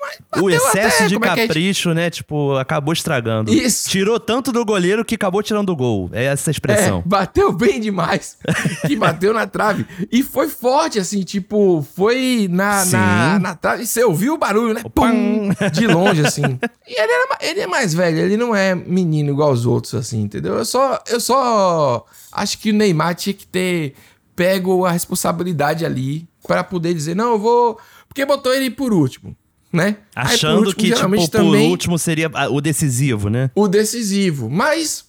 Mas 0.01 0.17
O 0.43 0.45
bateu 0.45 0.49
excesso 0.49 0.97
até, 0.97 1.07
de 1.07 1.15
é 1.15 1.19
que 1.19 1.29
é? 1.29 1.47
capricho, 1.47 1.95
né? 1.95 2.11
Tipo, 2.11 2.57
acabou 2.57 2.93
estragando. 2.93 3.53
Isso. 3.53 3.89
Tirou 3.89 4.19
tanto 4.19 4.51
do 4.51 4.65
goleiro 4.65 5.05
que 5.05 5.15
acabou 5.15 5.43
tirando 5.43 5.71
o 5.71 5.77
gol. 5.77 6.09
É 6.13 6.25
essa 6.25 6.51
expressão. 6.51 6.99
É, 7.05 7.09
bateu 7.09 7.53
bem 7.53 7.81
demais. 7.81 8.39
que 8.87 8.97
bateu 8.97 9.33
na 9.33 9.47
trave. 9.47 9.87
E 10.11 10.23
foi 10.23 10.49
forte, 10.49 10.99
assim, 10.99 11.23
tipo, 11.23 11.87
foi 11.95 12.49
na, 12.51 12.85
Sim. 12.85 12.97
na, 12.97 13.39
na 13.39 13.55
trave. 13.55 13.83
E 13.83 13.87
você 13.87 14.03
ouviu 14.03 14.35
o 14.35 14.39
barulho, 14.39 14.75
né? 14.75 14.83
Pum! 14.95 15.51
De 15.73 15.87
longe, 15.87 16.25
assim. 16.25 16.59
E 16.87 17.01
ele, 17.01 17.13
era, 17.13 17.39
ele 17.41 17.61
é 17.61 17.67
mais 17.67 17.95
velho, 17.95 18.19
ele 18.19 18.37
não 18.37 18.55
é 18.55 18.75
menino 18.75 19.31
igual 19.31 19.53
os 19.53 19.67
outros, 19.67 19.95
assim, 19.95 20.23
entendeu? 20.23 20.55
Eu 20.55 20.65
só, 20.65 20.99
eu 21.09 21.21
só 21.21 22.05
acho 22.33 22.59
que 22.59 22.71
o 22.71 22.75
Neymar 22.75 23.15
tinha 23.15 23.35
que 23.35 23.47
ter 23.47 23.95
pego 24.35 24.87
a 24.87 24.91
responsabilidade 24.91 25.85
ali 25.85 26.27
pra 26.47 26.65
poder 26.65 26.95
dizer, 26.95 27.15
não, 27.15 27.33
eu 27.33 27.39
vou. 27.39 27.79
Porque 28.09 28.25
botou 28.25 28.53
ele 28.53 28.71
por 28.71 28.93
último, 28.93 29.37
né? 29.73 29.97
Aí, 30.15 30.35
Achando 30.35 30.59
último, 30.59 30.75
que, 30.75 30.83
tipo, 30.85 30.97
geralmente, 30.97 31.31
por 31.31 31.45
último 31.45 31.99
seria 31.99 32.31
ah, 32.35 32.49
o 32.49 32.61
decisivo, 32.61 33.29
né? 33.31 33.51
o 33.55 33.69
decisivo. 33.69 34.51
Mas 34.51 35.05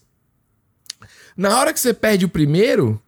na 1.35 1.57
hora 1.59 1.73
que 1.73 1.79
você 1.79 1.93
perde 1.93 2.25
o 2.25 2.29
primeiro, 2.29 3.01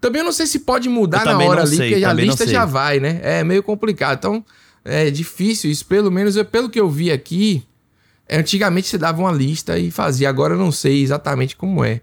também 0.00 0.20
eu 0.20 0.24
não 0.24 0.32
sei 0.32 0.46
se 0.46 0.60
pode 0.60 0.88
mudar 0.88 1.24
na 1.24 1.32
também 1.32 1.48
hora 1.48 1.62
ali, 1.62 1.76
sei, 1.76 1.90
porque 1.90 2.04
a 2.04 2.08
também 2.08 2.26
lista 2.26 2.46
já 2.46 2.64
vai, 2.64 2.98
né? 2.98 3.20
É 3.22 3.44
meio 3.44 3.62
complicado. 3.62 4.18
Então, 4.18 4.44
é 4.84 5.10
difícil 5.10 5.70
isso. 5.70 5.86
Pelo 5.86 6.10
menos 6.10 6.34
eu- 6.36 6.44
pelo 6.44 6.68
que 6.68 6.80
eu 6.80 6.90
vi 6.90 7.12
aqui, 7.12 7.64
antigamente 8.28 8.88
você 8.88 8.98
dava 8.98 9.20
uma 9.20 9.30
lista 9.32 9.78
e 9.78 9.90
fazia. 9.90 10.28
Agora 10.28 10.54
eu 10.54 10.58
não 10.58 10.72
sei 10.72 11.02
exatamente 11.02 11.54
como 11.54 11.84
é. 11.84 12.00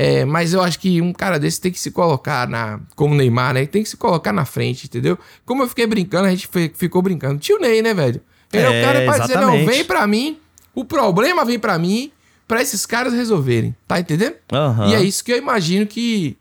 É, 0.00 0.24
mas 0.24 0.52
eu 0.52 0.60
acho 0.62 0.78
que 0.78 1.00
um 1.02 1.12
cara 1.12 1.40
desse 1.40 1.60
tem 1.60 1.72
que 1.72 1.80
se 1.80 1.90
colocar 1.90 2.46
na. 2.48 2.78
Como 2.94 3.14
o 3.14 3.16
Neymar, 3.16 3.52
né? 3.54 3.66
Tem 3.66 3.82
que 3.82 3.88
se 3.88 3.96
colocar 3.96 4.32
na 4.32 4.44
frente, 4.44 4.84
entendeu? 4.86 5.18
Como 5.44 5.64
eu 5.64 5.68
fiquei 5.68 5.88
brincando, 5.88 6.28
a 6.28 6.30
gente 6.30 6.46
fe- 6.46 6.70
ficou 6.72 7.02
brincando. 7.02 7.40
Tio 7.40 7.58
Ney, 7.58 7.82
né, 7.82 7.92
velho? 7.92 8.20
Ele 8.52 8.62
é, 8.62 8.66
É, 8.66 8.80
o 8.80 8.84
cara 8.86 9.04
pra 9.04 9.18
dizer, 9.18 9.34
não, 9.34 9.42
exatamente. 9.54 9.66
vem 9.70 9.84
pra 9.84 10.06
mim, 10.06 10.38
o 10.72 10.84
problema 10.84 11.44
vem 11.44 11.58
pra 11.58 11.76
mim, 11.80 12.12
pra 12.46 12.62
esses 12.62 12.86
caras 12.86 13.12
resolverem. 13.12 13.74
Tá 13.88 13.98
entendendo? 13.98 14.36
Aham. 14.52 14.86
E 14.88 14.94
é 14.94 15.02
isso 15.02 15.24
que 15.24 15.32
eu 15.32 15.36
imagino 15.36 15.84
que, 15.84 16.36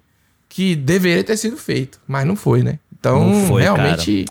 que 0.48 0.76
deveria 0.76 1.24
ter 1.24 1.36
sido 1.36 1.58
feito. 1.58 2.00
Mas 2.08 2.28
não 2.28 2.36
foi, 2.36 2.62
né? 2.62 2.78
Então, 3.00 3.44
foi, 3.48 3.64
realmente. 3.64 4.26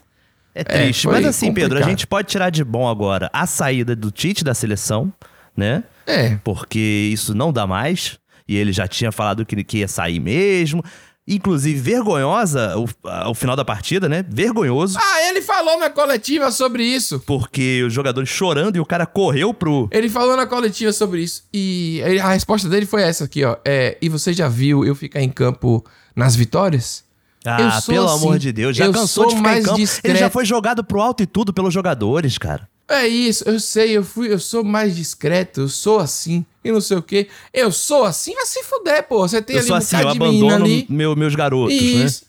É 0.54 0.62
triste. 0.62 1.02
foi 1.02 1.14
Mas 1.14 1.26
assim, 1.26 1.52
Pedro, 1.52 1.64
a 1.64 1.80
complicado. 1.80 1.90
gente 1.90 2.06
pode 2.06 2.28
tirar 2.28 2.50
de 2.50 2.62
bom 2.64 2.88
agora 2.88 3.28
a 3.32 3.44
saída 3.44 3.96
do 3.96 4.10
Tite 4.12 4.44
da 4.44 4.54
seleção, 4.54 5.12
né? 5.56 5.82
É. 6.06 6.38
Porque 6.44 7.10
isso 7.12 7.34
não 7.34 7.52
dá 7.52 7.66
mais. 7.66 8.18
E 8.48 8.56
ele 8.56 8.72
já 8.72 8.86
tinha 8.86 9.10
falado 9.10 9.44
que, 9.44 9.62
que 9.64 9.78
ia 9.78 9.88
sair 9.88 10.20
mesmo. 10.20 10.82
inclusive 11.28 11.80
vergonhosa, 11.80 12.76
o, 12.78 12.86
o 13.30 13.34
final 13.34 13.56
da 13.56 13.64
partida, 13.64 14.08
né? 14.08 14.24
Vergonhoso. 14.28 14.96
Ah, 15.00 15.22
ele 15.28 15.42
falou 15.42 15.78
na 15.80 15.90
coletiva 15.90 16.50
sobre 16.52 16.84
isso. 16.84 17.18
Porque 17.26 17.82
os 17.84 17.92
jogadores 17.92 18.28
chorando 18.28 18.76
e 18.76 18.80
o 18.80 18.86
cara 18.86 19.04
correu 19.06 19.52
pro. 19.52 19.88
Ele 19.90 20.08
falou 20.08 20.36
na 20.36 20.46
coletiva 20.46 20.92
sobre 20.92 21.22
isso. 21.22 21.42
E 21.52 22.00
ele- 22.04 22.20
a 22.20 22.28
resposta 22.28 22.68
dele 22.68 22.86
foi 22.86 23.02
essa 23.02 23.24
aqui, 23.24 23.44
ó. 23.44 23.56
É, 23.64 23.98
e 24.00 24.08
você 24.08 24.32
já 24.32 24.48
viu 24.48 24.84
eu 24.84 24.94
ficar 24.94 25.20
em 25.20 25.28
campo 25.28 25.84
nas 26.14 26.36
vitórias? 26.36 27.04
Ah, 27.44 27.60
Eu 27.60 27.70
sou 27.80 27.94
pelo 27.94 28.06
assim. 28.06 28.24
amor 28.24 28.38
de 28.38 28.52
Deus, 28.52 28.76
já 28.76 28.86
cansou 28.86 29.06
sou 29.24 29.26
de 29.28 29.36
ficar 29.36 29.58
em 29.58 29.62
campo. 29.62 29.76
Ele 29.78 29.84
discreto. 29.84 30.18
já 30.18 30.30
foi 30.30 30.44
jogado 30.44 30.84
pro 30.84 31.00
alto 31.00 31.22
e 31.22 31.26
tudo 31.26 31.52
pelos 31.52 31.74
jogadores, 31.74 32.38
cara. 32.38 32.68
É 32.88 33.06
isso, 33.08 33.42
eu 33.48 33.58
sei, 33.58 33.96
eu 33.96 34.04
fui, 34.04 34.32
eu 34.32 34.38
sou 34.38 34.62
mais 34.62 34.94
discreto, 34.94 35.62
eu 35.62 35.68
sou 35.68 35.98
assim, 35.98 36.46
e 36.62 36.70
não 36.70 36.80
sei 36.80 36.96
o 36.96 37.02
quê. 37.02 37.28
Eu 37.52 37.72
sou 37.72 38.04
assim, 38.04 38.32
vai 38.34 38.46
se 38.46 38.62
fuder, 38.62 39.02
pô. 39.08 39.26
Você 39.26 39.42
tem 39.42 39.56
eu 39.56 39.62
ali 39.62 39.70
um 39.72 39.74
assim, 39.74 39.96
eu 39.96 40.12
de 40.12 40.18
menina 40.20 40.54
ali. 40.64 40.86
meu- 40.88 41.16
meus 41.16 41.34
garotos, 41.34 41.74
né? 41.74 41.80
Isso. 41.80 42.26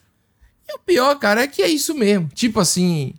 E 0.68 0.74
o 0.76 0.80
pior, 0.80 1.14
cara, 1.20 1.44
é 1.44 1.48
que 1.48 1.62
é 1.62 1.68
isso 1.70 1.94
mesmo. 1.94 2.30
Tipo 2.34 2.60
assim. 2.60 3.14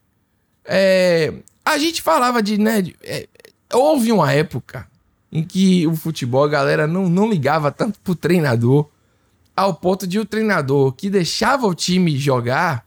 é, 0.64 1.32
a 1.64 1.78
gente 1.78 2.02
falava 2.02 2.42
de, 2.42 2.58
né? 2.58 2.82
de- 2.82 2.96
é, 3.02 3.28
houve 3.72 4.10
uma 4.10 4.32
época 4.32 4.86
em 5.30 5.42
que 5.44 5.86
o 5.86 5.94
futebol, 5.94 6.42
a 6.44 6.48
galera 6.48 6.86
não, 6.86 7.08
não 7.08 7.28
ligava 7.30 7.70
tanto 7.70 8.00
pro 8.00 8.14
treinador, 8.14 8.88
ao 9.54 9.74
ponto 9.74 10.06
de 10.06 10.18
o 10.18 10.24
treinador 10.24 10.92
que 10.92 11.08
deixava 11.10 11.66
o 11.66 11.74
time 11.74 12.16
jogar 12.18 12.84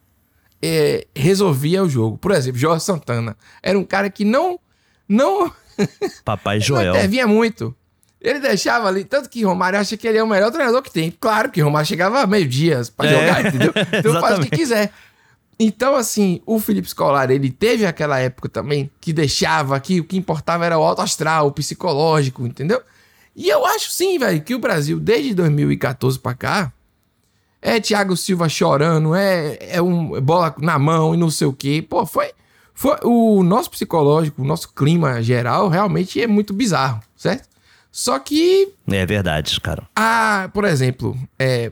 é, 0.61 1.07
resolvia 1.15 1.83
o 1.83 1.89
jogo. 1.89 2.17
Por 2.17 2.31
exemplo, 2.31 2.59
Jorge 2.59 2.83
Santana 2.83 3.35
era 3.61 3.77
um 3.77 3.83
cara 3.83 4.09
que 4.09 4.23
não. 4.25 4.59
Não 5.07 5.51
Papai 6.23 6.57
não 6.59 6.65
Joel. 6.65 6.93
intervinha 6.95 7.27
muito. 7.27 7.75
Ele 8.19 8.39
deixava 8.39 8.87
ali, 8.87 9.03
tanto 9.03 9.27
que 9.29 9.43
Romário 9.43 9.79
acha 9.79 9.97
que 9.97 10.07
ele 10.07 10.17
é 10.19 10.23
o 10.23 10.27
melhor 10.27 10.51
treinador 10.51 10.81
que 10.83 10.91
tem. 10.91 11.09
Claro 11.19 11.49
que 11.49 11.59
Romário 11.59 11.87
chegava 11.87 12.25
meio-dia 12.27 12.79
pra 12.95 13.09
É, 13.09 13.13
jogar, 13.13 13.45
entendeu? 13.47 13.73
Então 13.97 14.21
faz 14.21 14.37
o 14.37 14.41
que 14.43 14.51
quiser. 14.51 14.91
Então, 15.59 15.95
assim, 15.95 16.41
o 16.45 16.59
Felipe 16.59 16.87
Scolari, 16.89 17.33
ele 17.35 17.51
teve 17.51 17.85
aquela 17.85 18.19
época 18.19 18.47
também 18.49 18.89
que 18.99 19.11
deixava 19.11 19.79
que 19.79 19.99
o 19.99 20.03
que 20.03 20.17
importava 20.17 20.65
era 20.65 20.77
o 20.77 20.83
alto 20.83 21.01
astral, 21.01 21.47
o 21.47 21.51
psicológico, 21.51 22.45
entendeu? 22.45 22.81
E 23.35 23.47
eu 23.49 23.65
acho 23.65 23.91
sim, 23.91 24.17
velho, 24.19 24.41
que 24.41 24.53
o 24.55 24.59
Brasil, 24.59 24.99
desde 24.99 25.33
2014 25.33 26.19
pra 26.19 26.33
cá, 26.33 26.73
é 27.61 27.79
Thiago 27.79 28.17
Silva 28.17 28.49
chorando, 28.49 29.13
é, 29.13 29.57
é 29.61 29.81
um 29.81 30.15
é 30.17 30.21
bola 30.21 30.55
na 30.59 30.79
mão 30.79 31.13
e 31.13 31.17
não 31.17 31.29
sei 31.29 31.47
o 31.47 31.53
quê. 31.53 31.85
Pô, 31.87 32.05
foi, 32.05 32.31
foi. 32.73 32.97
O 33.03 33.43
nosso 33.43 33.69
psicológico, 33.69 34.41
o 34.41 34.45
nosso 34.45 34.73
clima 34.73 35.21
geral 35.21 35.67
realmente 35.69 36.21
é 36.21 36.27
muito 36.27 36.53
bizarro, 36.53 37.01
certo? 37.15 37.47
Só 37.91 38.17
que 38.19 38.69
É 38.89 39.05
verdade, 39.05 39.59
cara. 39.59 39.83
ah, 39.95 40.49
por 40.53 40.63
exemplo, 40.63 41.17
é, 41.37 41.71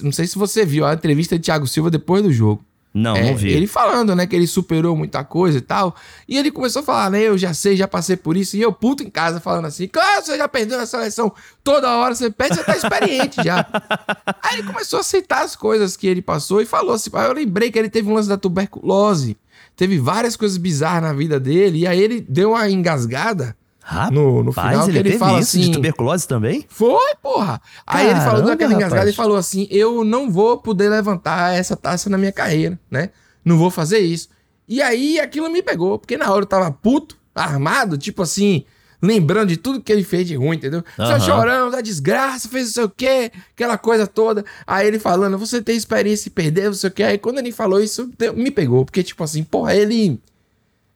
não 0.00 0.12
sei 0.12 0.26
se 0.26 0.38
você 0.38 0.64
viu 0.64 0.86
a 0.86 0.94
entrevista 0.94 1.36
de 1.36 1.44
Thiago 1.44 1.66
Silva 1.66 1.90
depois 1.90 2.22
do 2.22 2.32
jogo. 2.32 2.64
Não, 2.98 3.14
É, 3.14 3.28
não 3.28 3.36
vi. 3.36 3.52
Ele 3.52 3.66
falando, 3.66 4.16
né, 4.16 4.26
que 4.26 4.34
ele 4.34 4.46
superou 4.46 4.96
muita 4.96 5.22
coisa 5.22 5.58
e 5.58 5.60
tal. 5.60 5.94
E 6.26 6.38
ele 6.38 6.50
começou 6.50 6.80
a 6.80 6.82
falar, 6.82 7.10
né, 7.10 7.20
eu 7.20 7.36
já 7.36 7.52
sei, 7.52 7.76
já 7.76 7.86
passei 7.86 8.16
por 8.16 8.38
isso. 8.38 8.56
E 8.56 8.62
eu 8.62 8.72
puto 8.72 9.02
em 9.02 9.10
casa 9.10 9.38
falando 9.38 9.66
assim, 9.66 9.86
claro, 9.86 10.24
você 10.24 10.38
já 10.38 10.48
perdeu 10.48 10.78
na 10.78 10.86
seleção 10.86 11.30
toda 11.62 11.94
hora, 11.94 12.14
você 12.14 12.30
perde, 12.30 12.56
você 12.56 12.64
tá 12.64 12.74
experiente 12.74 13.44
já. 13.44 13.66
Aí 14.42 14.60
ele 14.60 14.62
começou 14.66 14.96
a 14.96 15.00
aceitar 15.00 15.44
as 15.44 15.54
coisas 15.54 15.94
que 15.94 16.06
ele 16.06 16.22
passou 16.22 16.62
e 16.62 16.64
falou 16.64 16.94
assim, 16.94 17.10
"Ah, 17.12 17.24
eu 17.26 17.34
lembrei 17.34 17.70
que 17.70 17.78
ele 17.78 17.90
teve 17.90 18.08
um 18.08 18.14
lance 18.14 18.30
da 18.30 18.38
tuberculose. 18.38 19.36
Teve 19.76 19.98
várias 19.98 20.34
coisas 20.34 20.56
bizarras 20.56 21.02
na 21.02 21.12
vida 21.12 21.38
dele. 21.38 21.80
E 21.80 21.86
aí 21.86 22.00
ele 22.00 22.24
deu 22.26 22.52
uma 22.52 22.70
engasgada 22.70 23.54
Rapaz, 23.88 24.10
no, 24.10 24.42
no 24.42 24.52
final 24.52 24.88
ele, 24.88 24.98
ele 24.98 25.16
fala 25.16 25.38
assim... 25.38 25.60
de 25.60 25.70
tuberculose 25.70 26.26
também? 26.26 26.66
Foi, 26.68 27.14
porra. 27.22 27.62
Aí 27.86 28.06
ele 28.06 28.16
falou 28.16 28.32
Caramba, 28.32 28.50
daquela 28.50 28.74
engasgada 28.74 29.08
e 29.08 29.12
falou 29.12 29.36
assim: 29.36 29.68
Eu 29.70 30.04
não 30.04 30.28
vou 30.28 30.58
poder 30.58 30.88
levantar 30.88 31.54
essa 31.54 31.76
taça 31.76 32.10
na 32.10 32.18
minha 32.18 32.32
carreira, 32.32 32.76
né? 32.90 33.10
Não 33.44 33.56
vou 33.56 33.70
fazer 33.70 34.00
isso. 34.00 34.28
E 34.66 34.82
aí 34.82 35.20
aquilo 35.20 35.48
me 35.48 35.62
pegou, 35.62 36.00
porque 36.00 36.16
na 36.16 36.28
hora 36.32 36.42
eu 36.42 36.46
tava 36.46 36.68
puto, 36.72 37.16
armado, 37.32 37.96
tipo 37.96 38.22
assim, 38.22 38.64
lembrando 39.00 39.50
de 39.50 39.56
tudo 39.56 39.80
que 39.80 39.92
ele 39.92 40.02
fez 40.02 40.26
de 40.26 40.34
ruim, 40.34 40.56
entendeu? 40.56 40.82
Só 40.96 41.04
Aham. 41.04 41.20
chorando, 41.20 41.70
da 41.70 41.80
desgraça, 41.80 42.48
fez 42.48 42.66
não 42.66 42.72
sei 42.72 42.84
o 42.84 42.90
quê, 42.90 43.30
aquela 43.54 43.78
coisa 43.78 44.04
toda. 44.04 44.44
Aí 44.66 44.88
ele 44.88 44.98
falando, 44.98 45.38
você 45.38 45.62
tem 45.62 45.76
experiência 45.76 46.28
em 46.28 46.32
perder, 46.32 46.64
não 46.64 46.74
sei 46.74 46.90
o 46.90 46.92
quê. 46.92 47.04
Aí 47.04 47.18
quando 47.18 47.38
ele 47.38 47.52
falou 47.52 47.80
isso, 47.80 48.10
me 48.34 48.50
pegou, 48.50 48.84
porque 48.84 49.04
tipo 49.04 49.22
assim, 49.22 49.44
porra, 49.44 49.76
ele. 49.76 50.20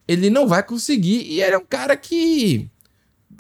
Ele 0.09 0.29
não 0.29 0.49
vai 0.49 0.61
conseguir. 0.61 1.23
E 1.23 1.41
ele 1.41 1.55
é 1.55 1.59
um 1.59 1.65
cara 1.65 1.97
que 1.97 2.69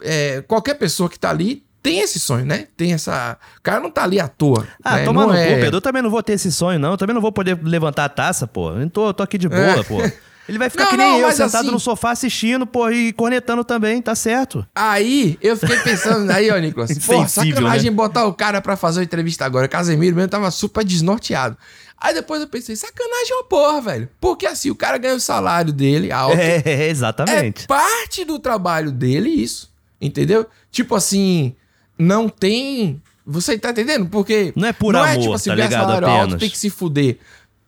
é, 0.03 0.43
qualquer 0.47 0.75
pessoa 0.75 1.09
que 1.09 1.19
tá 1.19 1.31
ali 1.31 1.63
tem 1.83 2.01
esse 2.01 2.21
sonho, 2.21 2.45
né? 2.45 2.67
Tem 2.77 2.93
essa. 2.93 3.39
O 3.59 3.63
cara 3.63 3.81
não 3.81 3.91
tá 3.91 4.03
ali 4.05 4.21
à 4.21 4.29
toa. 4.29 4.67
Ah, 4.85 4.97
né? 4.97 5.05
toma 5.05 5.23
Não 5.23 5.29
no 5.33 5.35
é- 5.39 5.55
cu, 5.55 5.61
Pedro. 5.61 5.77
Eu 5.79 5.81
também 5.81 6.03
não 6.03 6.11
vou 6.11 6.23
ter 6.23 6.35
esse 6.35 6.53
sonho, 6.53 6.79
não. 6.79 6.91
Eu 6.93 6.97
também 6.99 7.15
não 7.15 7.23
vou 7.23 7.33
poder 7.33 7.59
levantar 7.63 8.05
a 8.05 8.09
taça, 8.09 8.47
pô. 8.47 8.71
Eu 8.73 8.91
tô, 8.91 9.15
tô 9.15 9.23
aqui 9.23 9.39
de 9.39 9.49
boa, 9.49 9.61
É. 9.61 9.83
pô. 9.83 9.97
Ele 10.49 10.59
vai 10.59 10.69
ficar 10.69 10.85
Não, 10.85 10.91
que 10.91 10.97
nem 10.97 11.13
não, 11.13 11.21
eu, 11.21 11.31
sentado 11.31 11.61
assim- 11.63 11.71
no 11.71 11.79
sofá 11.79 12.11
assistindo, 12.11 12.67
pô, 12.67 12.91
e 12.91 13.13
cornetando 13.13 13.63
também, 13.63 14.03
tá 14.03 14.17
certo. 14.17 14.67
Aí 14.75 15.39
eu 15.41 15.57
fiquei 15.57 15.79
pensando, 15.79 16.29
aí, 16.29 16.51
ó, 16.51 16.57
Nicolas, 16.59 16.91
pô, 16.91 17.15
Insensível, 17.15 17.55
sacanagem 17.57 17.91
né? 17.91 17.97
botar 17.97 18.25
o 18.27 18.35
cara 18.35 18.61
pra 18.61 18.77
fazer 18.77 18.99
uma 18.99 19.05
entrevista 19.05 19.45
agora. 19.45 19.69
Casemiro 19.69 20.17
mesmo 20.17 20.29
tava 20.29 20.51
super 20.51 20.83
desnorteado. 20.85 21.57
Aí 21.97 22.13
depois 22.15 22.41
eu 22.43 22.49
pensei, 22.49 22.75
sacanagem 22.75 23.31
é 23.33 23.35
uma 23.37 23.45
porra, 23.45 23.81
velho. 23.81 24.09
Porque 24.21 24.45
assim, 24.45 24.71
o 24.71 24.75
cara 24.75 24.99
ganha 24.99 25.15
o 25.15 25.21
salário 25.21 25.73
dele 25.73 26.11
alto. 26.11 26.37
É, 26.37 26.61
É 26.65 26.89
exatamente. 26.89 27.69
parte 27.69 28.25
do 28.25 28.37
trabalho 28.41 28.91
dele 28.91 29.29
isso, 29.31 29.70
entendeu? 30.01 30.47
Tipo 30.71 30.95
assim, 30.95 31.55
não 31.99 32.29
tem... 32.29 33.01
Você 33.27 33.59
tá 33.59 33.71
entendendo? 33.71 34.09
Porque... 34.09 34.53
Não 34.57 34.69
é 34.69 34.73
por 34.73 34.93
não 34.93 35.03
amor, 35.03 35.15
é 35.15 35.19
tipo 35.19 35.33
assim, 35.35 35.51
tá 35.51 35.57
ligado? 35.57 35.73
salário 35.73 36.09
alto 36.09 36.21
Apenas. 36.23 36.41
tem 36.41 36.51
que 36.51 36.59
se 36.59 36.71
fuder. 36.71 37.19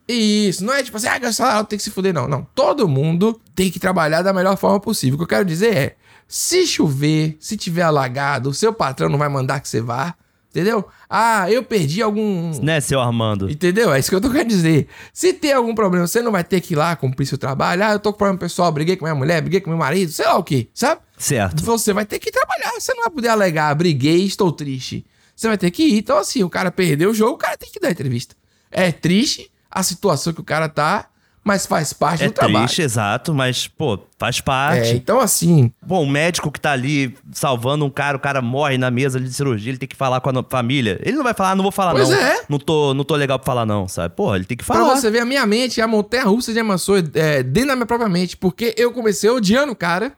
Isso, 0.07 0.65
não 0.65 0.73
é 0.73 0.83
tipo 0.83 0.97
assim, 0.97 1.07
ah, 1.07 1.17
ganhar 1.17 1.31
salário 1.31 1.59
alto 1.59 1.69
tem 1.69 1.77
que 1.77 1.83
se 1.83 1.91
fuder, 1.91 2.13
não. 2.13 2.27
Não, 2.27 2.45
todo 2.53 2.87
mundo 2.87 3.39
tem 3.55 3.71
que 3.71 3.79
trabalhar 3.79 4.21
da 4.21 4.33
melhor 4.33 4.57
forma 4.57 4.79
possível. 4.79 5.15
O 5.15 5.17
que 5.17 5.23
eu 5.23 5.27
quero 5.27 5.45
dizer 5.45 5.75
é, 5.75 5.95
se 6.27 6.65
chover, 6.65 7.37
se 7.39 7.55
tiver 7.55 7.83
alagado, 7.83 8.49
o 8.49 8.53
seu 8.53 8.73
patrão 8.73 9.07
não 9.07 9.17
vai 9.17 9.29
mandar 9.29 9.59
que 9.59 9.69
você 9.69 9.79
vá, 9.79 10.15
entendeu? 10.53 10.87
Ah, 11.09 11.49
eu 11.49 11.63
perdi 11.63 11.99
algum... 12.03 12.51
Né, 12.61 12.79
seu 12.79 13.01
Armando? 13.01 13.49
Entendeu? 13.49 13.91
É 13.91 13.99
isso 13.99 14.09
que 14.09 14.15
eu 14.15 14.21
tô 14.21 14.29
querendo 14.29 14.49
dizer. 14.49 14.87
Se 15.11 15.33
tem 15.33 15.51
algum 15.51 15.73
problema, 15.73 16.05
você 16.05 16.21
não 16.21 16.31
vai 16.31 16.43
ter 16.43 16.61
que 16.61 16.73
ir 16.73 16.77
lá 16.77 16.95
cumprir 16.95 17.25
seu 17.25 17.39
trabalho. 17.39 17.83
Ah, 17.83 17.93
eu 17.93 17.99
tô 17.99 18.11
com 18.11 18.19
problema 18.19 18.39
pessoal, 18.39 18.71
briguei 18.71 18.95
com 18.95 19.05
minha 19.05 19.15
mulher, 19.15 19.41
briguei 19.41 19.59
com 19.59 19.71
meu 19.71 19.79
marido, 19.79 20.11
sei 20.11 20.25
lá 20.25 20.37
o 20.37 20.43
quê, 20.43 20.69
sabe? 20.73 21.01
Certo. 21.17 21.63
Você 21.63 21.91
vai 21.91 22.05
ter 22.05 22.19
que 22.19 22.31
trabalhar. 22.31 22.71
Você 22.79 22.93
não 22.93 23.01
vai 23.01 23.09
poder 23.09 23.29
alegar, 23.29 23.73
briguei, 23.73 24.23
estou 24.25 24.51
triste. 24.51 25.03
Você 25.35 25.47
vai 25.47 25.57
ter 25.57 25.71
que 25.71 25.83
ir. 25.83 25.97
Então, 25.97 26.19
assim, 26.19 26.43
o 26.43 26.49
cara 26.49 26.71
perdeu 26.71 27.09
o 27.09 27.13
jogo, 27.13 27.33
o 27.33 27.37
cara 27.37 27.57
tem 27.57 27.71
que 27.71 27.79
dar 27.79 27.89
entrevista. 27.89 28.35
É 28.69 28.91
triste 28.91 29.51
a 29.71 29.81
situação 29.81 30.33
que 30.33 30.41
o 30.41 30.43
cara 30.43 30.69
tá, 30.69 31.07
mas 31.43 31.65
faz 31.65 31.91
parte 31.93 32.23
É 32.23 32.27
do 32.27 32.33
trabalho. 32.33 32.65
triste, 32.65 32.81
exato, 32.81 33.33
mas, 33.33 33.67
pô, 33.67 33.99
faz 34.17 34.37
É, 34.39 34.41
parte. 34.41 34.89
então, 34.95 35.19
assim, 35.19 35.71
Bom, 35.85 36.03
o 36.03 36.07
médico 36.09 36.49
que 36.51 36.59
tá 36.59 36.71
ali 36.71 37.15
salvando 37.31 37.83
um 37.85 37.89
cara, 37.89 38.15
o 38.15 38.19
cara 38.19 38.41
morre 38.41 38.77
na 38.77 38.89
mesa 38.89 39.19
de 39.19 39.31
cirurgia, 39.33 39.71
ele 39.71 39.77
tem 39.77 39.87
que 39.89 39.95
falar 39.95 40.21
com 40.21 40.29
a 40.29 40.43
família. 40.49 40.99
Ele 41.03 41.17
não 41.17 41.23
vai 41.23 41.33
falar, 41.33 41.51
"Ah, 41.51 41.55
não 41.55 41.63
vou 41.63 41.71
falar 41.71 41.91
Pois 41.91 42.09
não. 42.09 42.17
é. 42.17 42.41
Não 42.47 42.57
tô, 42.59 42.93
não 42.93 43.03
tô 43.03 43.15
legal 43.15 43.37
pra 43.37 43.45
falar 43.45 43.65
não, 43.65 43.87
sabe? 43.87 44.15
Pô, 44.15 44.33
ele 44.35 44.45
tem 44.45 44.55
que 44.57 44.63
pra 44.63 44.75
falar. 44.75 44.95
você 44.95 45.11
ver 45.11 45.19
a 45.19 45.25
minha 45.25 45.45
mente, 45.45 45.81
a 45.81 45.87
montanha 45.87 46.23
russa 46.23 46.53
de 46.53 46.59
emoções 46.59 47.03
é, 47.13 47.43
dentro 47.43 47.69
da 47.69 47.75
minha 47.75 47.85
própria 47.85 48.07
mente, 48.09 48.37
porque 48.37 48.73
eu 48.77 48.91
comecei 48.91 49.29
odiando 49.29 49.71
o 49.71 49.75
cara. 49.75 50.13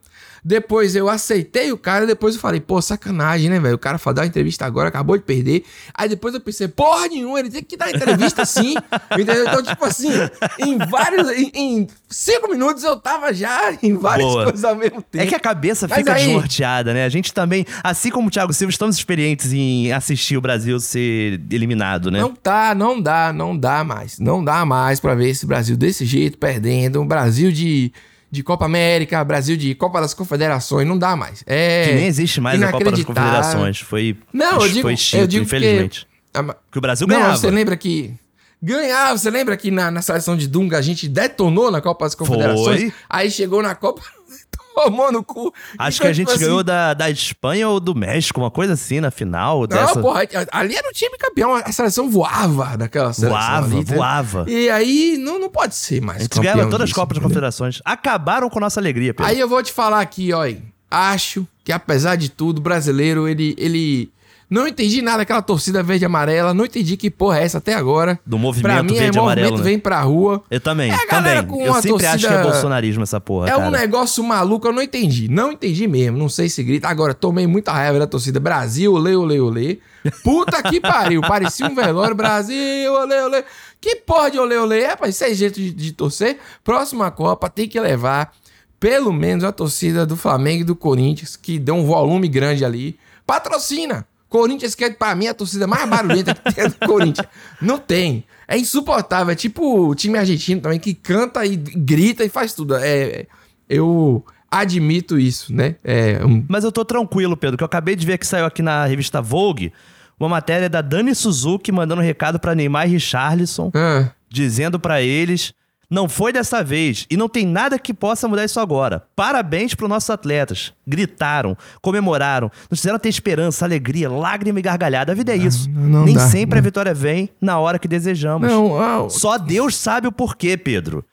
Depois 0.47 0.95
eu 0.95 1.09
aceitei 1.09 1.71
o 1.71 1.77
cara, 1.77 2.05
depois 2.05 2.35
eu 2.35 2.41
falei, 2.41 2.59
pô, 2.59 2.79
sacanagem, 2.79 3.49
né, 3.49 3.59
velho? 3.59 3.73
O 3.73 3.79
cara 3.79 3.97
foi 3.97 4.13
dar 4.13 4.21
uma 4.21 4.27
entrevista 4.27 4.63
agora, 4.63 4.89
acabou 4.89 5.17
de 5.17 5.23
perder. 5.23 5.63
Aí 5.91 6.07
depois 6.07 6.35
eu 6.35 6.39
pensei, 6.39 6.67
porra 6.67 7.07
nenhuma, 7.07 7.39
ele 7.39 7.49
tem 7.49 7.63
que 7.63 7.75
dar 7.75 7.89
entrevista 7.89 8.45
sim. 8.45 8.75
entendeu? 9.11 9.43
Então, 9.43 9.63
tipo 9.63 9.83
assim, 9.83 10.11
em 10.59 10.77
vários. 10.77 11.31
Em, 11.31 11.51
em 11.55 11.87
cinco 12.07 12.47
minutos 12.47 12.83
eu 12.83 12.95
tava 12.95 13.33
já 13.33 13.75
em 13.81 13.97
várias 13.97 14.27
Boa. 14.27 14.43
coisas 14.43 14.63
ao 14.63 14.75
mesmo 14.75 15.01
tempo. 15.01 15.23
É 15.23 15.25
que 15.25 15.33
a 15.33 15.39
cabeça 15.39 15.87
Mas 15.87 15.97
fica 15.97 16.13
aí- 16.13 16.25
desnorteada, 16.25 16.93
né? 16.93 17.05
A 17.05 17.09
gente 17.09 17.33
também, 17.33 17.65
assim 17.83 18.11
como 18.11 18.27
o 18.27 18.31
Thiago 18.31 18.53
Silva, 18.53 18.69
estamos 18.69 18.95
experientes 18.97 19.51
em 19.51 19.91
assistir 19.91 20.37
o 20.37 20.41
Brasil 20.41 20.79
ser 20.79 21.41
eliminado, 21.49 22.11
né? 22.11 22.19
Não 22.21 22.35
tá, 22.35 22.75
não 22.75 23.01
dá, 23.01 23.33
não 23.33 23.57
dá 23.57 23.83
mais. 23.83 24.19
Não 24.19 24.43
dá 24.43 24.63
mais 24.63 24.99
pra 24.99 25.15
ver 25.15 25.29
esse 25.29 25.45
Brasil 25.47 25.75
desse 25.75 26.05
jeito, 26.05 26.37
perdendo. 26.37 27.01
Um 27.01 27.07
Brasil 27.07 27.51
de, 27.51 27.91
de 28.35 28.43
Copa 28.43 28.65
América, 28.65 29.23
Brasil 29.23 29.55
de 29.57 29.73
Copa 29.73 29.99
das 30.01 30.13
Confederações, 30.13 30.87
não 30.87 30.97
dá 30.97 31.15
mais. 31.15 31.43
É. 31.47 31.87
que 31.87 31.95
nem 31.95 32.05
existe 32.05 32.39
mais 32.41 32.61
a 32.61 32.71
Copa 32.71 32.91
das. 32.91 33.03
Confederações. 33.03 33.79
Foi, 33.79 34.17
Não, 34.33 34.61
eu 34.61 34.67
digo, 34.69 34.81
foi 34.81 34.91
eu 34.91 34.95
extinto, 34.95 35.27
digo 35.27 35.43
infelizmente. 35.45 36.05
que. 36.31 36.39
ah, 36.39 36.55
Que 36.71 36.77
o 36.77 36.81
Brasil 36.81 37.07
Não, 37.07 37.15
ganhava. 37.15 37.37
você 37.37 37.49
lembra 37.49 37.75
que. 37.77 38.13
Ganhava, 38.61 39.17
você 39.17 39.29
lembra 39.29 39.55
que 39.57 39.69
na, 39.69 39.91
na 39.91 40.01
seleção 40.01 40.35
de 40.35 40.47
Dunga 40.47 40.77
a 40.77 40.81
gente 40.81 41.07
detonou 41.07 41.69
na 41.69 41.81
Copa 41.81 42.05
das 42.05 42.15
Confederações? 42.15 42.81
Foi. 42.81 42.93
Aí 43.09 43.29
chegou 43.29 43.61
na 43.61 43.75
Copa, 43.75 44.01
tomou 44.83 45.11
no 45.11 45.23
cu. 45.23 45.53
Acho 45.77 45.97
Então, 45.97 46.05
que 46.05 46.07
a 46.07 46.13
tipo 46.13 46.13
gente 46.13 46.31
assim, 46.31 46.39
ganhou 46.45 46.63
da, 46.63 46.93
da 46.93 47.09
Espanha 47.09 47.69
ou 47.69 47.79
do 47.79 47.95
México, 47.95 48.39
uma 48.39 48.51
coisa 48.51 48.73
assim, 48.73 48.99
na 48.99 49.09
final 49.09 49.61
Não, 49.61 49.67
dessa. 49.67 49.99
porra, 50.01 50.21
ali 50.51 50.75
era 50.75 50.87
o 50.89 50.91
time 50.91 51.17
campeão, 51.17 51.55
a 51.55 51.71
seleção 51.71 52.09
voava 52.09 52.77
daquela 52.77 53.13
seleção. 53.13 53.37
Voava, 53.39 53.65
ali, 53.65 53.75
entendeu? 53.77 53.95
voava. 53.97 54.45
E 54.47 54.69
aí 54.69 55.17
não, 55.17 55.39
não 55.39 55.49
pode 55.49 55.75
ser 55.75 56.01
mais. 56.01 56.19
A 56.19 56.23
gente 56.23 56.39
ganhava 56.39 56.63
todas 56.63 56.81
as 56.81 56.89
disso, 56.89 56.99
Copas 56.99 57.17
das? 57.17 57.23
Confederações. 57.23 57.81
Acabaram 57.85 58.49
com 58.49 58.59
nossa 58.59 58.79
alegria, 58.79 59.13
Pedro. 59.13 59.31
Aí 59.31 59.39
eu 59.39 59.47
vou 59.47 59.63
te 59.63 59.71
falar 59.71 60.01
aqui, 60.01 60.33
ó. 60.33 60.45
Acho 60.91 61.47
que 61.63 61.71
apesar 61.71 62.15
de 62.15 62.29
tudo, 62.29 62.59
o 62.59 62.61
brasileiro, 62.61 63.27
ele, 63.27 63.55
ele 63.57 64.11
Não 64.47 64.67
entendi 64.67 65.01
nada 65.01 65.19
daquela 65.19 65.41
torcida 65.41 65.81
verde 65.81 66.03
e 66.03 66.07
amarela. 66.07 66.53
Não 66.53 66.65
entendi 66.65 66.95
que 66.95 67.09
porra 67.09 67.39
é 67.39 67.43
essa 67.43 67.57
até 67.57 67.73
agora. 67.73 68.19
Do 68.25 68.37
movimento 68.37 68.71
pra 68.71 68.83
mim 68.83 68.89
verde 68.93 69.03
é 69.03 69.07
e 69.07 69.07
movimento 69.07 69.19
amarelo, 69.23 69.57
né? 69.57 69.63
vem 69.63 69.79
pra 69.79 69.99
rua. 70.01 70.43
Eu 70.51 70.59
também, 70.59 70.91
É 70.91 71.05
também. 71.07 71.33
Eu 71.65 71.73
sempre 71.81 72.05
acho 72.05 72.19
que 72.19 72.25
é 72.25 72.29
torcida- 72.29 72.43
bolsonarismo 72.43 73.01
essa 73.03 73.19
porra, 73.19 73.47
É 73.47 73.51
cara. 73.51 73.65
um 73.67 73.71
negócio 73.71 74.23
maluco, 74.23 74.67
eu 74.67 74.71
não 74.71 74.83
entendi. 74.83 75.27
Não 75.27 75.51
entendi 75.51 75.87
mesmo. 75.87 76.17
Não 76.17 76.29
sei 76.29 76.47
se 76.47 76.61
grita. 76.63 76.87
Agora, 76.87 77.13
tomei 77.15 77.47
muita 77.47 77.71
raiva 77.71 77.97
da 77.99 78.05
torcida 78.07 78.39
Brasil, 78.39 78.93
olê, 78.93 79.15
olê, 79.15 79.39
olê. 79.39 79.79
Puta 80.23 80.61
que 80.61 80.79
pariu. 80.79 81.21
Parecia 81.21 81.65
um 81.65 81.73
velório. 81.73 82.15
Brasil, 82.15 82.93
olê, 82.93 83.21
olê. 83.23 83.43
Que 83.81 83.95
porra 83.95 84.29
de 84.29 84.37
olê, 84.39 84.57
olê. 84.57 84.81
É, 84.81 84.87
rapaz, 84.89 85.15
isso 85.15 85.23
é 85.23 85.33
jeito 85.33 85.59
de, 85.59 85.71
de 85.71 85.91
torcer. 85.91 86.37
Próxima 86.63 87.09
Copa 87.09 87.49
tem 87.49 87.67
que 87.67 87.79
levar 87.79 88.31
pelo 88.79 89.11
menos 89.11 89.43
a 89.43 89.51
torcida 89.51 90.05
do 90.05 90.15
Flamengo 90.15 90.61
e 90.61 90.65
do 90.65 90.75
Corinthians, 90.75 91.35
que 91.35 91.57
deu 91.57 91.73
um 91.75 91.85
volume 91.85 92.27
grande 92.27 92.63
ali. 92.63 92.97
Patrocina. 93.25 94.05
Corinthians, 94.29 94.75
que 94.75 94.83
é 94.83 94.89
pra 94.91 95.15
mim 95.15 95.27
a 95.27 95.33
torcida 95.33 95.65
mais 95.67 95.87
barulhenta 95.89 96.33
que 96.35 96.53
tem 96.53 96.63
é 96.65 96.69
do 96.69 96.75
Corinthians. 96.87 97.27
Não 97.61 97.77
tem. 97.77 98.23
É 98.47 98.57
insuportável. 98.57 99.31
É 99.31 99.35
tipo 99.35 99.87
o 99.89 99.95
time 99.95 100.17
argentino 100.17 100.61
também, 100.61 100.79
que 100.79 100.93
canta 100.93 101.45
e 101.45 101.55
grita 101.55 102.23
e 102.23 102.29
faz 102.29 102.53
tudo. 102.53 102.75
É, 102.75 103.25
eu 103.69 104.23
admito 104.51 105.17
isso, 105.19 105.53
né? 105.53 105.75
É, 105.83 106.23
um- 106.25 106.45
Mas 106.47 106.63
eu 106.63 106.71
tô 106.71 106.85
tranquilo, 106.85 107.35
Pedro, 107.35 107.57
que 107.57 107.63
eu 107.63 107.67
acabei 107.67 107.95
de 107.95 108.05
ver 108.05 108.17
que 108.17 108.27
saiu 108.27 108.45
aqui 108.45 108.61
na 108.61 108.85
revista 108.85 109.21
Vogue 109.21 109.73
uma 110.19 110.29
matéria 110.29 110.69
da 110.69 110.81
Dani 110.81 111.13
Suzuki 111.13 111.71
mandando 111.71 112.01
um 112.01 112.05
recado 112.05 112.39
pra 112.39 112.55
Neymar 112.55 112.87
e 112.87 112.91
Richarlison, 112.91 113.69
ah, 113.75 114.09
dizendo 114.29 114.79
pra 114.79 115.01
eles: 115.01 115.53
não 115.89 116.09
foi 116.09 116.31
dessa 116.33 116.63
vez 116.63 117.05
e 117.09 117.17
não 117.17 117.29
tem 117.29 117.45
nada 117.45 117.77
que 117.79 117.93
possa 117.93 118.27
mudar 118.27 118.45
isso 118.45 118.59
agora. 118.59 119.03
Parabéns 119.15 119.73
pros 119.73 119.89
nossos 119.89 120.09
atletas. 120.09 120.73
Gritaram, 120.87 121.57
comemoraram, 121.81 122.51
nos 122.69 122.79
fizeram 122.79 122.99
ter 122.99 123.09
esperança, 123.09 123.65
alegria, 123.65 124.09
lágrima 124.09 124.59
e 124.59 124.61
gargalhada. 124.61 125.11
A 125.11 125.15
vida 125.15 125.33
é 125.33 125.37
isso. 125.37 125.69
não 125.69 126.05
Nem 126.05 126.15
dá, 126.15 126.27
sempre 126.27 126.55
não. 126.55 126.61
a 126.61 126.63
vitória 126.63 126.93
vem 126.93 127.29
na 127.39 127.59
hora 127.59 127.79
que 127.79 127.87
desejamos. 127.87 128.49
não, 128.49 128.79
ah, 128.81 129.09
Só 129.09 129.37
Deus 129.37 129.75
sabe 129.75 130.07
o 130.07 130.11
porquê, 130.11 130.57
Pedro. 130.57 131.03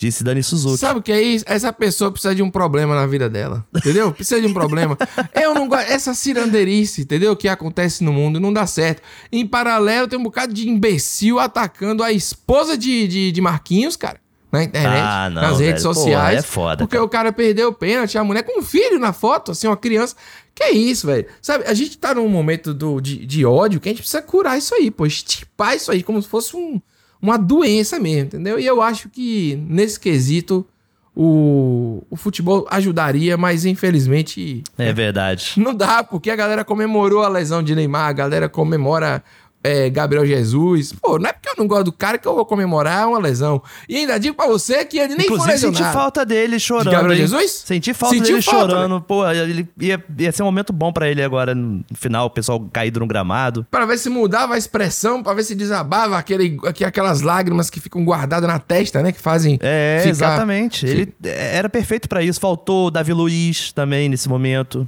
Disse 0.00 0.24
Dani 0.24 0.42
Suzuki. 0.42 0.78
Sabe 0.78 1.00
o 1.00 1.02
que 1.02 1.12
é 1.12 1.20
isso? 1.20 1.44
Essa 1.46 1.70
pessoa 1.74 2.10
precisa 2.10 2.34
de 2.34 2.42
um 2.42 2.50
problema 2.50 2.94
na 2.94 3.06
vida 3.06 3.28
dela. 3.28 3.66
Entendeu? 3.76 4.10
Precisa 4.12 4.40
de 4.40 4.46
um 4.46 4.52
problema. 4.54 4.96
Eu 5.34 5.52
não 5.52 5.68
gosto. 5.68 5.90
Essa 5.90 6.14
cirandeirice, 6.14 7.02
entendeu? 7.02 7.36
Que 7.36 7.48
acontece 7.48 8.02
no 8.02 8.10
mundo 8.10 8.40
não 8.40 8.50
dá 8.50 8.66
certo. 8.66 9.02
Em 9.30 9.46
paralelo, 9.46 10.08
tem 10.08 10.18
um 10.18 10.22
bocado 10.22 10.54
de 10.54 10.66
imbecil 10.70 11.38
atacando 11.38 12.02
a 12.02 12.10
esposa 12.10 12.78
de, 12.78 13.06
de, 13.06 13.30
de 13.30 13.40
Marquinhos, 13.42 13.94
cara. 13.94 14.18
Na 14.50 14.64
internet, 14.64 15.02
Ah, 15.04 15.28
não, 15.30 15.42
nas 15.42 15.60
redes 15.60 15.82
velho. 15.82 15.94
Sociais. 15.94 16.38
é 16.38 16.42
foda, 16.42 16.78
Porque 16.78 16.96
o 16.98 17.06
cara 17.08 17.30
perdeu 17.30 17.68
o 17.68 17.72
pênalti, 17.74 18.16
a 18.16 18.24
mulher 18.24 18.42
com 18.42 18.58
um 18.58 18.62
filho 18.62 18.98
na 18.98 19.12
foto, 19.12 19.52
assim, 19.52 19.66
uma 19.66 19.76
criança. 19.76 20.16
Que 20.54 20.64
é 20.64 20.70
isso, 20.72 21.06
velho? 21.06 21.26
Sabe, 21.42 21.64
a 21.66 21.74
gente 21.74 21.96
tá 21.98 22.14
num 22.14 22.26
momento 22.26 22.72
do, 22.72 23.00
de, 23.02 23.24
de 23.26 23.44
ódio 23.44 23.78
que 23.78 23.88
a 23.88 23.92
gente 23.92 24.00
precisa 24.00 24.22
curar 24.22 24.56
isso 24.58 24.74
aí, 24.74 24.90
pô. 24.90 25.04
Estipar 25.04 25.76
isso 25.76 25.92
aí, 25.92 26.02
como 26.02 26.20
se 26.22 26.26
fosse 26.28 26.56
um, 26.56 26.80
uma 27.22 27.36
doença 27.36 27.98
mesmo, 27.98 28.26
entendeu? 28.26 28.58
E 28.58 28.66
eu 28.66 28.80
acho 28.80 29.08
que 29.08 29.56
nesse 29.68 29.98
quesito 30.00 30.66
o, 31.14 32.02
o 32.08 32.16
futebol 32.16 32.66
ajudaria, 32.70 33.36
mas 33.36 33.64
infelizmente 33.64 34.62
É 34.78 34.92
verdade. 34.92 35.54
não 35.56 35.74
dá, 35.74 36.02
porque 36.02 36.30
a 36.30 36.36
galera 36.36 36.64
comemorou 36.64 37.22
a 37.22 37.28
lesão 37.28 37.62
de 37.62 37.74
Neymar, 37.74 38.08
a 38.08 38.12
galera 38.12 38.48
comemora 38.48 39.22
é, 39.62 39.90
Gabriel 39.90 40.26
Jesus. 40.26 40.92
Pô, 40.92 41.18
não 41.18 41.28
é 41.28 41.32
porque 41.32 41.48
eu 41.48 41.54
não 41.58 41.66
gosto 41.66 41.84
do 41.84 41.92
cara 41.92 42.16
que 42.18 42.26
eu 42.26 42.34
vou 42.34 42.44
comemorar 42.46 43.08
uma 43.08 43.18
lesão. 43.18 43.62
E 43.88 43.96
ainda 43.96 44.18
digo 44.18 44.34
pra 44.36 44.46
você 44.46 44.84
que 44.84 44.98
ele 44.98 45.14
nem 45.14 45.26
foi 45.26 45.36
Inclusive, 45.36 45.58
senti 45.58 45.66
lesionado. 45.72 45.94
falta 45.98 46.24
dele 46.24 46.58
chorando. 46.58 46.84
De 46.88 46.94
Gabriel 46.96 47.12
hein? 47.14 47.20
Jesus? 47.26 47.62
Senti 47.66 47.92
falta 47.94 48.14
Sentiu 48.16 48.32
dele 48.36 48.42
falta, 48.42 48.66
né? 48.66 48.72
chorando. 48.72 49.00
Pô, 49.02 49.28
ele 49.30 49.68
ia, 49.80 50.02
ia 50.18 50.32
ser 50.32 50.42
um 50.42 50.46
momento 50.46 50.72
bom 50.72 50.92
pra 50.92 51.08
ele 51.08 51.22
agora 51.22 51.54
no 51.54 51.84
final, 51.94 52.26
o 52.26 52.30
pessoal 52.30 52.60
caído 52.72 53.00
no 53.00 53.06
gramado. 53.06 53.66
Pra 53.70 53.84
ver 53.86 53.98
se 53.98 54.08
mudava 54.08 54.54
a 54.54 54.58
expressão, 54.58 55.22
pra 55.22 55.34
ver 55.34 55.42
se 55.42 55.54
desabava 55.54 56.16
aquele, 56.18 56.58
aqu- 56.64 56.84
aquelas 56.84 57.20
lágrimas 57.20 57.68
que 57.70 57.80
ficam 57.80 58.04
guardadas 58.04 58.48
na 58.48 58.58
testa, 58.58 59.02
né? 59.02 59.12
Que 59.12 59.20
fazem. 59.20 59.58
É, 59.60 59.98
ficar- 59.98 60.10
exatamente. 60.10 60.86
Ele 60.86 61.12
era 61.22 61.68
perfeito 61.68 62.08
pra 62.08 62.22
isso. 62.22 62.40
Faltou 62.40 62.86
o 62.86 62.90
Davi 62.90 63.12
Luiz 63.12 63.72
também 63.72 64.08
nesse 64.08 64.28
momento. 64.28 64.86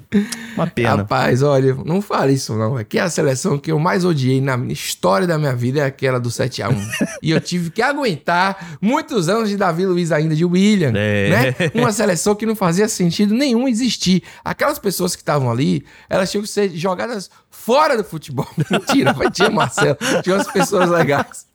Uma 0.54 0.66
pena. 0.66 0.96
Rapaz, 0.96 1.42
olha, 1.42 1.74
não 1.84 2.00
fale 2.00 2.32
isso 2.32 2.54
não. 2.56 2.78
É 2.78 2.84
que 2.84 2.98
a 2.98 3.08
seleção 3.10 3.58
que 3.58 3.70
eu 3.70 3.78
mais 3.78 4.04
odiei 4.04 4.40
na 4.40 4.61
história 4.70 5.26
da 5.26 5.38
minha 5.38 5.54
vida 5.54 5.80
é 5.80 5.84
aquela 5.84 6.20
do 6.20 6.28
7x1. 6.28 6.76
e 7.22 7.30
eu 7.30 7.40
tive 7.40 7.70
que 7.70 7.80
aguentar 7.82 8.76
muitos 8.80 9.28
anos 9.28 9.48
de 9.48 9.56
Davi 9.56 9.86
Luiz 9.86 10.12
ainda, 10.12 10.34
de 10.36 10.44
William, 10.44 10.92
É. 10.94 11.30
né? 11.30 11.70
Uma 11.74 11.90
seleção 11.92 12.34
que 12.34 12.44
não 12.46 12.54
fazia 12.54 12.86
sentido 12.88 13.34
nenhum 13.34 13.66
existir. 13.66 14.22
Aquelas 14.44 14.78
pessoas 14.78 15.16
que 15.16 15.22
estavam 15.22 15.50
ali, 15.50 15.84
elas 16.08 16.30
tinham 16.30 16.42
que 16.42 16.48
ser 16.50 16.70
jogadas 16.76 17.30
fora 17.50 17.96
do 17.96 18.04
futebol. 18.04 18.46
Mentira, 18.70 19.14
foi 19.14 19.30
tinha 19.30 19.50
Marcelo, 19.50 19.96
tinha 20.22 20.36
umas 20.36 20.50
pessoas 20.52 20.90
legais. 20.90 21.46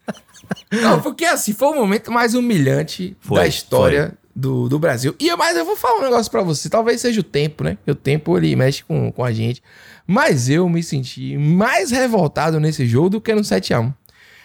Não, 0.72 1.02
porque 1.02 1.26
assim, 1.26 1.54
foi 1.54 1.70
o 1.70 1.76
momento 1.76 2.12
mais 2.12 2.34
humilhante 2.34 3.16
Foi, 3.20 3.40
da 3.40 3.48
história 3.48 4.14
do, 4.36 4.70
do 4.70 4.78
Brasil. 4.80 5.16
E 5.20 5.36
mas 5.36 5.58
eu 5.58 5.66
vou 5.66 5.76
falar 5.76 6.00
um 6.00 6.04
negócio 6.04 6.32
pra 6.32 6.42
você. 6.42 6.70
Talvez 6.70 7.02
seja 7.02 7.20
o 7.20 7.24
tempo, 7.24 7.64
né? 7.64 7.78
O 7.88 7.96
tempo 7.96 8.38
ele 8.38 8.56
mexe 8.56 8.84
com, 8.84 9.12
com 9.12 9.24
a 9.24 9.32
gente. 9.32 9.62
Mas 10.08 10.50
eu 10.50 10.68
me 10.70 10.82
senti 10.82 11.38
mais 11.38 11.92
revoltado 11.92 12.60
nesse 12.60 12.86
jogo 12.88 13.10
do 13.10 13.22
que 13.22 13.36
no 13.36 13.42
7x1. 13.42 13.94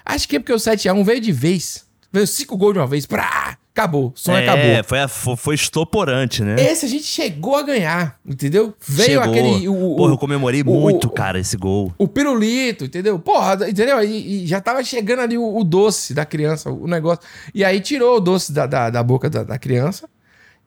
Acho 0.04 0.28
que 0.28 0.36
é 0.36 0.38
porque 0.40 0.52
o 0.52 0.56
7x1 0.56 1.04
veio 1.04 1.20
de 1.20 1.30
vez. 1.32 1.86
Veio 2.12 2.26
cinco 2.26 2.56
gols 2.56 2.72
de 2.74 2.80
uma 2.80 2.86
vez. 2.86 3.06
Prá, 3.06 3.56
acabou. 3.72 4.08
O 4.08 4.12
som 4.18 4.32
é, 4.32 4.42
acabou. 4.42 4.84
Foi, 4.84 4.98
a- 4.98 5.08
foi, 5.08 5.54
estoporante, 5.54 6.42
né? 6.42 6.56
Esse 6.58 6.84
a 6.84 6.88
gente 6.88 7.04
chegou 7.04 7.56
a 7.56 7.62
ganhar, 7.62 8.18
entendeu? 8.26 8.74
Veio 8.86 9.20
Chegou. 9.22 9.22
aquele. 9.30 9.68
O- 9.68 9.96
Porra, 9.96 10.12
eu 10.12 10.18
comemorei 10.18 10.62
o- 10.62 10.66
muito, 10.66 11.06
o- 11.06 11.10
cara, 11.10 11.38
esse 11.38 11.56
gol. 11.56 11.94
o 11.96 12.06
pirulito, 12.08 12.84
entendeu? 12.84 13.18
Porra, 13.18 13.54
entendeu? 13.68 14.02
E, 14.02 14.42
e 14.42 14.46
já 14.46 14.60
tava 14.60 14.82
chegando 14.84 15.20
ali 15.20 15.38
o, 15.38 15.56
o 15.56 15.62
doce 15.64 16.12
da 16.12 16.26
criança, 16.26 16.70
o 16.70 16.86
negócio. 16.88 17.22
E 17.54 17.64
aí 17.64 17.80
tirou 17.80 18.16
o 18.16 18.20
doce 18.20 18.52
da, 18.52 18.66
da, 18.66 18.90
da 18.90 19.02
boca 19.02 19.30
da, 19.30 19.44
da 19.44 19.58
criança. 19.58 20.08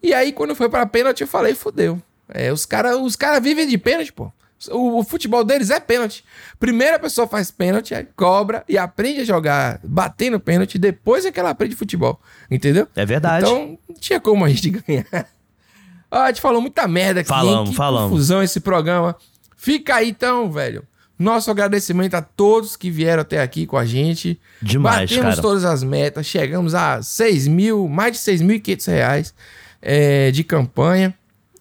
E 0.01 0.13
aí, 0.13 0.31
quando 0.31 0.55
foi 0.55 0.69
pra 0.69 0.85
pênalti, 0.85 1.21
eu 1.21 1.27
falei, 1.27 1.53
fudeu. 1.53 2.01
É, 2.27 2.51
os 2.51 2.65
caras 2.65 2.95
os 2.97 3.15
cara 3.15 3.39
vivem 3.39 3.67
de 3.67 3.77
pênalti, 3.77 4.11
pô. 4.11 4.31
O, 4.71 4.99
o 4.99 5.03
futebol 5.03 5.43
deles 5.43 5.69
é 5.69 5.79
pênalti. 5.79 6.23
Primeiro 6.59 6.95
a 6.95 6.99
pessoa 6.99 7.27
faz 7.27 7.51
pênalti, 7.51 7.93
aí 7.93 8.07
cobra 8.15 8.63
e 8.67 8.77
aprende 8.77 9.21
a 9.21 9.25
jogar 9.25 9.79
batendo 9.83 10.39
pênalti, 10.39 10.77
depois 10.77 11.25
é 11.25 11.31
que 11.31 11.39
ela 11.39 11.49
aprende 11.49 11.75
futebol. 11.75 12.19
Entendeu? 12.49 12.87
É 12.95 13.05
verdade. 13.05 13.45
Então, 13.45 13.77
não 13.87 13.95
tinha 13.95 14.19
como 14.19 14.45
a 14.45 14.49
gente 14.49 14.69
ganhar. 14.81 15.27
Ó, 16.09 16.19
a 16.19 16.27
gente 16.27 16.41
falou 16.41 16.61
muita 16.61 16.87
merda 16.87 17.21
aqui. 17.21 17.29
Falamos? 17.29 17.69
Que 17.71 17.75
falamos. 17.75 18.09
confusão 18.11 18.41
esse 18.41 18.59
programa. 18.59 19.15
Fica 19.57 19.95
aí 19.95 20.09
então, 20.09 20.51
velho. 20.51 20.83
Nosso 21.17 21.49
agradecimento 21.49 22.13
a 22.15 22.21
todos 22.21 22.75
que 22.75 22.91
vieram 22.91 23.21
até 23.21 23.41
aqui 23.41 23.65
com 23.65 23.77
a 23.77 23.85
gente. 23.85 24.39
Demais, 24.61 25.09
Batemos 25.09 25.35
cara. 25.35 25.41
todas 25.41 25.63
as 25.63 25.81
metas. 25.83 26.25
Chegamos 26.25 26.75
a 26.75 27.01
6 27.01 27.47
mil, 27.47 27.87
mais 27.87 28.13
de 28.13 28.17
6.500 28.19 28.87
reais 28.87 29.33
é, 29.81 30.29
de 30.31 30.43
campanha. 30.43 31.13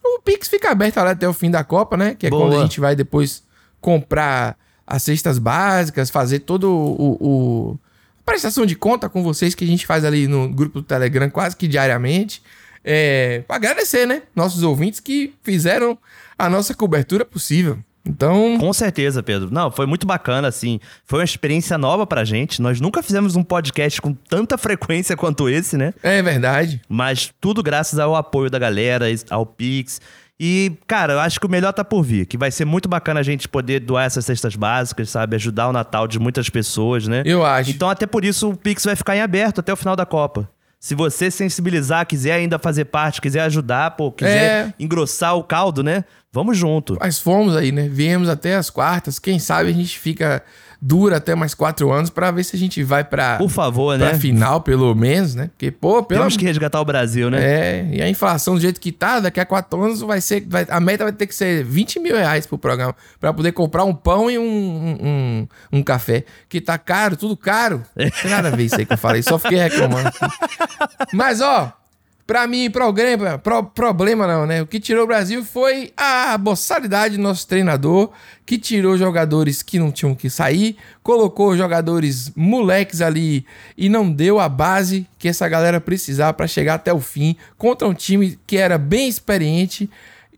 O 0.05 0.19
Pix 0.21 0.47
fica 0.47 0.69
aberto 0.71 0.97
lá 0.97 1.11
até 1.11 1.27
o 1.27 1.33
fim 1.33 1.49
da 1.51 1.63
Copa, 1.63 1.97
né? 1.97 2.15
Que 2.15 2.27
é 2.27 2.29
Boa. 2.29 2.43
quando 2.49 2.59
a 2.59 2.61
gente 2.63 2.79
vai 2.79 2.95
depois 2.95 3.43
comprar 3.81 4.57
as 4.85 5.01
cestas 5.03 5.37
básicas, 5.39 6.09
fazer 6.09 6.39
todo 6.39 6.69
o, 6.71 7.17
o- 7.19 7.79
a 8.19 8.23
prestação 8.25 8.65
de 8.65 8.75
conta 8.75 9.07
com 9.09 9.21
vocês 9.23 9.53
que 9.55 9.63
a 9.63 9.67
gente 9.67 9.85
faz 9.85 10.03
ali 10.03 10.27
no 10.27 10.49
grupo 10.49 10.81
do 10.81 10.85
Telegram 10.87 11.29
quase 11.29 11.55
que 11.55 11.67
diariamente. 11.67 12.41
É, 12.83 13.43
pra 13.47 13.55
agradecer, 13.55 14.05
né? 14.05 14.21
Nossos 14.35 14.61
ouvintes 14.63 14.99
que 14.99 15.33
fizeram 15.43 15.97
a 16.37 16.47
nossa 16.49 16.73
cobertura 16.73 17.25
possível. 17.25 17.79
Então, 18.07 18.57
Com 18.59 18.71
certeza, 18.71 19.23
Pedro. 19.23 19.49
Não, 19.51 19.71
foi 19.71 19.85
muito 19.85 20.05
bacana, 20.05 20.47
assim. 20.47 20.79
Foi 21.05 21.19
uma 21.19 21.25
experiência 21.25 21.77
nova 21.77 22.05
pra 22.05 22.23
gente. 22.23 22.61
Nós 22.61 22.79
nunca 22.79 23.01
fizemos 23.01 23.35
um 23.35 23.43
podcast 23.43 23.99
com 24.01 24.13
tanta 24.13 24.57
frequência 24.59 25.17
quanto 25.17 25.49
esse, 25.49 25.75
né? 25.77 25.93
é 26.03 26.21
verdade. 26.21 26.81
Mas 26.87 27.33
tudo 27.41 27.63
graças 27.63 27.97
ao 27.97 28.15
apoio 28.15 28.49
da 28.49 28.59
galera, 28.59 29.05
ao 29.29 29.45
Pix. 29.45 29.99
E, 30.39 30.73
cara, 30.85 31.13
eu 31.13 31.19
acho 31.19 31.39
que 31.39 31.45
o 31.45 31.49
melhor 31.49 31.71
tá 31.71 31.83
por 31.83 32.03
vir. 32.03 32.25
Que 32.25 32.37
vai 32.37 32.51
ser 32.51 32.65
muito 32.65 32.89
bacana 32.89 33.21
a 33.21 33.23
gente 33.23 33.47
poder 33.47 33.79
doar 33.79 34.05
essas 34.05 34.25
cestas 34.25 34.55
básicas, 34.55 35.09
sabe? 35.09 35.35
Ajudar 35.37 35.69
o 35.69 35.73
Natal 35.73 36.07
de 36.07 36.19
muitas 36.19 36.49
pessoas, 36.49 37.07
né? 37.07 37.23
Eu 37.25 37.45
acho. 37.45 37.71
Então, 37.71 37.89
até 37.89 38.05
por 38.05 38.25
isso, 38.25 38.49
o 38.49 38.55
Pix 38.57 38.83
vai 38.83 38.95
ficar 38.95 39.15
em 39.15 39.21
aberto 39.21 39.59
até 39.59 39.71
o 39.71 39.77
final 39.77 39.95
da 39.95 40.05
Copa. 40.05 40.49
Se 40.79 40.93
você 40.93 41.31
sensibilizar, 41.31 42.05
quiser 42.05 42.33
ainda 42.33 42.59
fazer 42.59 42.85
parte, 42.85 43.19
quiser 43.21 43.41
ajudar, 43.41 43.91
pô, 43.91 44.11
quiser 44.11 44.67
É. 44.67 44.73
engrossar 44.79 45.35
o 45.35 45.43
caldo, 45.43 45.81
né? 45.83 46.03
Vamos 46.31 46.57
junto. 46.57 46.97
Mas 46.99 47.17
fomos 47.19 47.55
aí, 47.55 47.71
né? 47.71 47.87
Viemos 47.89 48.29
até 48.29 48.55
as 48.55 48.69
quartas. 48.69 49.17
Quem 49.17 49.39
sabe 49.39 49.69
a 49.69 49.73
gente 49.73 49.97
fica 49.97 50.43
dura 50.87 51.17
até 51.17 51.33
mais 51.33 51.55
quatro 51.55 51.91
anos 51.91 52.11
pra 52.11 52.29
ver 52.29 52.43
se 52.43 52.55
a 52.55 52.59
gente 52.59 52.83
vai 52.83 53.03
pra, 53.03 53.37
Por 53.37 53.49
favor, 53.49 53.97
pra 53.97 54.11
né? 54.11 54.19
final, 54.19 54.61
pelo 54.61 54.93
menos, 54.93 55.33
né? 55.33 55.47
Porque, 55.47 55.71
pô, 55.71 56.03
pelo 56.03 56.19
Temos 56.21 56.37
que 56.37 56.45
resgatar 56.45 56.79
o 56.79 56.85
Brasil, 56.85 57.31
né? 57.31 57.43
É, 57.43 57.89
e 57.91 58.01
a 58.03 58.07
inflação 58.07 58.53
do 58.53 58.61
jeito 58.61 58.79
que 58.79 58.91
tá, 58.91 59.19
daqui 59.19 59.39
a 59.39 59.45
quatro 59.45 59.81
anos 59.83 60.01
vai 60.01 60.21
ser. 60.21 60.45
vai- 60.47 60.67
a 60.69 60.79
meta 60.79 61.03
vai 61.03 61.11
ter 61.13 61.25
que 61.25 61.33
ser 61.33 61.63
20 61.63 61.99
mil 61.99 62.15
reais 62.15 62.45
pro 62.45 62.55
programa. 62.57 62.95
Pra 63.19 63.33
poder 63.33 63.51
comprar 63.51 63.83
um 63.83 63.95
pão 63.95 64.29
e 64.29 64.37
um, 64.37 64.43
um, 64.43 64.97
um- 65.01 65.47
um 65.79 65.81
café. 65.83 66.23
Que 66.47 66.61
tá 66.61 66.77
caro, 66.77 67.17
tudo 67.17 67.35
caro. 67.35 67.81
Não 67.95 68.09
tem 68.09 68.29
nada 68.29 68.49
a 68.49 68.51
ver 68.51 68.65
isso 68.65 68.75
aí 68.75 68.85
que 68.85 68.93
eu 68.93 68.97
falei, 68.97 69.23
só 69.23 69.39
fiquei 69.39 69.57
reclamando. 69.57 70.11
Mas, 71.11 71.41
ó, 71.41 71.73
Pra 72.27 72.47
mim, 72.47 72.71
problema, 72.71 73.37
pro- 73.37 73.63
problema 73.63 74.25
não, 74.25 74.47
né? 74.47 74.59
O 74.59 74.65
que 74.65 74.79
tirou 74.79 75.03
o 75.03 75.07
Brasil 75.07 75.45
foi 75.45 75.91
a 75.95 76.35
boçalidade 76.39 77.17
do 77.17 77.21
nosso 77.21 77.47
treinador, 77.47 78.09
que 78.43 78.57
tirou 78.57 78.97
jogadores 78.97 79.61
que 79.61 79.77
não 79.77 79.91
tinham 79.91 80.15
que 80.15 80.27
sair, 80.27 80.75
colocou 81.03 81.55
jogadores 81.55 82.31
moleques 82.35 82.99
ali 82.99 83.45
e 83.77 83.89
não 83.89 84.11
deu 84.11 84.39
a 84.39 84.49
base 84.49 85.05
que 85.19 85.27
essa 85.27 85.47
galera 85.47 85.79
precisava 85.79 86.33
pra 86.33 86.47
chegar 86.47 86.73
até 86.75 86.91
o 86.91 86.99
fim 86.99 87.35
contra 87.59 87.87
um 87.87 87.93
time 87.93 88.39
que 88.47 88.57
era 88.57 88.79
bem 88.79 89.07
experiente, 89.07 89.87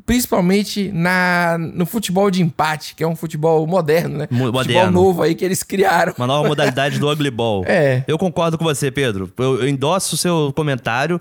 principalmente 0.08 0.89
na, 0.93 1.58
no 1.60 1.86
futebol 1.86 2.32
de 2.32 2.41
empate, 2.41 2.95
que 2.95 3.03
é 3.03 3.08
um 3.08 3.16
futebol 3.16 3.68
moderno, 3.68 4.18
né? 4.20 4.28
Mo- 4.32 4.45
Futebol 4.45 4.64
moderno. 4.64 4.91
novo 4.91 5.22
aí 5.22 5.36
que 5.36 5.43
eles 5.45 5.62
criaram. 5.62 6.14
Uma 6.18 6.26
nova 6.26 6.47
modalidade 6.47 6.97
do 6.97 7.08
Ugly 7.12 7.30
Ball. 7.30 7.64
É. 7.70 8.03
Eu 8.08 8.18
concordo 8.18 8.58
com 8.58 8.64
você, 8.64 8.89
Pedro. 8.89 9.30
Eu, 9.38 9.62
eu 9.62 9.68
endosso 9.68 10.16
o 10.16 10.18
seu 10.18 10.51
comentário. 10.55 11.20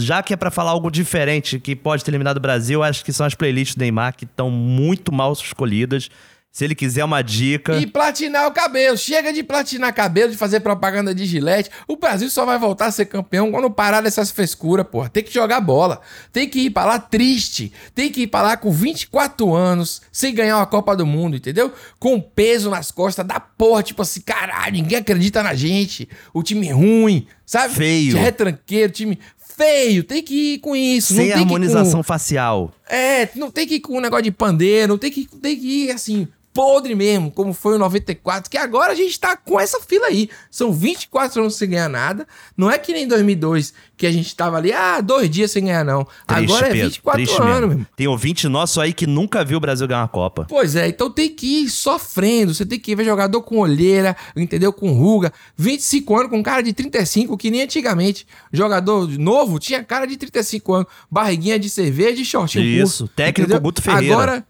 Já 0.00 0.22
que 0.22 0.32
é 0.32 0.36
pra 0.36 0.50
falar 0.50 0.70
algo 0.72 0.90
diferente 0.90 1.60
que 1.60 1.76
pode 1.76 2.02
ter 2.02 2.10
eliminado 2.10 2.38
o 2.38 2.40
Brasil, 2.40 2.82
acho 2.82 3.04
que 3.04 3.12
são 3.12 3.26
as 3.26 3.34
playlists 3.34 3.76
do 3.76 3.80
Neymar 3.80 4.14
que 4.16 4.24
estão 4.24 4.50
muito 4.50 5.12
mal 5.12 5.32
escolhidas. 5.34 6.08
Se 6.54 6.64
ele 6.64 6.76
quiser 6.76 7.04
uma 7.04 7.20
dica. 7.20 7.74
E 7.78 7.84
platinar 7.84 8.46
o 8.46 8.52
cabelo. 8.52 8.96
Chega 8.96 9.32
de 9.32 9.42
platinar 9.42 9.92
cabelo, 9.92 10.30
de 10.30 10.36
fazer 10.38 10.60
propaganda 10.60 11.12
de 11.12 11.26
gilete. 11.26 11.68
O 11.88 11.96
Brasil 11.96 12.30
só 12.30 12.46
vai 12.46 12.56
voltar 12.60 12.86
a 12.86 12.90
ser 12.92 13.06
campeão 13.06 13.50
quando 13.50 13.68
parar 13.68 14.00
dessas 14.02 14.30
frescuras, 14.30 14.86
porra. 14.86 15.08
Tem 15.08 15.24
que 15.24 15.34
jogar 15.34 15.60
bola. 15.60 16.00
Tem 16.32 16.48
que 16.48 16.60
ir 16.60 16.70
pra 16.70 16.84
lá 16.84 17.00
triste. 17.00 17.72
Tem 17.92 18.08
que 18.08 18.22
ir 18.22 18.26
pra 18.28 18.40
lá 18.42 18.56
com 18.56 18.70
24 18.70 19.52
anos, 19.52 20.00
sem 20.12 20.32
ganhar 20.32 20.56
uma 20.58 20.66
Copa 20.66 20.94
do 20.94 21.04
Mundo, 21.04 21.34
entendeu? 21.36 21.72
Com 21.98 22.20
peso 22.20 22.70
nas 22.70 22.92
costas 22.92 23.26
da 23.26 23.40
porra. 23.40 23.82
Tipo 23.82 24.02
assim, 24.02 24.20
caralho, 24.20 24.74
ninguém 24.74 24.98
acredita 24.98 25.42
na 25.42 25.54
gente. 25.56 26.08
O 26.32 26.40
time 26.40 26.70
ruim, 26.70 27.26
sabe? 27.44 27.74
Feio. 27.74 28.16
Retranqueiro, 28.16 28.92
time 28.92 29.18
feio. 29.56 30.04
Tem 30.04 30.22
que 30.22 30.54
ir 30.54 30.58
com 30.60 30.76
isso. 30.76 31.14
sem 31.14 31.16
não 31.16 31.24
tem 31.24 31.32
que 31.34 31.40
ir 31.40 31.48
com- 31.48 31.54
harmonização 31.56 32.02
facial. 32.04 32.72
é, 32.88 33.28
não 33.34 33.50
tem 33.50 33.66
que 33.66 33.74
ir 33.74 33.80
com 33.80 33.96
um 33.98 34.00
negócio 34.00 34.22
de 34.22 34.30
pandeiro, 34.30 34.86
não 34.86 34.98
tem 34.98 35.10
que, 35.10 35.26
tem 35.26 35.58
que 35.58 35.86
ir 35.86 35.90
assim, 35.90 36.28
podre 36.54 36.94
mesmo, 36.94 37.32
como 37.32 37.52
foi 37.52 37.74
o 37.74 37.78
94, 37.78 38.48
que 38.48 38.56
agora 38.56 38.92
a 38.92 38.94
gente 38.94 39.18
tá 39.18 39.36
com 39.36 39.58
essa 39.58 39.80
fila 39.80 40.06
aí. 40.06 40.30
São 40.48 40.72
24 40.72 41.40
anos 41.40 41.56
sem 41.56 41.68
ganhar 41.68 41.88
nada. 41.88 42.26
Não 42.56 42.70
é 42.70 42.78
que 42.78 42.92
nem 42.92 43.02
em 43.02 43.08
2002, 43.08 43.74
que 43.96 44.06
a 44.06 44.12
gente 44.12 44.34
tava 44.36 44.56
ali, 44.56 44.72
ah, 44.72 45.00
dois 45.00 45.28
dias 45.28 45.50
sem 45.50 45.64
ganhar, 45.64 45.84
não. 45.84 46.04
Triste, 46.04 46.44
agora 46.44 46.68
é 46.68 46.70
Pedro. 46.70 46.88
24 46.88 47.18
Triste 47.24 47.42
anos, 47.42 47.50
mesmo. 47.50 47.68
mesmo. 47.68 47.86
Tem 47.96 48.06
ouvinte 48.06 48.46
nosso 48.48 48.80
aí 48.80 48.92
que 48.92 49.06
nunca 49.06 49.44
viu 49.44 49.58
o 49.58 49.60
Brasil 49.60 49.86
ganhar 49.88 50.02
uma 50.02 50.08
Copa. 50.08 50.46
Pois 50.48 50.76
é, 50.76 50.86
então 50.86 51.10
tem 51.10 51.28
que 51.28 51.64
ir 51.64 51.68
sofrendo. 51.68 52.54
Você 52.54 52.64
tem 52.64 52.78
que 52.78 52.94
ver 52.94 53.04
jogador 53.04 53.42
com 53.42 53.58
olheira, 53.58 54.16
entendeu? 54.36 54.72
Com 54.72 54.92
ruga. 54.92 55.32
25 55.56 56.16
anos 56.16 56.30
com 56.30 56.40
cara 56.40 56.62
de 56.62 56.72
35, 56.72 57.36
que 57.36 57.50
nem 57.50 57.62
antigamente. 57.62 58.26
Jogador 58.52 59.08
novo 59.18 59.58
tinha 59.58 59.82
cara 59.82 60.06
de 60.06 60.16
35 60.16 60.72
anos. 60.72 60.86
Barriguinha 61.10 61.58
de 61.58 61.68
cerveja 61.68 62.22
e 62.22 62.24
shortinho 62.24 62.64
Isso, 62.64 63.04
curto, 63.04 63.16
técnico 63.16 63.40
entendeu? 63.50 63.60
Guto 63.60 63.82
Ferreira. 63.82 64.14
Agora, 64.14 64.46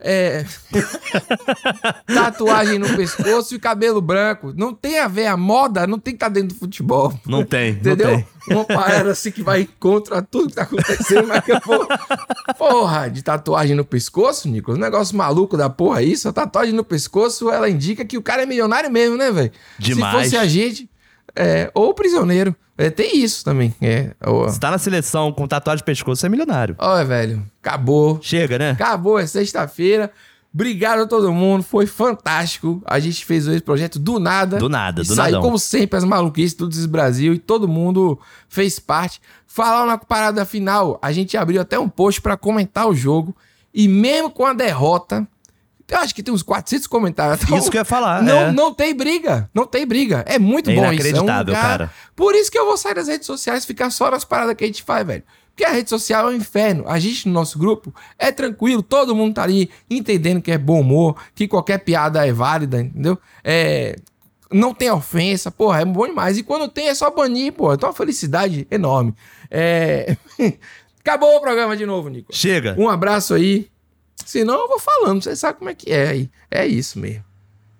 é... 0.00 0.44
Tatuagem 2.06 2.78
no 2.78 2.94
pescoço 2.96 3.54
e 3.54 3.58
cabelo 3.58 4.00
branco. 4.00 4.52
Não 4.56 4.72
tem 4.72 5.00
a 5.00 5.08
ver, 5.08 5.26
a 5.26 5.36
moda 5.36 5.86
não 5.86 5.98
tem 5.98 6.14
que 6.14 6.16
estar 6.16 6.28
dentro 6.28 6.54
do 6.54 6.54
futebol. 6.54 7.12
Não 7.26 7.44
tem, 7.44 7.72
não 7.72 7.78
Entendeu? 7.80 8.08
tem. 8.08 8.26
Uma 8.48 8.64
parada 8.64 9.10
assim 9.10 9.30
que 9.30 9.42
vai 9.42 9.68
contra 9.78 10.22
tudo 10.22 10.48
que 10.48 10.54
tá 10.54 10.62
acontecendo, 10.62 11.26
mas 11.26 11.44
que 11.44 11.60
porra, 11.60 11.98
porra, 12.56 13.08
de 13.08 13.22
tatuagem 13.22 13.76
no 13.76 13.84
pescoço, 13.84 14.48
Nicolas, 14.48 14.78
um 14.78 14.82
negócio 14.82 15.16
maluco 15.16 15.56
da 15.56 15.68
porra 15.68 16.02
isso. 16.02 16.28
A 16.28 16.32
tatuagem 16.32 16.72
no 16.72 16.84
pescoço, 16.84 17.50
ela 17.50 17.68
indica 17.68 18.04
que 18.04 18.16
o 18.16 18.22
cara 18.22 18.44
é 18.44 18.46
milionário 18.46 18.90
mesmo, 18.90 19.16
né, 19.16 19.30
velho? 19.30 19.52
Demais. 19.78 20.16
Se 20.16 20.22
fosse 20.30 20.36
a 20.36 20.46
gente, 20.46 20.88
é, 21.36 21.70
ou 21.74 21.92
prisioneiro. 21.92 22.54
É, 22.78 22.88
tem 22.90 23.18
isso 23.18 23.44
também. 23.44 23.74
É, 23.82 24.12
ó, 24.24 24.48
Se 24.48 24.60
tá 24.60 24.70
na 24.70 24.78
seleção 24.78 25.32
com 25.32 25.46
tatuagem 25.48 25.78
de 25.78 25.84
pescoço, 25.84 26.20
você 26.20 26.26
é 26.26 26.28
milionário. 26.28 26.76
ó, 26.78 27.04
velho, 27.04 27.44
acabou. 27.60 28.20
Chega, 28.22 28.56
né? 28.56 28.70
Acabou, 28.70 29.18
é 29.18 29.26
sexta-feira. 29.26 30.10
Obrigado 30.54 31.02
a 31.02 31.06
todo 31.06 31.30
mundo, 31.32 31.62
foi 31.62 31.86
fantástico. 31.86 32.80
A 32.86 32.98
gente 32.98 33.24
fez 33.24 33.46
esse 33.46 33.60
projeto 33.60 33.98
do 33.98 34.18
nada. 34.18 34.56
Do 34.58 34.68
nada, 34.68 35.02
do 35.02 35.06
saiu, 35.06 35.32
nadão. 35.32 35.42
como 35.42 35.58
sempre, 35.58 35.98
as 35.98 36.04
maluquices 36.04 36.54
do 36.54 36.68
Desis 36.68 36.86
Brasil 36.86 37.34
e 37.34 37.38
todo 37.38 37.68
mundo 37.68 38.18
fez 38.48 38.78
parte. 38.78 39.20
Falar 39.46 39.84
na 39.84 39.98
parada 39.98 40.44
final, 40.44 40.98
a 41.02 41.12
gente 41.12 41.36
abriu 41.36 41.60
até 41.60 41.78
um 41.78 41.88
post 41.88 42.20
pra 42.22 42.36
comentar 42.36 42.88
o 42.88 42.94
jogo. 42.94 43.36
E 43.74 43.86
mesmo 43.86 44.30
com 44.30 44.46
a 44.46 44.54
derrota, 44.54 45.26
eu 45.90 45.98
acho 45.98 46.14
que 46.14 46.22
tem 46.22 46.32
uns 46.34 46.42
400 46.42 46.86
comentários. 46.86 47.42
Então, 47.44 47.56
Isso 47.58 47.70
que 47.70 47.76
eu 47.76 47.80
ia 47.80 47.84
falar, 47.84 48.22
Não, 48.22 48.38
é. 48.38 48.52
não 48.52 48.74
tem 48.74 48.94
briga, 48.94 49.48
não 49.54 49.66
tem 49.66 49.86
briga. 49.86 50.22
É 50.26 50.38
muito 50.38 50.70
É 50.70 50.74
bom 50.74 50.82
isso. 50.84 50.92
inacreditável, 50.94 51.54
cara. 51.54 51.90
Por 52.14 52.34
isso 52.34 52.50
que 52.50 52.58
eu 52.58 52.66
vou 52.66 52.76
sair 52.76 52.94
das 52.94 53.08
redes 53.08 53.26
sociais 53.26 53.64
e 53.64 53.66
ficar 53.66 53.90
só 53.90 54.10
nas 54.10 54.24
paradas 54.24 54.54
que 54.54 54.64
a 54.64 54.66
gente 54.66 54.82
faz, 54.82 55.06
velho. 55.06 55.22
Porque 55.50 55.64
a 55.64 55.70
rede 55.72 55.90
social 55.90 56.28
é 56.28 56.32
um 56.32 56.36
inferno. 56.36 56.84
A 56.86 56.98
gente 57.00 57.26
no 57.26 57.34
nosso 57.34 57.58
grupo 57.58 57.92
é 58.18 58.30
tranquilo, 58.30 58.80
todo 58.82 59.14
mundo 59.14 59.34
tá 59.34 59.42
ali 59.42 59.68
entendendo 59.90 60.40
que 60.40 60.52
é 60.52 60.58
bom 60.58 60.80
humor, 60.80 61.16
que 61.34 61.48
qualquer 61.48 61.78
piada 61.78 62.24
é 62.26 62.32
válida, 62.32 62.80
entendeu? 62.80 63.18
É. 63.42 63.96
Não 64.52 64.72
tem 64.72 64.90
ofensa, 64.90 65.50
porra, 65.50 65.80
é 65.80 65.84
bom 65.84 66.06
demais. 66.06 66.38
E 66.38 66.42
quando 66.42 66.68
tem 66.68 66.88
é 66.88 66.94
só 66.94 67.10
banir, 67.10 67.52
porra. 67.52 67.74
Então 67.74 67.88
é 67.88 67.90
uma 67.90 67.96
felicidade 67.96 68.66
enorme. 68.70 69.14
É. 69.50 70.16
Acabou 71.00 71.36
o 71.36 71.40
programa 71.40 71.76
de 71.76 71.84
novo, 71.86 72.08
Nico. 72.08 72.34
Chega. 72.34 72.76
Um 72.78 72.88
abraço 72.88 73.34
aí. 73.34 73.68
Senão 74.28 74.60
eu 74.60 74.68
vou 74.68 74.78
falando, 74.78 75.22
você 75.22 75.34
sabe 75.34 75.56
como 75.58 75.70
é 75.70 75.74
que 75.74 75.90
é 75.90 76.08
aí. 76.10 76.30
É 76.50 76.66
isso 76.66 76.98
mesmo. 76.98 77.24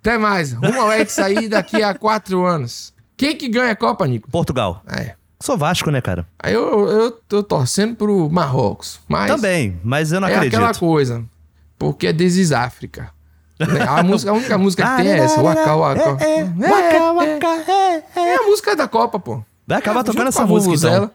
Até 0.00 0.16
mais. 0.16 0.54
Rumo 0.54 0.80
ao 0.80 0.90
Hexa 0.90 1.26
aí 1.26 1.46
daqui 1.46 1.82
a 1.82 1.92
quatro 1.92 2.46
anos. 2.46 2.94
Quem 3.18 3.36
que 3.36 3.50
ganha 3.50 3.72
a 3.72 3.76
Copa, 3.76 4.06
Nico? 4.06 4.30
Portugal. 4.30 4.82
É. 4.88 5.14
Sou 5.38 5.58
Vasco, 5.58 5.90
né, 5.90 6.00
cara? 6.00 6.26
Aí 6.38 6.54
eu, 6.54 6.88
eu 6.88 7.10
tô 7.10 7.42
torcendo 7.42 7.96
pro 7.96 8.30
Marrocos. 8.30 8.98
Mas 9.06 9.30
Também, 9.30 9.78
mas 9.84 10.10
eu 10.10 10.22
não 10.22 10.28
é 10.28 10.36
acredito. 10.36 10.54
aquela 10.54 10.72
coisa. 10.72 11.22
Porque 11.78 12.06
é 12.06 12.14
This 12.14 12.36
is 12.36 12.50
África. 12.50 13.10
Né? 13.60 13.82
A, 13.86 14.02
música, 14.02 14.30
a 14.30 14.34
única 14.34 14.56
música 14.56 14.88
que 14.88 15.02
tem 15.02 15.12
é 15.12 15.18
essa. 15.18 15.42
Waka 15.42 15.76
Waka. 15.76 16.24
É, 16.24 16.40
é, 16.40 18.04
é 18.16 18.36
a 18.36 18.42
música 18.44 18.74
da 18.74 18.88
Copa, 18.88 19.20
pô. 19.20 19.44
Vai 19.66 19.76
acabar 19.80 20.00
É, 20.00 20.04
tocando 20.04 20.28
essa 20.28 20.46
música, 20.46 20.74
então. 20.74 21.10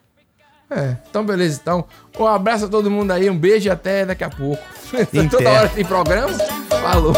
É, 0.76 0.98
então 1.10 1.26
beleza. 1.26 1.60
Então, 1.62 1.86
um 2.20 2.26
abraço 2.26 2.66
a 2.66 2.68
todo 2.68 2.90
mundo 2.90 3.12
aí, 3.12 3.30
um 3.30 3.38
beijo 3.38 3.68
e 3.68 3.72
até 3.72 4.06
daqui 4.06 4.24
a 4.24 4.30
pouco. 4.30 4.62
Toda 5.30 5.50
hora 5.52 5.70
tem 5.70 5.86
programa. 5.86 6.34
Falou. 6.70 7.14